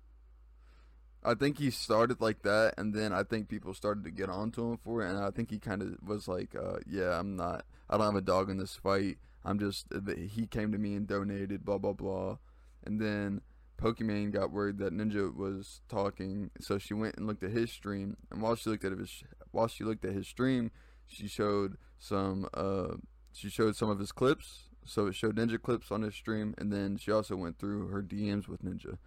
I 1.24 1.34
think 1.34 1.58
he 1.58 1.70
started 1.70 2.20
like 2.20 2.42
that, 2.42 2.74
and 2.78 2.94
then 2.94 3.12
I 3.12 3.24
think 3.24 3.48
people 3.48 3.74
started 3.74 4.04
to 4.04 4.10
get 4.10 4.28
onto 4.28 4.70
him 4.70 4.78
for 4.78 5.02
it, 5.02 5.10
and 5.10 5.18
I 5.18 5.30
think 5.30 5.50
he 5.50 5.58
kind 5.58 5.82
of 5.82 5.96
was 6.06 6.28
like, 6.28 6.54
uh, 6.54 6.78
"Yeah, 6.86 7.18
I'm 7.18 7.36
not. 7.36 7.64
I 7.90 7.96
don't 7.96 8.06
have 8.06 8.14
a 8.14 8.20
dog 8.20 8.48
in 8.50 8.58
this 8.58 8.76
fight. 8.76 9.18
I'm 9.44 9.58
just." 9.58 9.86
He 10.16 10.46
came 10.46 10.72
to 10.72 10.78
me 10.78 10.94
and 10.94 11.06
donated, 11.06 11.64
blah 11.64 11.78
blah 11.78 11.94
blah, 11.94 12.38
and 12.84 13.00
then 13.00 13.40
Pokimane 13.78 14.32
got 14.32 14.52
word 14.52 14.78
that 14.78 14.92
Ninja 14.92 15.34
was 15.34 15.80
talking, 15.88 16.50
so 16.60 16.78
she 16.78 16.94
went 16.94 17.16
and 17.16 17.26
looked 17.26 17.42
at 17.42 17.50
his 17.50 17.70
stream, 17.70 18.16
and 18.30 18.40
while 18.40 18.54
she 18.54 18.70
looked 18.70 18.84
at 18.84 18.92
his, 18.92 19.24
while 19.50 19.68
she 19.68 19.84
looked 19.84 20.04
at 20.04 20.12
his 20.12 20.26
stream, 20.26 20.70
she 21.06 21.28
showed 21.28 21.76
some, 21.98 22.48
uh, 22.54 22.94
she 23.32 23.48
showed 23.48 23.76
some 23.76 23.90
of 23.90 23.98
his 23.98 24.12
clips. 24.12 24.68
So 24.88 25.08
it 25.08 25.16
showed 25.16 25.36
Ninja 25.36 25.60
clips 25.60 25.90
on 25.90 26.02
his 26.02 26.14
stream, 26.14 26.54
and 26.58 26.72
then 26.72 26.96
she 26.96 27.10
also 27.10 27.34
went 27.34 27.58
through 27.58 27.88
her 27.88 28.02
DMs 28.02 28.46
with 28.46 28.64
Ninja. 28.64 28.98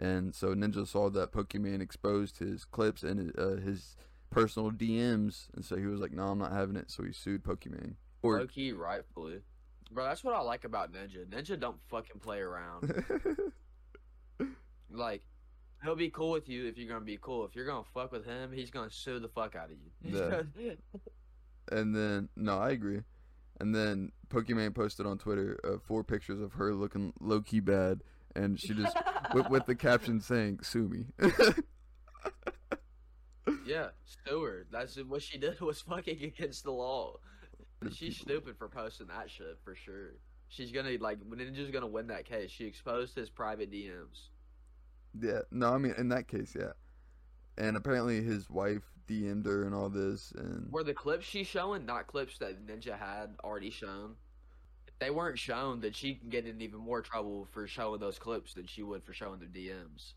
And 0.00 0.34
so 0.34 0.54
Ninja 0.54 0.86
saw 0.88 1.10
that 1.10 1.30
Pokimane 1.30 1.82
exposed 1.82 2.38
his 2.38 2.64
clips 2.64 3.02
and 3.02 3.32
uh, 3.38 3.56
his 3.56 3.96
personal 4.30 4.70
DMs, 4.70 5.48
and 5.54 5.62
so 5.62 5.76
he 5.76 5.84
was 5.84 6.00
like, 6.00 6.12
"No, 6.12 6.28
I'm 6.28 6.38
not 6.38 6.52
having 6.52 6.76
it." 6.76 6.90
So 6.90 7.04
he 7.04 7.12
sued 7.12 7.44
Pokimane. 7.44 7.94
Or 8.22 8.38
Low 8.38 8.46
key, 8.46 8.72
rightfully. 8.72 9.40
Bro, 9.90 10.04
that's 10.04 10.24
what 10.24 10.34
I 10.34 10.40
like 10.40 10.64
about 10.64 10.92
Ninja. 10.92 11.26
Ninja 11.26 11.58
don't 11.60 11.78
fucking 11.88 12.20
play 12.20 12.38
around. 12.38 13.04
like, 14.90 15.22
he'll 15.82 15.96
be 15.96 16.10
cool 16.10 16.30
with 16.30 16.48
you 16.48 16.66
if 16.66 16.78
you're 16.78 16.88
gonna 16.88 17.04
be 17.04 17.18
cool. 17.20 17.44
If 17.44 17.54
you're 17.54 17.66
gonna 17.66 17.84
fuck 17.92 18.12
with 18.12 18.24
him, 18.24 18.52
he's 18.52 18.70
gonna 18.70 18.90
sue 18.90 19.18
the 19.18 19.28
fuck 19.28 19.54
out 19.54 19.70
of 19.70 19.76
you. 19.78 19.90
Yeah. 20.58 20.72
and 21.70 21.94
then 21.94 22.28
no, 22.36 22.58
I 22.58 22.70
agree. 22.70 23.02
And 23.58 23.74
then 23.74 24.12
Pokimane 24.28 24.74
posted 24.74 25.04
on 25.04 25.18
Twitter 25.18 25.60
uh, 25.62 25.78
four 25.82 26.02
pictures 26.04 26.40
of 26.40 26.54
her 26.54 26.72
looking 26.72 27.12
low 27.20 27.42
key 27.42 27.60
bad, 27.60 28.02
and 28.36 28.58
she 28.58 28.74
just 28.74 28.96
with, 29.34 29.48
with 29.50 29.66
the 29.66 29.74
caption 29.74 30.20
saying 30.20 30.60
"Sue 30.62 30.88
me." 30.88 31.06
yeah, 33.66 33.88
sue 34.26 34.42
her. 34.42 34.66
That's 34.70 34.96
what 34.96 35.22
she 35.22 35.38
did 35.38 35.60
was 35.60 35.80
fucking 35.80 36.22
against 36.22 36.64
the 36.64 36.72
law. 36.72 37.16
She's 37.92 38.16
stupid 38.18 38.56
for 38.58 38.68
posting 38.68 39.06
that 39.08 39.30
shit 39.30 39.58
for 39.64 39.74
sure. 39.74 40.14
She's 40.48 40.70
gonna 40.72 40.96
like 41.00 41.20
Ninja's 41.20 41.70
gonna 41.70 41.86
win 41.86 42.08
that 42.08 42.24
case. 42.24 42.50
She 42.50 42.66
exposed 42.66 43.14
his 43.14 43.30
private 43.30 43.70
DMs. 43.70 44.28
yeah, 45.20 45.40
no, 45.50 45.72
I 45.72 45.78
mean 45.78 45.94
in 45.96 46.08
that 46.10 46.28
case, 46.28 46.54
yeah. 46.58 46.72
And 47.56 47.76
apparently 47.76 48.22
his 48.22 48.48
wife 48.50 48.82
DM'd 49.08 49.46
her 49.46 49.64
and 49.64 49.74
all 49.74 49.88
this, 49.88 50.32
and 50.36 50.70
Were 50.70 50.84
the 50.84 50.94
clips 50.94 51.24
she's 51.26 51.46
showing 51.46 51.86
not 51.86 52.06
clips 52.06 52.38
that 52.38 52.66
Ninja 52.66 52.98
had 52.98 53.34
already 53.42 53.70
shown? 53.70 54.14
They 55.00 55.10
weren't 55.10 55.38
shown, 55.38 55.80
that 55.80 55.96
she 55.96 56.14
can 56.14 56.28
get 56.28 56.46
in 56.46 56.60
even 56.60 56.78
more 56.78 57.00
trouble 57.00 57.48
for 57.50 57.66
showing 57.66 58.00
those 58.00 58.18
clips 58.18 58.52
than 58.54 58.66
she 58.66 58.82
would 58.82 59.02
for 59.02 59.14
showing 59.14 59.40
the 59.40 59.46
DMs. 59.46 60.12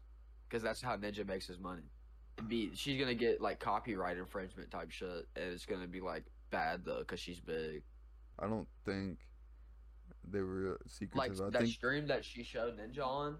Because 0.47 0.61
that's 0.61 0.81
how 0.81 0.97
Ninja 0.97 1.25
makes 1.25 1.47
his 1.47 1.57
money. 1.57 1.83
It'd 2.37 2.49
be 2.49 2.71
she's 2.75 2.99
gonna 2.99 3.15
get 3.15 3.41
like 3.41 3.59
copyright 3.59 4.17
infringement 4.17 4.69
type 4.71 4.91
shit, 4.91 5.27
and 5.35 5.53
it's 5.53 5.65
gonna 5.65 5.87
be 5.87 6.01
like 6.01 6.25
bad 6.51 6.83
though 6.83 6.99
because 6.99 7.19
she's 7.19 7.39
big. 7.39 7.83
I 8.39 8.47
don't 8.47 8.67
think 8.85 9.19
they 10.29 10.41
were 10.41 10.79
secretive. 10.87 11.39
Like 11.39 11.47
I 11.47 11.49
that 11.51 11.61
think 11.61 11.73
stream 11.73 12.07
that 12.07 12.25
she 12.25 12.43
showed 12.43 12.77
Ninja 12.77 13.05
on, 13.05 13.37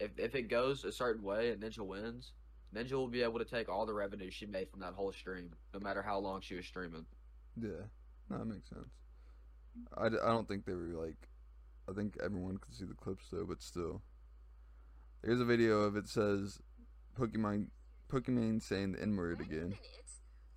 if 0.00 0.10
if 0.18 0.34
it 0.34 0.48
goes 0.48 0.84
a 0.84 0.92
certain 0.92 1.22
way 1.22 1.50
and 1.50 1.62
Ninja 1.62 1.80
wins, 1.80 2.32
Ninja 2.74 2.92
will 2.92 3.08
be 3.08 3.22
able 3.22 3.38
to 3.38 3.44
take 3.44 3.68
all 3.68 3.86
the 3.86 3.94
revenue 3.94 4.30
she 4.30 4.46
made 4.46 4.70
from 4.70 4.80
that 4.80 4.94
whole 4.94 5.12
stream, 5.12 5.50
no 5.74 5.80
matter 5.80 6.02
how 6.02 6.18
long 6.18 6.40
she 6.40 6.54
was 6.54 6.64
streaming. 6.66 7.04
yeah, 7.60 7.68
no, 8.30 8.38
that 8.38 8.44
makes 8.46 8.68
sense. 8.68 8.88
I, 9.96 10.08
d- 10.08 10.16
I 10.22 10.28
don't 10.28 10.46
think 10.48 10.64
they 10.64 10.74
were 10.74 10.94
like. 10.94 11.16
I 11.88 11.92
think 11.94 12.16
everyone 12.22 12.58
could 12.58 12.74
see 12.74 12.84
the 12.84 12.94
clips 12.94 13.26
though, 13.32 13.46
but 13.48 13.62
still. 13.62 14.02
Here's 15.24 15.40
a 15.40 15.44
video 15.44 15.80
of 15.80 15.96
it 15.96 16.06
says, 16.06 16.60
Pokimane, 17.18 17.68
Pokimane 18.12 18.62
saying 18.62 18.92
the 18.92 19.02
N 19.02 19.16
word 19.16 19.40
again. 19.40 19.74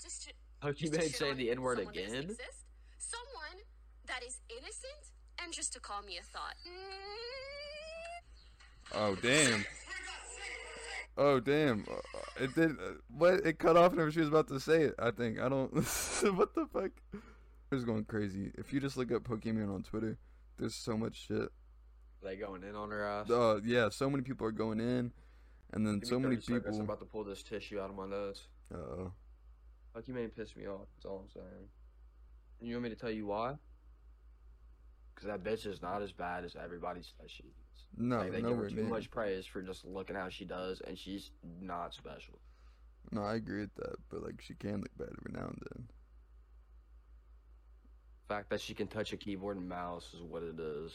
Just 0.02 0.24
to, 0.28 0.34
Pokimane 0.62 1.00
just 1.02 1.18
saying 1.18 1.38
the 1.38 1.50
N 1.52 1.62
word 1.62 1.78
someone 1.78 1.94
again? 1.96 2.24
exist. 2.24 2.66
Someone 2.98 3.64
that 4.08 4.24
is 4.24 4.40
innocent 4.50 5.12
and 5.44 5.54
just 5.54 5.74
to 5.74 5.80
call 5.80 6.02
me 6.04 6.18
a 6.18 6.24
thought. 6.24 6.56
Oh 8.94 9.16
damn. 9.22 9.66
Oh 11.18 11.40
damn! 11.40 11.86
Uh, 11.90 12.44
It 12.44 12.56
did. 12.56 12.72
Uh, 12.72 12.94
what? 13.10 13.46
It 13.46 13.60
cut 13.60 13.76
off 13.78 13.92
whenever 13.92 14.12
she 14.12 14.20
was 14.22 14.30
about 14.30 14.48
to 14.48 14.60
say 14.60 14.84
it. 14.84 14.96
I 14.98 15.12
think. 15.12 15.40
I 15.40 15.50
don't. 15.50 15.72
what 15.76 16.56
the 16.56 16.66
fuck? 16.72 16.92
It's 17.72 17.86
going 17.86 18.04
crazy. 18.04 18.52
If 18.58 18.74
you 18.74 18.82
just 18.82 18.98
look 18.98 19.14
up 19.14 19.24
Pokimane 19.24 19.74
on 19.74 19.84
Twitter, 19.84 20.18
there's 20.60 20.76
so 20.76 20.98
much 20.98 21.28
shit. 21.28 21.48
They 22.22 22.36
going 22.36 22.64
in 22.64 22.76
on 22.76 22.92
her 22.92 23.04
ass. 23.04 23.30
Uh, 23.30 23.62
yeah, 23.64 23.88
so 23.90 24.10
many 24.10 24.24
people 24.24 24.46
are 24.46 24.52
going 24.52 24.80
in, 24.82 25.12
and 25.72 25.88
then 25.88 26.00
Give 26.00 26.10
so 26.10 26.20
many 26.20 26.36
30 26.36 26.46
seconds, 26.46 26.78
I'm 26.78 26.84
about 26.84 27.00
to 27.00 27.06
pull 27.06 27.24
this 27.24 27.42
tissue 27.42 27.80
out 27.80 27.90
of 27.90 27.96
my 27.96 28.08
nose. 28.08 28.48
Uh, 28.74 29.10
Like 29.96 30.08
you 30.08 30.14
made 30.14 30.36
piss 30.36 30.56
me 30.56 30.68
off. 30.68 30.88
That's 30.98 31.06
all 31.06 31.24
I'm 31.26 31.30
saying. 31.34 31.70
And 32.60 32.70
you 32.70 32.76
want 32.76 32.84
me 32.84 32.90
to 32.90 32.96
tell 32.96 33.10
you 33.10 33.26
why? 33.28 33.56
Because 35.16 35.28
that 35.28 35.44
bitch 35.44 35.66
is 35.66 35.82
not 35.82 36.02
as 36.02 36.12
bad 36.12 36.44
as 36.44 36.56
everybody 36.62 37.02
says 37.02 37.32
she 37.32 37.44
is. 37.44 37.86
no, 37.98 38.18
like, 38.18 38.32
they 38.34 38.42
give 38.42 38.58
her 38.58 38.70
too 38.70 38.76
near. 38.76 38.86
much 38.86 39.10
praise 39.10 39.46
for 39.46 39.62
just 39.62 39.86
looking 39.86 40.16
how 40.16 40.28
she 40.28 40.44
does, 40.46 40.82
and 40.86 40.98
she's 40.98 41.32
not 41.62 41.94
special. 41.94 42.38
No, 43.12 43.24
I 43.24 43.36
agree 43.36 43.62
with 43.62 43.76
that, 43.76 43.96
but 44.10 44.24
like 44.24 44.42
she 44.42 44.56
can 44.56 44.82
look 44.82 44.98
bad 44.98 45.10
every 45.20 45.40
now 45.40 45.48
and 45.48 45.62
then. 45.74 45.88
Fact 48.32 48.50
that 48.52 48.62
she 48.62 48.74
can 48.74 48.88
touch 48.88 49.12
a 49.12 49.18
keyboard 49.18 49.58
and 49.58 49.68
mouse 49.68 50.14
is 50.14 50.22
what 50.22 50.42
it 50.42 50.58
is. 50.58 50.94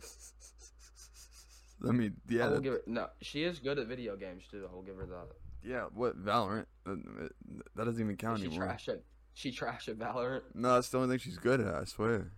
I 1.88 1.90
mean, 1.90 2.14
yeah, 2.28 2.46
I 2.46 2.48
will 2.50 2.60
give 2.60 2.74
her 2.74 2.82
no. 2.86 3.08
She 3.22 3.42
is 3.42 3.58
good 3.58 3.80
at 3.80 3.88
video 3.88 4.14
games 4.14 4.44
too. 4.48 4.68
I 4.70 4.74
will 4.74 4.82
give 4.82 4.94
her 4.96 5.06
that. 5.06 5.26
yeah. 5.68 5.86
What 5.92 6.22
Valorant? 6.24 6.66
That 6.86 7.84
doesn't 7.86 8.00
even 8.00 8.16
count 8.16 8.38
She 8.38 8.44
anymore. 8.46 8.66
trash 8.66 8.88
at 8.88 9.02
she 9.34 9.50
trash 9.50 9.88
at 9.88 9.98
Valorant. 9.98 10.42
No, 10.54 10.74
that's 10.74 10.90
the 10.90 10.98
only 10.98 11.08
thing 11.08 11.18
she's 11.18 11.38
good 11.38 11.60
at. 11.60 11.74
I 11.74 11.84
swear. 11.86 12.30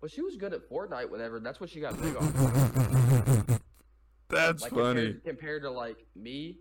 Well, 0.00 0.08
she 0.08 0.20
was 0.20 0.36
good 0.36 0.52
at 0.54 0.68
Fortnite. 0.70 1.10
Whenever 1.10 1.40
that's 1.40 1.58
what 1.60 1.70
she 1.70 1.80
got 1.80 2.00
big 2.00 2.14
on. 2.16 3.58
That's 4.28 4.62
Like 4.62 4.70
funny. 4.72 4.84
compared, 5.12 5.24
compared 5.24 5.62
to 5.62 5.70
like 5.70 5.98
me, 6.14 6.58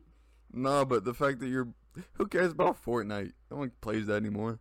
No, 0.52 0.86
but 0.86 1.04
the 1.06 1.14
fact 1.14 1.40
that 1.42 1.48
you're 1.50 1.68
who 2.14 2.26
cares 2.28 2.52
about 2.52 2.84
Fortnite? 2.84 3.34
No 3.52 3.58
one 3.58 3.72
plays 3.82 4.08
that 4.08 4.16
anymore. 4.16 4.60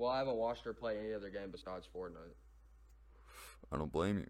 Well, 0.00 0.10
I 0.10 0.16
haven't 0.16 0.36
watched 0.36 0.64
her 0.64 0.72
play 0.72 0.98
any 0.98 1.12
other 1.12 1.28
game 1.28 1.50
besides 1.50 1.86
Fortnite. 1.94 2.32
I 3.70 3.76
don't 3.76 3.92
blame 3.92 4.16
you. 4.16 4.26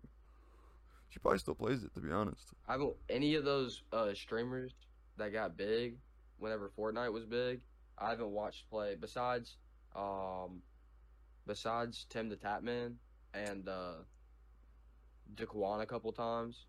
She 1.11 1.21
probably 1.21 1.39
still 1.39 1.55
plays 1.55 1.85
it 1.85 1.95
to 1.95 2.01
be 2.01 2.11
honest. 2.11 2.51
I 2.67 2.73
haven't 2.73 2.95
any 3.09 3.37
of 3.37 3.45
those 3.45 3.85
uh, 3.93 4.13
streamers 4.13 4.73
that 5.17 5.33
got 5.33 5.57
big 5.57 5.95
whenever 6.39 6.73
Fortnite 6.77 7.13
was 7.13 7.25
big. 7.25 7.61
I 7.97 8.11
haven't 8.11 8.31
watched 8.33 8.69
play 8.69 8.97
besides, 9.01 9.59
um, 9.95 10.61
besides 11.47 12.05
Tim 12.11 12.29
the 12.29 12.37
Tatman 12.37 12.95
and 13.33 13.69
uh, 13.69 13.93
Daequan 15.37 15.83
a 15.83 15.87
couple 15.87 16.11
times. 16.11 16.67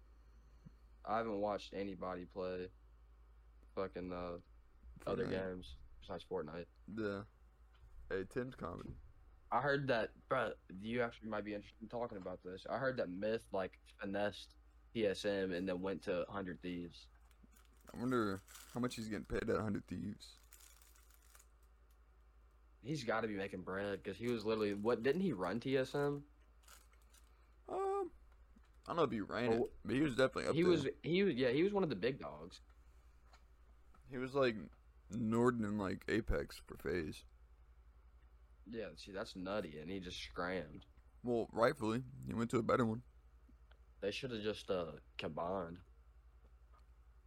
I 1.06 1.18
haven't 1.18 1.40
watched 1.40 1.74
anybody 1.74 2.28
play 2.32 2.68
fucking 3.74 4.14
uh, 4.14 5.10
other 5.10 5.26
games 5.26 5.74
besides 6.02 6.24
Fortnite. 6.32 6.66
Yeah. 6.96 7.22
Hey, 8.12 8.26
Tim's 8.34 8.56
comedy. 8.56 8.90
I 9.54 9.62
heard 9.62 9.88
that, 9.88 10.10
bro. 10.28 10.52
You 10.82 11.02
actually 11.02 11.30
might 11.30 11.46
be 11.46 11.54
interested 11.54 11.82
in 11.82 11.88
talking 11.88 12.18
about 12.18 12.40
this. 12.44 12.66
I 12.70 12.78
heard 12.78 12.98
that 12.98 13.10
Myth 13.10 13.44
like 13.54 13.72
finessed 14.00 14.56
TSM 14.96 15.56
and 15.56 15.68
then 15.68 15.82
went 15.82 16.02
to 16.04 16.26
Hundred 16.30 16.62
Thieves. 16.62 17.08
I 17.94 18.00
wonder 18.00 18.42
how 18.74 18.80
much 18.82 18.96
he's 18.96 19.08
getting 19.08 19.26
paid 19.26 19.50
at 19.50 19.62
Hundred 19.62 19.88
Thieves. 19.88 20.40
He's 22.84 23.04
got 23.04 23.22
to 23.22 23.28
be 23.28 23.36
making 23.36 23.62
bread 23.62 24.02
because 24.04 24.18
he 24.18 24.28
was 24.28 24.44
literally 24.44 24.74
what 24.74 25.04
didn't 25.04 25.22
he 25.22 25.32
run 25.32 25.60
TSM? 25.60 26.22
Um, 27.70 28.12
I 28.86 28.88
don't 28.88 28.98
know 28.98 29.04
if 29.04 29.12
he 29.12 29.22
ran 29.22 29.50
Well, 29.52 29.60
it, 29.60 29.72
but 29.86 29.96
he 29.96 30.02
was 30.02 30.16
definitely 30.16 30.48
up 30.48 30.56
He 30.56 30.64
there. 30.64 30.72
was 30.72 30.88
he 31.04 31.24
was 31.24 31.36
yeah 31.36 31.50
he 31.50 31.64
was 31.64 31.72
one 31.72 31.84
of 31.84 31.90
the 31.90 31.96
big 31.96 32.20
dogs. 32.20 32.60
He 34.10 34.18
was 34.18 34.34
like 34.34 34.56
Norden 35.12 35.64
and 35.64 35.80
like 35.80 36.04
Apex 36.10 36.60
for 36.68 36.76
FaZe. 36.76 37.24
Yeah, 38.70 38.86
see 38.96 39.12
that's 39.12 39.36
nutty, 39.36 39.80
and 39.80 39.90
he 39.90 40.00
just 40.00 40.22
scrammed. 40.22 40.86
Well, 41.24 41.48
rightfully, 41.52 42.04
he 42.28 42.34
went 42.34 42.50
to 42.52 42.58
a 42.58 42.64
better 42.64 42.86
one. 42.86 43.02
They 44.02 44.12
should 44.12 44.32
have 44.32 44.42
just 44.42 44.70
uh 44.70 44.94
combined. 45.18 45.78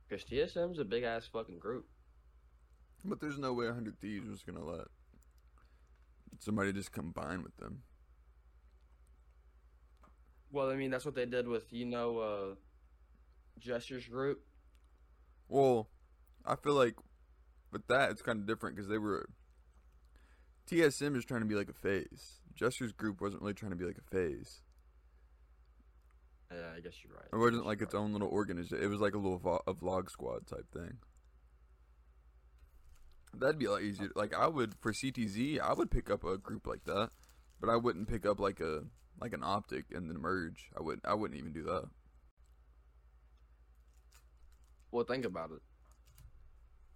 Because 0.09 0.25
TSM's 0.25 0.79
a 0.79 0.85
big 0.85 1.05
ass 1.05 1.29
fucking 1.33 1.59
group. 1.59 1.87
But 3.05 3.21
there's 3.21 3.39
no 3.39 3.53
way 3.53 3.67
Hundred 3.67 4.01
Thieves 4.01 4.29
was 4.29 4.43
gonna 4.43 4.65
let 4.65 4.87
somebody 6.41 6.73
just 6.73 6.93
combine 6.93 7.43
with 7.43 7.57
them. 7.57 7.83
Well, 10.51 10.71
I 10.71 10.77
mean 10.77 10.91
that's 10.91 11.05
what 11.05 11.15
they 11.15 11.27
did 11.27 11.47
with 11.47 11.73
you 11.73 11.85
know 11.85 12.19
uh 12.19 12.55
Gestures 13.59 14.07
Group. 14.07 14.41
Well, 15.49 15.89
I 16.45 16.57
feel 16.57 16.75
like 16.75 16.97
with 17.71 17.87
that 17.89 18.11
it's 18.11 18.23
kind 18.23 18.41
of 18.41 18.47
different 18.47 18.77
because 18.77 18.89
they 18.89 18.99
were 18.99 19.29
TSM 20.71 21.17
is 21.17 21.25
trying 21.25 21.41
to 21.41 21.47
be 21.47 21.55
like 21.55 21.69
a 21.69 21.75
FaZe. 21.75 22.41
Jester's 22.55 22.93
group 22.93 23.21
wasn't 23.21 23.43
really 23.43 23.55
trying 23.55 23.71
to 23.71 23.77
be 23.77 23.85
like 23.85 23.99
a 23.99 24.15
FaZe. 24.15 24.61
Yeah, 26.51 26.69
I 26.77 26.81
guess 26.81 26.93
you're 27.03 27.15
right. 27.15 27.27
It 27.33 27.37
wasn't 27.37 27.67
like 27.67 27.83
its 27.83 27.95
own 27.95 28.13
little 28.13 28.29
organization. 28.29 28.83
It 28.83 28.89
was 28.89 29.01
like 29.01 29.15
a 29.15 29.19
little 29.19 29.39
vo- 29.39 29.63
a 29.67 29.75
vlog 29.75 30.11
squad 30.11 30.47
type 30.47 30.67
thing. 30.73 30.99
That'd 33.37 33.59
be 33.59 33.65
a 33.65 33.73
lot 33.73 33.83
easier. 33.83 34.11
Like 34.15 34.35
I 34.35 34.47
would 34.47 34.75
for 34.81 34.93
CTZ, 34.93 35.61
I 35.61 35.73
would 35.73 35.91
pick 35.91 36.11
up 36.11 36.23
a 36.23 36.39
group 36.39 36.67
like 36.67 36.85
that, 36.85 37.11
but 37.61 37.69
I 37.69 37.77
wouldn't 37.77 38.09
pick 38.09 38.25
up 38.25 38.39
like 38.39 38.61
a 38.61 38.85
like 39.21 39.33
an 39.33 39.41
OpTic 39.41 39.85
and 39.93 40.09
then 40.09 40.21
merge. 40.21 40.71
I 40.79 40.83
would 40.83 41.01
I 41.05 41.15
wouldn't 41.15 41.39
even 41.39 41.53
do 41.53 41.65
that. 41.65 41.85
Well, 44.93 45.05
think 45.05 45.25
about 45.25 45.51
it. 45.51 45.63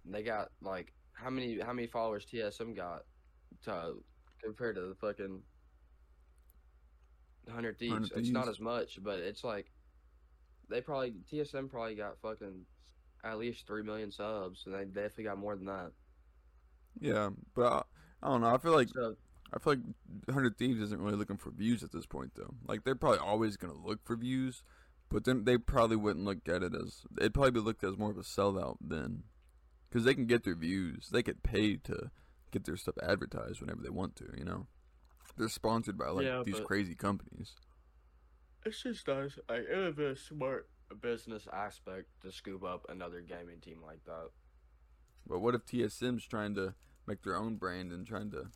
They 0.05 0.23
got 0.23 0.51
like 0.61 0.93
how 1.13 1.29
many 1.29 1.59
how 1.59 1.73
many 1.73 1.87
followers 1.87 2.25
TSM 2.25 2.75
got 2.75 3.03
to 3.63 3.93
compared 4.43 4.75
to 4.75 4.81
the 4.81 4.95
fucking 4.95 5.41
hundred 7.49 7.77
thieves. 7.77 8.11
100 8.11 8.19
It's 8.19 8.29
not 8.29 8.47
as 8.47 8.59
much, 8.59 8.99
but 9.01 9.19
it's 9.19 9.43
like 9.43 9.71
they 10.69 10.81
probably 10.81 11.13
TSM 11.31 11.69
probably 11.69 11.95
got 11.95 12.19
fucking 12.21 12.65
at 13.23 13.37
least 13.37 13.67
three 13.67 13.83
million 13.83 14.11
subs, 14.11 14.63
and 14.65 14.75
they 14.75 14.85
definitely 14.85 15.25
got 15.25 15.37
more 15.37 15.55
than 15.55 15.65
that. 15.65 15.91
Yeah, 16.99 17.29
but 17.55 17.71
I, 17.71 17.81
I 18.23 18.29
don't 18.29 18.41
know. 18.41 18.53
I 18.53 18.57
feel 18.57 18.73
like 18.73 18.89
So 18.89 19.15
I 19.53 19.59
feel 19.59 19.73
like 19.73 20.33
Hundred 20.33 20.57
Thieves 20.57 20.81
isn't 20.81 21.01
really 21.01 21.17
looking 21.17 21.37
for 21.37 21.51
views 21.51 21.83
at 21.83 21.91
this 21.91 22.05
point, 22.05 22.31
though. 22.35 22.53
Like 22.67 22.83
they're 22.83 22.95
probably 22.95 23.19
always 23.19 23.57
gonna 23.57 23.73
look 23.73 23.99
for 24.05 24.15
views, 24.15 24.63
but 25.09 25.25
then 25.25 25.43
they 25.43 25.57
probably 25.57 25.95
wouldn't 25.97 26.25
look 26.25 26.47
at 26.47 26.63
it 26.63 26.73
as 26.75 27.01
it'd 27.17 27.33
probably 27.33 27.51
be 27.51 27.59
looked 27.59 27.83
at 27.83 27.91
as 27.91 27.97
more 27.97 28.11
of 28.11 28.17
a 28.17 28.21
sellout 28.21 28.77
then, 28.81 29.23
because 29.89 30.05
they 30.05 30.13
can 30.13 30.25
get 30.25 30.43
their 30.43 30.55
views. 30.55 31.09
They 31.11 31.23
could 31.23 31.43
pay 31.43 31.77
to 31.77 32.11
get 32.51 32.65
their 32.65 32.77
stuff 32.77 32.95
advertised 33.01 33.61
whenever 33.61 33.81
they 33.81 33.89
want 33.89 34.15
to. 34.17 34.25
You 34.37 34.43
know, 34.45 34.67
they're 35.37 35.49
sponsored 35.49 35.97
by 35.97 36.09
like 36.09 36.25
Yeah, 36.25 36.43
these 36.45 36.59
crazy 36.59 36.95
companies. 36.95 37.55
it's 38.65 38.81
just 38.83 39.07
nice. 39.07 39.37
Like 39.49 39.65
it 39.71 39.75
would 39.77 39.95
be 39.97 40.05
a 40.05 40.15
smart 40.15 40.69
business 41.01 41.47
aspect 41.53 42.07
to 42.23 42.31
scoop 42.31 42.63
up 42.63 42.85
another 42.89 43.21
gaming 43.21 43.59
team 43.61 43.81
like 43.85 44.03
that. 44.05 44.29
But 45.27 45.39
what 45.39 45.53
if 45.55 45.65
TSM's 45.65 46.25
trying 46.25 46.55
to 46.55 46.73
make 47.05 47.21
their 47.23 47.35
own 47.35 47.55
brand 47.57 47.91
and 47.91 48.07
trying 48.07 48.31
to, 48.31 48.47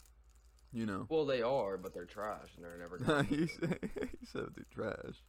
you 0.71 0.85
know? 0.87 1.05
Well, 1.09 1.25
they 1.25 1.41
are, 1.43 1.77
but 1.77 1.93
they're 1.93 2.05
trash, 2.05 2.49
and 2.55 2.65
they're 2.65 2.77
never. 2.79 2.97
Gonna 2.99 3.23
he 3.23 3.45
said 3.47 3.79
he 4.19 4.25
said 4.25 4.45
they're 4.55 4.65
trash. 4.73 5.21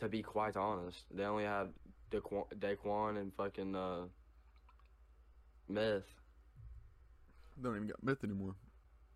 to 0.00 0.08
be 0.08 0.22
quite 0.22 0.56
honest, 0.56 1.04
they 1.10 1.24
only 1.24 1.44
have 1.44 1.68
Daequan, 2.10 2.46
Daequan 2.58 3.18
and 3.20 3.34
fucking 3.34 3.76
uh, 3.76 4.06
Myth. 5.68 6.06
They 7.58 7.68
don't 7.68 7.76
even 7.76 7.88
got 7.88 8.02
meth 8.02 8.22
anymore. 8.22 8.54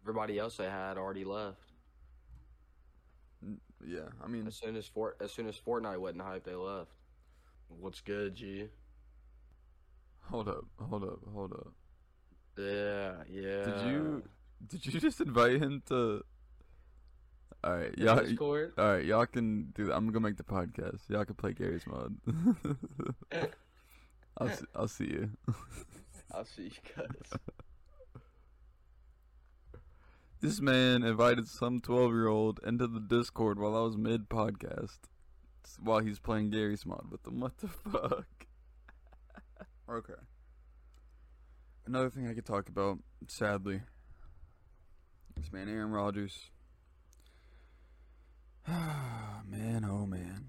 Everybody 0.02 0.38
else 0.38 0.56
they 0.56 0.64
had 0.64 0.98
already 0.98 1.24
left. 1.24 1.60
Yeah, 3.84 4.08
I 4.22 4.28
mean, 4.28 4.46
As 4.46 4.56
soon 4.56 4.76
as 4.76 4.86
Fort, 4.86 5.16
as 5.20 5.32
soon 5.32 5.48
as 5.48 5.56
Fortnite 5.56 5.98
wasn't 5.98 6.22
hype, 6.22 6.44
they 6.44 6.54
left. 6.54 6.90
What's 7.68 8.00
good, 8.00 8.34
G? 8.34 8.68
hold 10.30 10.48
up, 10.48 10.64
hold 10.78 11.04
up, 11.04 11.18
hold 11.32 11.52
up. 11.52 11.72
Yeah, 12.56 13.12
yeah. 13.28 13.64
Did 13.64 13.86
you 13.86 14.22
did 14.66 14.86
you 14.86 15.00
just 15.00 15.20
invite 15.20 15.60
him 15.60 15.82
to? 15.86 16.22
All 17.64 17.76
right, 17.76 17.94
Yeah, 17.96 18.14
y'all. 18.16 18.24
Discord? 18.24 18.72
All 18.76 18.92
right, 18.92 19.04
y'all 19.04 19.26
can 19.26 19.70
do. 19.74 19.86
That. 19.86 19.96
I'm 19.96 20.06
gonna 20.08 20.20
make 20.20 20.36
the 20.36 20.42
podcast. 20.44 21.08
Y'all 21.08 21.24
can 21.24 21.34
play 21.34 21.52
Garry's 21.52 21.86
mod. 21.86 22.16
I'll 24.38 24.48
see, 24.48 24.64
I'll 24.74 24.88
see 24.88 25.04
you. 25.04 25.30
I'll 26.32 26.44
see 26.44 26.64
you 26.64 26.70
guys. 26.96 27.40
This 30.42 30.60
man 30.60 31.04
invited 31.04 31.46
some 31.46 31.78
12 31.78 32.10
year 32.10 32.26
old 32.26 32.58
into 32.66 32.88
the 32.88 32.98
Discord 32.98 33.60
while 33.60 33.76
I 33.76 33.82
was 33.82 33.96
mid 33.96 34.28
podcast 34.28 34.98
while 35.80 36.00
he's 36.00 36.18
playing 36.18 36.50
Garry's 36.50 36.84
mod 36.84 37.06
with 37.12 37.22
them. 37.22 37.38
What 37.38 37.58
the 37.58 37.68
fuck? 37.68 38.26
okay. 39.88 40.20
Another 41.86 42.10
thing 42.10 42.26
I 42.26 42.34
could 42.34 42.44
talk 42.44 42.68
about, 42.68 42.98
sadly, 43.28 43.82
this 45.36 45.52
man 45.52 45.68
Aaron 45.68 45.92
Rodgers. 45.92 46.50
man, 48.66 49.86
oh 49.88 50.06
man. 50.06 50.46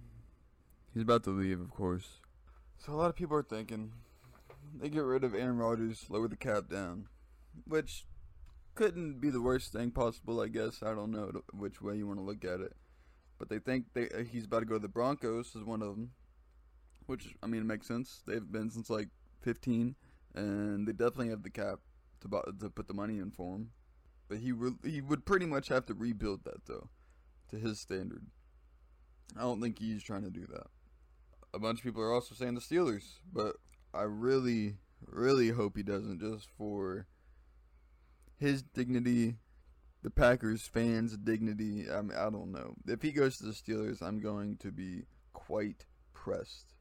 He's 0.95 1.03
about 1.03 1.23
to 1.25 1.29
leave, 1.29 1.61
of 1.61 1.69
course. 1.69 2.19
So 2.79 2.93
a 2.93 2.95
lot 2.95 3.11
of 3.11 3.15
people 3.15 3.37
are 3.37 3.43
thinking 3.43 3.91
they 4.81 4.89
get 4.89 5.03
rid 5.03 5.23
of 5.23 5.35
Aaron 5.35 5.59
Rodgers, 5.59 6.07
lower 6.09 6.27
the 6.27 6.35
cap 6.35 6.67
down, 6.67 7.09
which 7.67 8.07
couldn't 8.75 9.19
be 9.19 9.29
the 9.29 9.41
worst 9.41 9.71
thing 9.71 9.91
possible, 9.91 10.41
I 10.41 10.47
guess. 10.47 10.81
I 10.83 10.93
don't 10.93 11.11
know 11.11 11.31
which 11.53 11.81
way 11.81 11.95
you 11.95 12.07
want 12.07 12.19
to 12.19 12.25
look 12.25 12.43
at 12.43 12.59
it, 12.59 12.73
but 13.37 13.49
they 13.49 13.59
think 13.59 13.85
they 13.93 14.09
uh, 14.09 14.23
he's 14.23 14.45
about 14.45 14.59
to 14.59 14.65
go 14.65 14.75
to 14.75 14.79
the 14.79 14.87
Broncos 14.87 15.55
is 15.55 15.63
one 15.63 15.81
of 15.81 15.89
them, 15.89 16.11
which 17.05 17.35
I 17.43 17.47
mean 17.47 17.61
it 17.61 17.65
makes 17.65 17.87
sense. 17.87 18.21
They've 18.25 18.51
been 18.51 18.69
since 18.69 18.89
like 18.89 19.09
15, 19.41 19.95
and 20.35 20.87
they 20.87 20.91
definitely 20.91 21.29
have 21.29 21.43
the 21.43 21.49
cap 21.49 21.79
to 22.21 22.27
bu- 22.27 22.57
to 22.59 22.69
put 22.69 22.87
the 22.87 22.93
money 22.93 23.19
in 23.19 23.31
for 23.31 23.55
him. 23.55 23.71
But 24.27 24.39
he 24.39 24.51
re- 24.51 24.77
he 24.83 25.01
would 25.01 25.25
pretty 25.25 25.45
much 25.45 25.67
have 25.67 25.85
to 25.87 25.93
rebuild 25.93 26.43
that 26.45 26.65
though, 26.65 26.89
to 27.49 27.57
his 27.57 27.79
standard. 27.79 28.25
I 29.37 29.41
don't 29.41 29.61
think 29.61 29.79
he's 29.79 30.03
trying 30.03 30.23
to 30.23 30.29
do 30.29 30.45
that. 30.51 30.67
A 31.53 31.59
bunch 31.59 31.79
of 31.79 31.83
people 31.83 32.01
are 32.01 32.13
also 32.13 32.35
saying 32.35 32.55
the 32.55 32.61
Steelers, 32.61 33.19
but 33.31 33.57
I 33.93 34.03
really, 34.03 34.77
really 35.07 35.49
hope 35.49 35.77
he 35.77 35.83
doesn't, 35.83 36.19
just 36.19 36.49
for 36.57 37.07
his 38.37 38.63
dignity, 38.63 39.35
the 40.01 40.09
Packers 40.09 40.63
fans' 40.63 41.17
dignity. 41.17 41.85
I 41.91 42.01
mean, 42.01 42.17
I 42.17 42.29
don't 42.29 42.51
know. 42.51 42.75
If 42.87 43.01
he 43.01 43.11
goes 43.11 43.37
to 43.37 43.45
the 43.45 43.51
Steelers, 43.51 44.01
I'm 44.01 44.19
going 44.19 44.57
to 44.57 44.71
be 44.71 45.03
quite 45.33 45.85
pressed. 46.13 46.73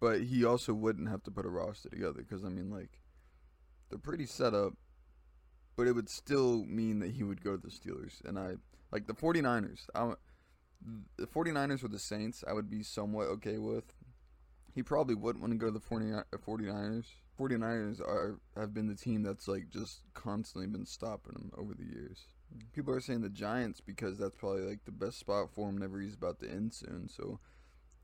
But 0.00 0.22
he 0.22 0.44
also 0.44 0.72
wouldn't 0.72 1.10
have 1.10 1.22
to 1.24 1.30
put 1.30 1.44
a 1.44 1.50
roster 1.50 1.90
together 1.90 2.22
because 2.22 2.44
I 2.44 2.48
mean, 2.48 2.70
like, 2.70 3.00
they're 3.88 3.98
pretty 3.98 4.26
set 4.26 4.54
up. 4.54 4.74
But 5.76 5.86
it 5.86 5.94
would 5.94 6.08
still 6.08 6.64
mean 6.64 6.98
that 7.00 7.12
he 7.12 7.22
would 7.22 7.42
go 7.42 7.56
to 7.56 7.62
the 7.62 7.70
Steelers, 7.70 8.22
and 8.24 8.38
I 8.38 8.56
like 8.92 9.06
the 9.06 9.14
49ers. 9.14 9.86
I, 9.94 10.12
the 11.16 11.26
49ers 11.26 11.84
or 11.84 11.88
the 11.88 11.98
Saints, 11.98 12.44
I 12.46 12.52
would 12.52 12.68
be 12.68 12.82
somewhat 12.82 13.28
okay 13.28 13.58
with. 13.58 13.84
He 14.74 14.82
probably 14.82 15.14
wouldn't 15.14 15.42
want 15.42 15.52
to 15.52 15.58
go 15.58 15.66
to 15.66 15.72
the 15.72 15.80
49 15.80 16.22
49ers. 16.46 17.06
49ers 17.40 18.00
are 18.00 18.38
have 18.56 18.74
been 18.74 18.86
the 18.86 18.94
team 18.94 19.22
that's 19.22 19.48
like 19.48 19.70
just 19.70 20.02
constantly 20.12 20.66
been 20.66 20.84
stopping 20.84 21.34
him 21.34 21.50
over 21.56 21.72
the 21.72 21.84
years. 21.84 22.26
People 22.74 22.92
are 22.92 23.00
saying 23.00 23.22
the 23.22 23.30
Giants 23.30 23.80
because 23.80 24.18
that's 24.18 24.34
probably 24.34 24.62
like 24.62 24.84
the 24.84 24.92
best 24.92 25.18
spot 25.18 25.48
for 25.54 25.68
him 25.68 25.76
whenever 25.76 26.00
he's 26.00 26.14
about 26.14 26.40
to 26.40 26.50
end 26.50 26.74
soon, 26.74 27.08
so 27.08 27.38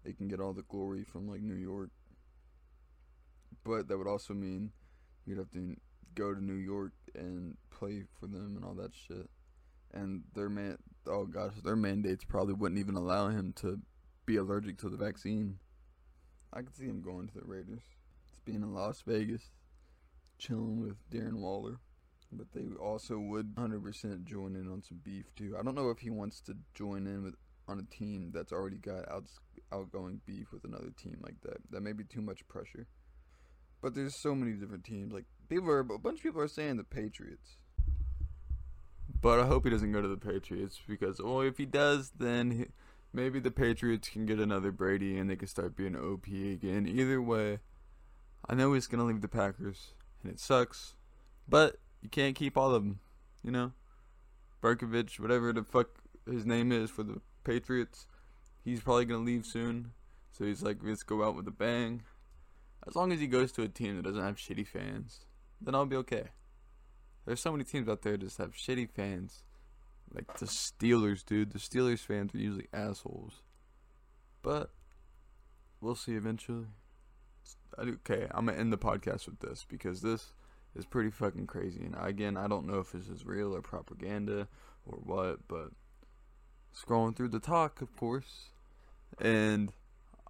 they 0.04 0.12
can 0.12 0.28
get 0.28 0.40
all 0.40 0.52
the 0.52 0.62
glory 0.62 1.04
from 1.04 1.28
like 1.28 1.42
New 1.42 1.54
York. 1.54 1.90
But 3.64 3.88
that 3.88 3.98
would 3.98 4.06
also 4.06 4.32
mean 4.32 4.70
you'd 5.26 5.38
have 5.38 5.50
to 5.50 5.76
go 6.14 6.32
to 6.32 6.42
New 6.42 6.54
York 6.54 6.92
and 7.14 7.56
play 7.70 8.04
for 8.18 8.26
them 8.26 8.54
and 8.56 8.64
all 8.64 8.74
that 8.74 8.92
shit. 8.94 9.28
And 9.92 10.22
their 10.34 10.48
man, 10.48 10.78
oh 11.06 11.26
gosh, 11.26 11.52
their 11.62 11.76
mandates 11.76 12.24
probably 12.24 12.54
wouldn't 12.54 12.80
even 12.80 12.94
allow 12.94 13.28
him 13.28 13.52
to 13.56 13.80
be 14.24 14.36
allergic 14.36 14.78
to 14.78 14.88
the 14.88 14.96
vaccine. 14.96 15.58
I 16.52 16.62
could 16.62 16.76
see 16.76 16.84
him 16.84 17.02
going 17.02 17.28
to 17.28 17.34
the 17.34 17.44
Raiders. 17.44 17.82
Being 18.46 18.62
in 18.62 18.72
Las 18.72 19.02
Vegas, 19.06 19.50
chilling 20.38 20.80
with 20.80 20.96
Darren 21.10 21.40
Waller. 21.40 21.78
But 22.32 22.46
they 22.52 22.64
also 22.80 23.18
would 23.18 23.54
100% 23.54 24.24
join 24.24 24.56
in 24.56 24.72
on 24.72 24.82
some 24.82 25.00
beef 25.04 25.26
too. 25.36 25.56
I 25.58 25.62
don't 25.62 25.74
know 25.74 25.90
if 25.90 25.98
he 25.98 26.10
wants 26.10 26.40
to 26.42 26.56
join 26.74 27.06
in 27.06 27.22
with 27.22 27.34
on 27.68 27.78
a 27.78 27.94
team 27.94 28.30
that's 28.32 28.52
already 28.52 28.76
got 28.76 29.08
out, 29.10 29.24
outgoing 29.72 30.20
beef 30.26 30.52
with 30.52 30.64
another 30.64 30.90
team 30.96 31.18
like 31.22 31.40
that. 31.42 31.58
That 31.70 31.82
may 31.82 31.92
be 31.92 32.04
too 32.04 32.22
much 32.22 32.46
pressure. 32.48 32.86
But 33.82 33.94
there's 33.94 34.20
so 34.20 34.34
many 34.34 34.52
different 34.52 34.84
teams. 34.84 35.12
Like 35.12 35.24
people 35.48 35.70
are, 35.70 35.80
a 35.80 35.98
bunch 35.98 36.18
of 36.18 36.22
people 36.22 36.40
are 36.40 36.48
saying 36.48 36.76
the 36.76 36.84
Patriots. 36.84 37.56
But 39.20 39.40
I 39.40 39.46
hope 39.46 39.64
he 39.64 39.70
doesn't 39.70 39.92
go 39.92 40.02
to 40.02 40.08
the 40.08 40.16
Patriots 40.16 40.80
because, 40.86 41.20
well, 41.20 41.40
if 41.40 41.58
he 41.58 41.66
does, 41.66 42.12
then 42.18 42.50
he, 42.50 42.66
maybe 43.12 43.40
the 43.40 43.50
Patriots 43.50 44.08
can 44.08 44.26
get 44.26 44.38
another 44.38 44.70
Brady 44.70 45.18
and 45.18 45.28
they 45.28 45.36
can 45.36 45.48
start 45.48 45.76
being 45.76 45.96
OP 45.96 46.26
again. 46.26 46.86
Either 46.86 47.20
way, 47.20 47.58
I 48.48 48.54
know 48.54 48.72
he's 48.72 48.86
gonna 48.86 49.04
leave 49.04 49.20
the 49.20 49.28
Packers, 49.28 49.94
and 50.22 50.32
it 50.32 50.38
sucks, 50.38 50.96
but 51.48 51.78
you 52.02 52.08
can't 52.08 52.36
keep 52.36 52.56
all 52.56 52.74
of 52.74 52.82
them. 52.82 53.00
You 53.42 53.50
know, 53.50 53.72
Berkovich, 54.62 55.20
whatever 55.20 55.52
the 55.52 55.62
fuck 55.62 55.88
his 56.28 56.44
name 56.44 56.72
is 56.72 56.90
for 56.90 57.02
the 57.02 57.20
Patriots, 57.44 58.06
he's 58.64 58.80
probably 58.80 59.04
gonna 59.04 59.24
leave 59.24 59.46
soon. 59.46 59.92
So 60.32 60.44
he's 60.44 60.62
like, 60.62 60.78
let's 60.82 61.02
go 61.02 61.24
out 61.24 61.34
with 61.34 61.48
a 61.48 61.52
bang. 61.52 62.02
As 62.86 62.94
long 62.94 63.10
as 63.12 63.20
he 63.20 63.26
goes 63.26 63.52
to 63.52 63.62
a 63.62 63.68
team 63.68 63.96
that 63.96 64.02
doesn't 64.02 64.22
have 64.22 64.36
shitty 64.36 64.66
fans, 64.66 65.20
then 65.60 65.74
I'll 65.74 65.86
be 65.86 65.96
okay. 65.96 66.28
There's 67.24 67.40
so 67.40 67.50
many 67.50 67.64
teams 67.64 67.88
out 67.88 68.02
there 68.02 68.12
that 68.12 68.20
just 68.20 68.38
have 68.38 68.52
shitty 68.52 68.90
fans. 68.90 69.42
Like 70.14 70.38
the 70.38 70.46
Steelers, 70.46 71.24
dude. 71.24 71.52
The 71.52 71.58
Steelers 71.58 72.00
fans 72.00 72.34
are 72.34 72.38
usually 72.38 72.68
assholes. 72.72 73.42
But 74.42 74.70
we'll 75.80 75.96
see 75.96 76.14
eventually. 76.14 76.66
Okay, 77.78 78.26
I'm 78.30 78.46
gonna 78.46 78.58
end 78.58 78.72
the 78.72 78.78
podcast 78.78 79.26
with 79.26 79.40
this 79.40 79.66
because 79.68 80.00
this 80.00 80.32
is 80.74 80.86
pretty 80.86 81.10
fucking 81.10 81.46
crazy. 81.46 81.84
And 81.84 81.94
again, 82.00 82.36
I 82.36 82.46
don't 82.46 82.66
know 82.66 82.78
if 82.78 82.92
this 82.92 83.08
is 83.08 83.26
real 83.26 83.54
or 83.54 83.60
propaganda 83.60 84.48
or 84.86 84.98
what, 84.98 85.46
but 85.46 85.72
scrolling 86.74 87.14
through 87.14 87.28
the 87.28 87.40
talk, 87.40 87.82
of 87.82 87.94
course, 87.96 88.50
and 89.20 89.72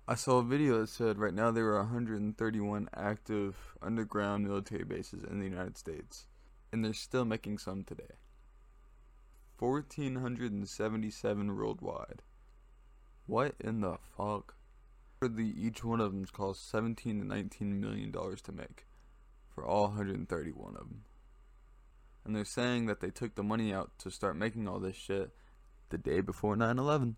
I 0.09 0.15
saw 0.15 0.39
a 0.39 0.45
video 0.45 0.81
that 0.81 0.89
said 0.89 1.19
right 1.19 1.35
now 1.35 1.51
there 1.51 1.67
are 1.67 1.79
131 1.79 2.89
active 2.95 3.57
underground 3.83 4.47
military 4.47 4.85
bases 4.85 5.25
in 5.25 5.39
the 5.39 5.47
United 5.47 5.77
States, 5.77 6.27
and 6.73 6.85
they're 6.85 6.95
still 6.95 7.25
making 7.25 7.59
some 7.59 7.85
today. 7.85 8.15
1,477 9.59 11.57
worldwide. 11.57 12.23
What 13.27 13.55
in 13.61 13.81
the 13.81 13.99
fuck? 14.17 14.55
Each 15.23 15.83
one 15.83 16.01
of 16.01 16.13
them 16.13 16.27
costs 16.27 16.71
17 16.71 17.21
to 17.21 17.27
19 17.27 17.81
million 17.81 18.11
dollars 18.11 18.43
to 18.43 18.53
make, 18.53 18.87
for 19.55 19.65
all 19.65 19.89
131 19.89 20.75
of 20.77 20.89
them. 20.89 21.03
And 22.25 22.35
they're 22.35 22.45
saying 22.45 22.87
that 22.87 23.01
they 23.01 23.11
took 23.11 23.35
the 23.35 23.43
money 23.43 23.73
out 23.73 23.93
to 24.01 24.11
start 24.11 24.37
making 24.37 24.69
all 24.69 24.79
this 24.79 24.97
shit 24.97 25.31
the 25.91 25.99
day 25.99 26.21
before 26.21 26.57
9/11. 26.57 27.15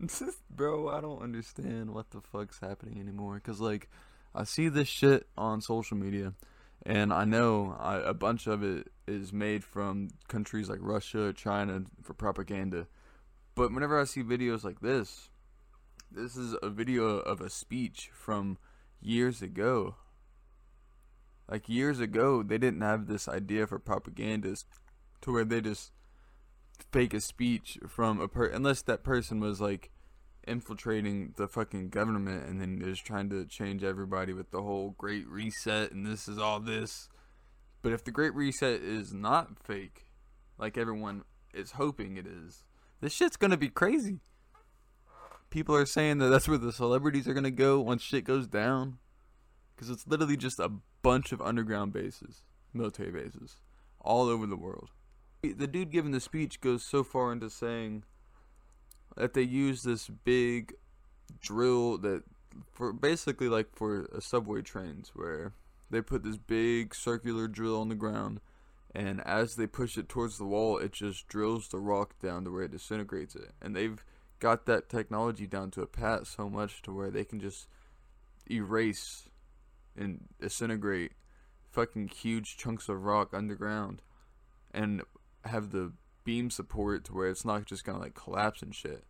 Bro, 0.50 0.88
I 0.88 1.00
don't 1.00 1.22
understand 1.22 1.92
what 1.92 2.10
the 2.10 2.20
fuck's 2.20 2.58
happening 2.60 2.98
anymore. 2.98 3.40
Cause 3.40 3.60
like, 3.60 3.88
I 4.34 4.44
see 4.44 4.68
this 4.68 4.88
shit 4.88 5.28
on 5.36 5.60
social 5.60 5.96
media, 5.96 6.34
and 6.84 7.12
I 7.12 7.24
know 7.24 7.76
I, 7.78 7.96
a 7.98 8.14
bunch 8.14 8.46
of 8.46 8.62
it 8.62 8.88
is 9.06 9.32
made 9.32 9.64
from 9.64 10.08
countries 10.28 10.68
like 10.68 10.78
Russia, 10.80 11.32
China 11.32 11.82
for 12.02 12.14
propaganda. 12.14 12.86
But 13.54 13.72
whenever 13.72 14.00
I 14.00 14.04
see 14.04 14.22
videos 14.22 14.64
like 14.64 14.80
this, 14.80 15.30
this 16.10 16.36
is 16.36 16.56
a 16.62 16.70
video 16.70 17.18
of 17.18 17.40
a 17.40 17.50
speech 17.50 18.10
from 18.12 18.58
years 19.00 19.42
ago. 19.42 19.96
Like 21.50 21.68
years 21.68 22.00
ago, 22.00 22.42
they 22.42 22.58
didn't 22.58 22.80
have 22.80 23.06
this 23.06 23.28
idea 23.28 23.66
for 23.66 23.78
propagandists 23.78 24.68
to 25.22 25.32
where 25.32 25.44
they 25.44 25.60
just 25.60 25.92
fake 26.92 27.14
a 27.14 27.20
speech 27.20 27.78
from 27.88 28.20
a 28.20 28.28
per 28.28 28.46
unless 28.46 28.82
that 28.82 29.02
person 29.02 29.40
was 29.40 29.60
like 29.60 29.90
infiltrating 30.46 31.34
the 31.36 31.48
fucking 31.48 31.90
government 31.90 32.46
and 32.46 32.60
then 32.60 32.80
just 32.82 33.04
trying 33.04 33.28
to 33.28 33.44
change 33.44 33.82
everybody 33.82 34.32
with 34.32 34.50
the 34.50 34.62
whole 34.62 34.94
great 34.96 35.26
reset 35.28 35.92
and 35.92 36.06
this 36.06 36.28
is 36.28 36.38
all 36.38 36.60
this. 36.60 37.08
But 37.82 37.92
if 37.92 38.04
the 38.04 38.10
great 38.10 38.34
reset 38.34 38.80
is 38.80 39.12
not 39.12 39.58
fake, 39.62 40.06
like 40.56 40.78
everyone 40.78 41.24
is 41.52 41.72
hoping 41.72 42.16
it 42.16 42.26
is, 42.26 42.64
this 43.00 43.12
shit's 43.12 43.36
gonna 43.36 43.56
be 43.56 43.68
crazy. 43.68 44.20
People 45.50 45.74
are 45.74 45.86
saying 45.86 46.18
that 46.18 46.28
that's 46.28 46.48
where 46.48 46.58
the 46.58 46.72
celebrities 46.72 47.26
are 47.26 47.34
gonna 47.34 47.50
go 47.50 47.80
once 47.80 48.02
shit 48.02 48.24
goes 48.24 48.46
down, 48.46 48.98
because 49.74 49.90
it's 49.90 50.06
literally 50.06 50.36
just 50.36 50.58
a 50.58 50.70
bunch 51.02 51.32
of 51.32 51.40
underground 51.40 51.92
bases, 51.92 52.42
military 52.74 53.10
bases, 53.10 53.56
all 54.00 54.28
over 54.28 54.46
the 54.46 54.56
world. 54.56 54.90
The 55.42 55.66
dude 55.66 55.92
giving 55.92 56.10
the 56.10 56.20
speech 56.20 56.60
goes 56.60 56.84
so 56.84 57.04
far 57.04 57.32
into 57.32 57.48
saying 57.48 58.04
that 59.16 59.34
they 59.34 59.42
use 59.42 59.82
this 59.82 60.08
big 60.08 60.74
drill 61.40 61.98
that 61.98 62.22
for 62.72 62.92
basically 62.92 63.48
like 63.48 63.74
for 63.74 64.08
subway 64.20 64.62
trains 64.62 65.12
where 65.14 65.52
they 65.90 66.00
put 66.00 66.22
this 66.22 66.36
big 66.36 66.94
circular 66.94 67.48
drill 67.48 67.80
on 67.80 67.88
the 67.88 67.94
ground 67.94 68.40
and 68.94 69.20
as 69.26 69.54
they 69.56 69.66
push 69.66 69.98
it 69.98 70.08
towards 70.08 70.38
the 70.38 70.44
wall 70.44 70.78
it 70.78 70.92
just 70.92 71.28
drills 71.28 71.68
the 71.68 71.78
rock 71.78 72.18
down 72.20 72.44
to 72.44 72.50
where 72.50 72.64
it 72.64 72.70
disintegrates 72.70 73.34
it 73.34 73.52
and 73.60 73.76
they've 73.76 74.04
got 74.38 74.66
that 74.66 74.88
technology 74.88 75.46
down 75.46 75.70
to 75.72 75.82
a 75.82 75.86
pat 75.86 76.26
so 76.26 76.48
much 76.48 76.82
to 76.82 76.92
where 76.92 77.10
they 77.10 77.24
can 77.24 77.40
just 77.40 77.68
erase 78.50 79.28
and 79.96 80.28
disintegrate 80.40 81.12
fucking 81.70 82.08
huge 82.08 82.56
chunks 82.56 82.88
of 82.88 83.04
rock 83.04 83.34
underground 83.34 84.00
and 84.72 85.02
have 85.44 85.70
the 85.70 85.92
beam 86.24 86.50
support 86.50 87.04
to 87.04 87.14
where 87.14 87.28
it's 87.28 87.44
not 87.44 87.64
just 87.64 87.84
gonna 87.84 87.98
like 87.98 88.14
collapse 88.14 88.62
and 88.62 88.74
shit. 88.74 89.04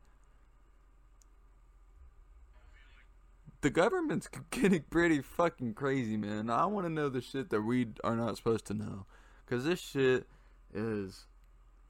The 3.61 3.70
government's 3.70 4.29
getting 4.51 4.85
pretty 4.91 5.20
fucking 5.20 5.74
crazy, 5.74 6.16
man. 6.16 6.49
I 6.51 6.66
want 6.66 6.87
to 6.87 6.93
know 6.93 7.09
the 7.09 7.20
shit 7.20 7.51
that 7.51 7.62
we 7.62 7.89
are 8.05 8.16
not 8.16 8.37
supposed 8.37 8.66
to 8.66 8.74
know. 8.74 9.07
Because 9.45 9.64
this 9.64 9.81
shit 9.81 10.29
is. 10.72 11.26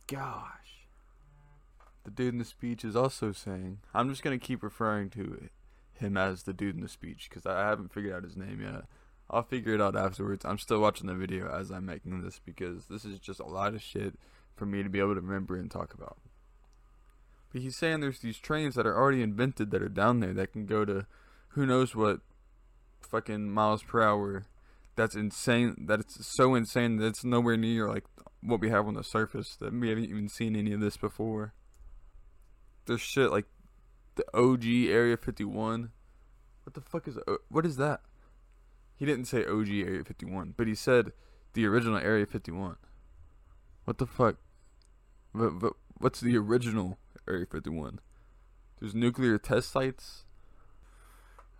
Gosh. 0.06 0.67
The 2.08 2.14
dude 2.14 2.32
in 2.32 2.38
the 2.38 2.44
speech 2.46 2.86
is 2.86 2.96
also 2.96 3.32
saying. 3.32 3.80
I'm 3.92 4.08
just 4.08 4.22
to 4.22 4.38
keep 4.38 4.62
referring 4.62 5.10
to 5.10 5.50
him 5.92 6.16
as 6.16 6.44
the 6.44 6.54
dude 6.54 6.74
in 6.74 6.80
the 6.80 6.88
speech 6.88 7.28
because 7.28 7.44
I 7.44 7.68
haven't 7.68 7.92
figured 7.92 8.14
out 8.14 8.24
his 8.24 8.34
name 8.34 8.62
yet. 8.62 8.84
I'll 9.28 9.42
figure 9.42 9.74
it 9.74 9.80
out 9.82 9.94
afterwards. 9.94 10.46
I'm 10.46 10.56
still 10.56 10.80
watching 10.80 11.06
the 11.06 11.14
video 11.14 11.54
as 11.54 11.70
I'm 11.70 11.84
making 11.84 12.22
this 12.22 12.40
because 12.42 12.86
this 12.86 13.04
is 13.04 13.18
just 13.18 13.40
a 13.40 13.46
lot 13.46 13.74
of 13.74 13.82
shit 13.82 14.14
for 14.56 14.64
me 14.64 14.82
to 14.82 14.88
be 14.88 15.00
able 15.00 15.16
to 15.16 15.20
remember 15.20 15.58
and 15.58 15.70
talk 15.70 15.92
about. 15.92 16.16
But 17.52 17.60
he's 17.60 17.76
saying 17.76 18.00
there's 18.00 18.20
these 18.20 18.38
trains 18.38 18.74
that 18.76 18.86
are 18.86 18.96
already 18.96 19.20
invented 19.20 19.70
that 19.72 19.82
are 19.82 19.90
down 19.90 20.20
there 20.20 20.32
that 20.32 20.54
can 20.54 20.64
go 20.64 20.86
to 20.86 21.04
who 21.48 21.66
knows 21.66 21.94
what 21.94 22.20
fucking 23.02 23.50
miles 23.50 23.82
per 23.82 24.00
hour. 24.00 24.46
That's 24.96 25.14
insane. 25.14 25.74
That 25.78 26.00
it's 26.00 26.26
so 26.26 26.54
insane 26.54 26.96
that 26.96 27.06
it's 27.06 27.22
nowhere 27.22 27.58
near 27.58 27.86
like 27.86 28.04
what 28.42 28.60
we 28.60 28.70
have 28.70 28.86
on 28.86 28.94
the 28.94 29.04
surface. 29.04 29.56
That 29.56 29.74
we 29.74 29.90
haven't 29.90 30.04
even 30.04 30.30
seen 30.30 30.56
any 30.56 30.72
of 30.72 30.80
this 30.80 30.96
before. 30.96 31.52
There's 32.88 33.02
shit 33.02 33.30
like 33.30 33.44
the 34.14 34.24
OG 34.32 34.64
Area 34.64 35.18
51. 35.18 35.90
What 36.64 36.74
the 36.74 36.80
fuck 36.80 37.06
is 37.06 37.18
what 37.50 37.66
is 37.66 37.76
that? 37.76 38.00
He 38.96 39.04
didn't 39.04 39.26
say 39.26 39.44
OG 39.44 39.68
Area 39.68 40.02
51, 40.02 40.54
but 40.56 40.66
he 40.66 40.74
said 40.74 41.12
the 41.52 41.66
original 41.66 41.98
Area 41.98 42.24
51. 42.24 42.76
What 43.84 43.98
the 43.98 44.06
fuck? 44.06 44.36
But, 45.34 45.58
but 45.58 45.74
what's 45.98 46.20
the 46.20 46.38
original 46.38 46.98
Area 47.28 47.44
51? 47.44 48.00
There's 48.80 48.94
nuclear 48.94 49.36
test 49.36 49.70
sites. 49.70 50.24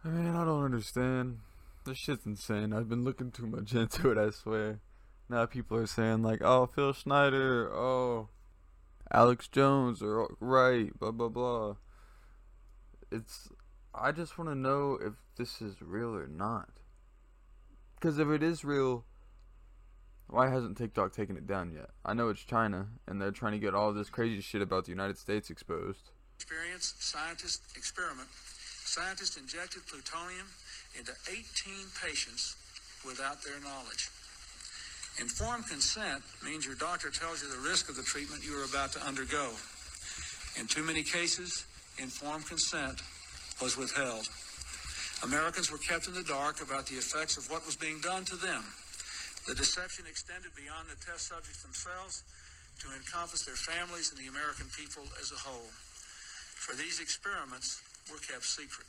I 0.03 0.09
mean, 0.09 0.35
I 0.35 0.45
don't 0.47 0.65
understand. 0.65 1.41
This 1.85 1.99
shit's 1.99 2.25
insane. 2.25 2.73
I've 2.73 2.89
been 2.89 3.05
looking 3.05 3.31
too 3.31 3.47
much 3.47 3.75
into 3.75 4.11
it, 4.11 4.17
I 4.17 4.31
swear. 4.31 4.81
Now 5.29 5.45
people 5.45 5.77
are 5.77 5.87
saying 5.87 6.23
like, 6.23 6.41
"Oh, 6.43 6.67
Phil 6.67 6.95
Schneider, 6.95 7.71
oh, 7.71 8.31
Alex 9.13 9.49
Jones 9.49 10.03
are 10.03 10.27
right, 10.41 10.97
blah 10.99 11.11
blah 11.11 11.29
blah." 11.29 11.77
It's 13.11 13.49
I 13.95 14.13
just 14.13 14.39
want 14.39 14.51
to 14.51 14.55
know 14.55 14.99
if 15.01 15.15
this 15.37 15.61
is 15.61 15.81
real 15.81 16.15
or 16.15 16.27
not. 16.27 16.71
Because 17.95 18.19
if 18.19 18.29
it 18.29 18.43
is 18.43 18.65
real, 18.65 19.05
why 20.29 20.51
hasn't 20.51 20.77
TikTok 20.77 21.13
taken 21.13 21.37
it 21.37 21.47
down 21.47 21.73
yet? 21.73 21.91
I 22.05 22.15
know 22.15 22.29
it's 22.29 22.43
China, 22.43 22.89
and 23.07 23.21
they're 23.21 23.33
trying 23.33 23.53
to 23.53 23.59
get 23.59 23.75
all 23.75 23.93
this 23.93 24.11
crazy 24.11 24.41
shit 24.41 24.63
about 24.63 24.85
the 24.85 24.93
United 24.93 25.19
States 25.19 25.51
exposed. 25.51 26.11
Experience 26.37 26.95
scientist 27.01 27.63
experiment. 27.77 28.29
Scientists 28.85 29.37
injected 29.37 29.87
plutonium 29.87 30.47
into 30.97 31.13
18 31.29 31.43
patients 32.01 32.57
without 33.05 33.43
their 33.43 33.59
knowledge. 33.61 34.11
Informed 35.21 35.67
consent 35.67 36.23
means 36.47 36.65
your 36.65 36.77
doctor 36.77 37.11
tells 37.11 37.43
you 37.43 37.51
the 37.51 37.69
risk 37.69 37.89
of 37.89 37.97
the 37.97 38.07
treatment 38.07 38.47
you 38.47 38.55
are 38.55 38.65
about 38.65 38.93
to 38.93 39.03
undergo. 39.03 39.51
In 40.59 40.67
too 40.67 40.83
many 40.83 41.03
cases, 41.03 41.67
informed 41.99 42.47
consent 42.47 43.03
was 43.61 43.77
withheld. 43.77 44.31
Americans 45.27 45.75
were 45.75 45.83
kept 45.83 46.07
in 46.07 46.15
the 46.15 46.23
dark 46.23 46.63
about 46.63 46.87
the 46.87 46.95
effects 46.95 47.37
of 47.37 47.51
what 47.51 47.67
was 47.67 47.75
being 47.75 47.99
done 47.99 48.25
to 48.31 48.37
them. 48.37 48.63
The 49.51 49.59
deception 49.59 50.07
extended 50.07 50.55
beyond 50.55 50.87
the 50.87 50.99
test 51.03 51.27
subjects 51.27 51.67
themselves 51.67 52.23
to 52.79 52.87
encompass 52.95 53.43
their 53.43 53.59
families 53.59 54.15
and 54.15 54.23
the 54.23 54.31
American 54.31 54.71
people 54.79 55.03
as 55.19 55.35
a 55.35 55.41
whole. 55.43 55.67
For 56.63 56.79
these 56.79 57.03
experiments 57.03 57.83
were 58.07 58.23
kept 58.23 58.47
secret, 58.47 58.87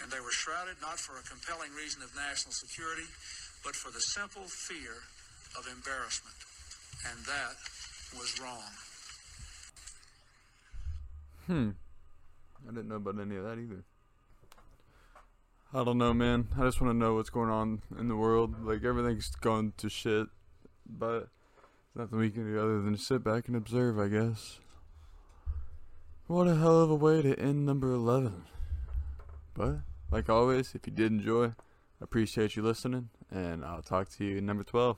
and 0.00 0.08
they 0.08 0.20
were 0.24 0.32
shrouded 0.32 0.80
not 0.80 0.96
for 0.96 1.20
a 1.20 1.24
compelling 1.28 1.76
reason 1.76 2.00
of 2.00 2.08
national 2.16 2.56
security, 2.56 3.04
but 3.60 3.76
for 3.76 3.92
the 3.92 4.00
simple 4.00 4.48
fear 4.48 4.96
of 5.58 5.66
embarrassment. 5.66 6.36
And 7.08 7.24
that 7.26 7.56
was 8.18 8.40
wrong. 8.40 8.72
Hmm. 11.46 11.70
I 12.68 12.70
didn't 12.70 12.88
know 12.88 12.96
about 12.96 13.20
any 13.20 13.36
of 13.36 13.44
that 13.44 13.58
either. 13.58 13.82
I 15.74 15.84
don't 15.84 15.98
know, 15.98 16.12
man. 16.12 16.48
I 16.58 16.64
just 16.64 16.80
want 16.80 16.92
to 16.92 16.98
know 16.98 17.14
what's 17.14 17.30
going 17.30 17.50
on 17.50 17.82
in 17.98 18.08
the 18.08 18.16
world. 18.16 18.64
Like 18.64 18.84
everything's 18.84 19.30
going 19.36 19.72
to 19.78 19.88
shit, 19.88 20.28
but 20.86 21.28
nothing 21.94 22.18
we 22.18 22.30
can 22.30 22.44
do 22.44 22.60
other 22.60 22.82
than 22.82 22.96
sit 22.96 23.24
back 23.24 23.48
and 23.48 23.56
observe, 23.56 23.98
I 23.98 24.08
guess. 24.08 24.60
What 26.26 26.46
a 26.46 26.56
hell 26.56 26.80
of 26.80 26.90
a 26.90 26.94
way 26.94 27.20
to 27.22 27.38
end 27.38 27.66
number 27.66 27.92
11. 27.92 28.44
But, 29.54 29.80
like 30.10 30.28
always, 30.28 30.74
if 30.74 30.86
you 30.86 30.92
did 30.92 31.10
enjoy, 31.10 31.52
appreciate 32.00 32.54
you 32.54 32.62
listening, 32.62 33.08
and 33.30 33.64
I'll 33.64 33.82
talk 33.82 34.08
to 34.10 34.24
you 34.24 34.38
in 34.38 34.46
number 34.46 34.64
12. 34.64 34.96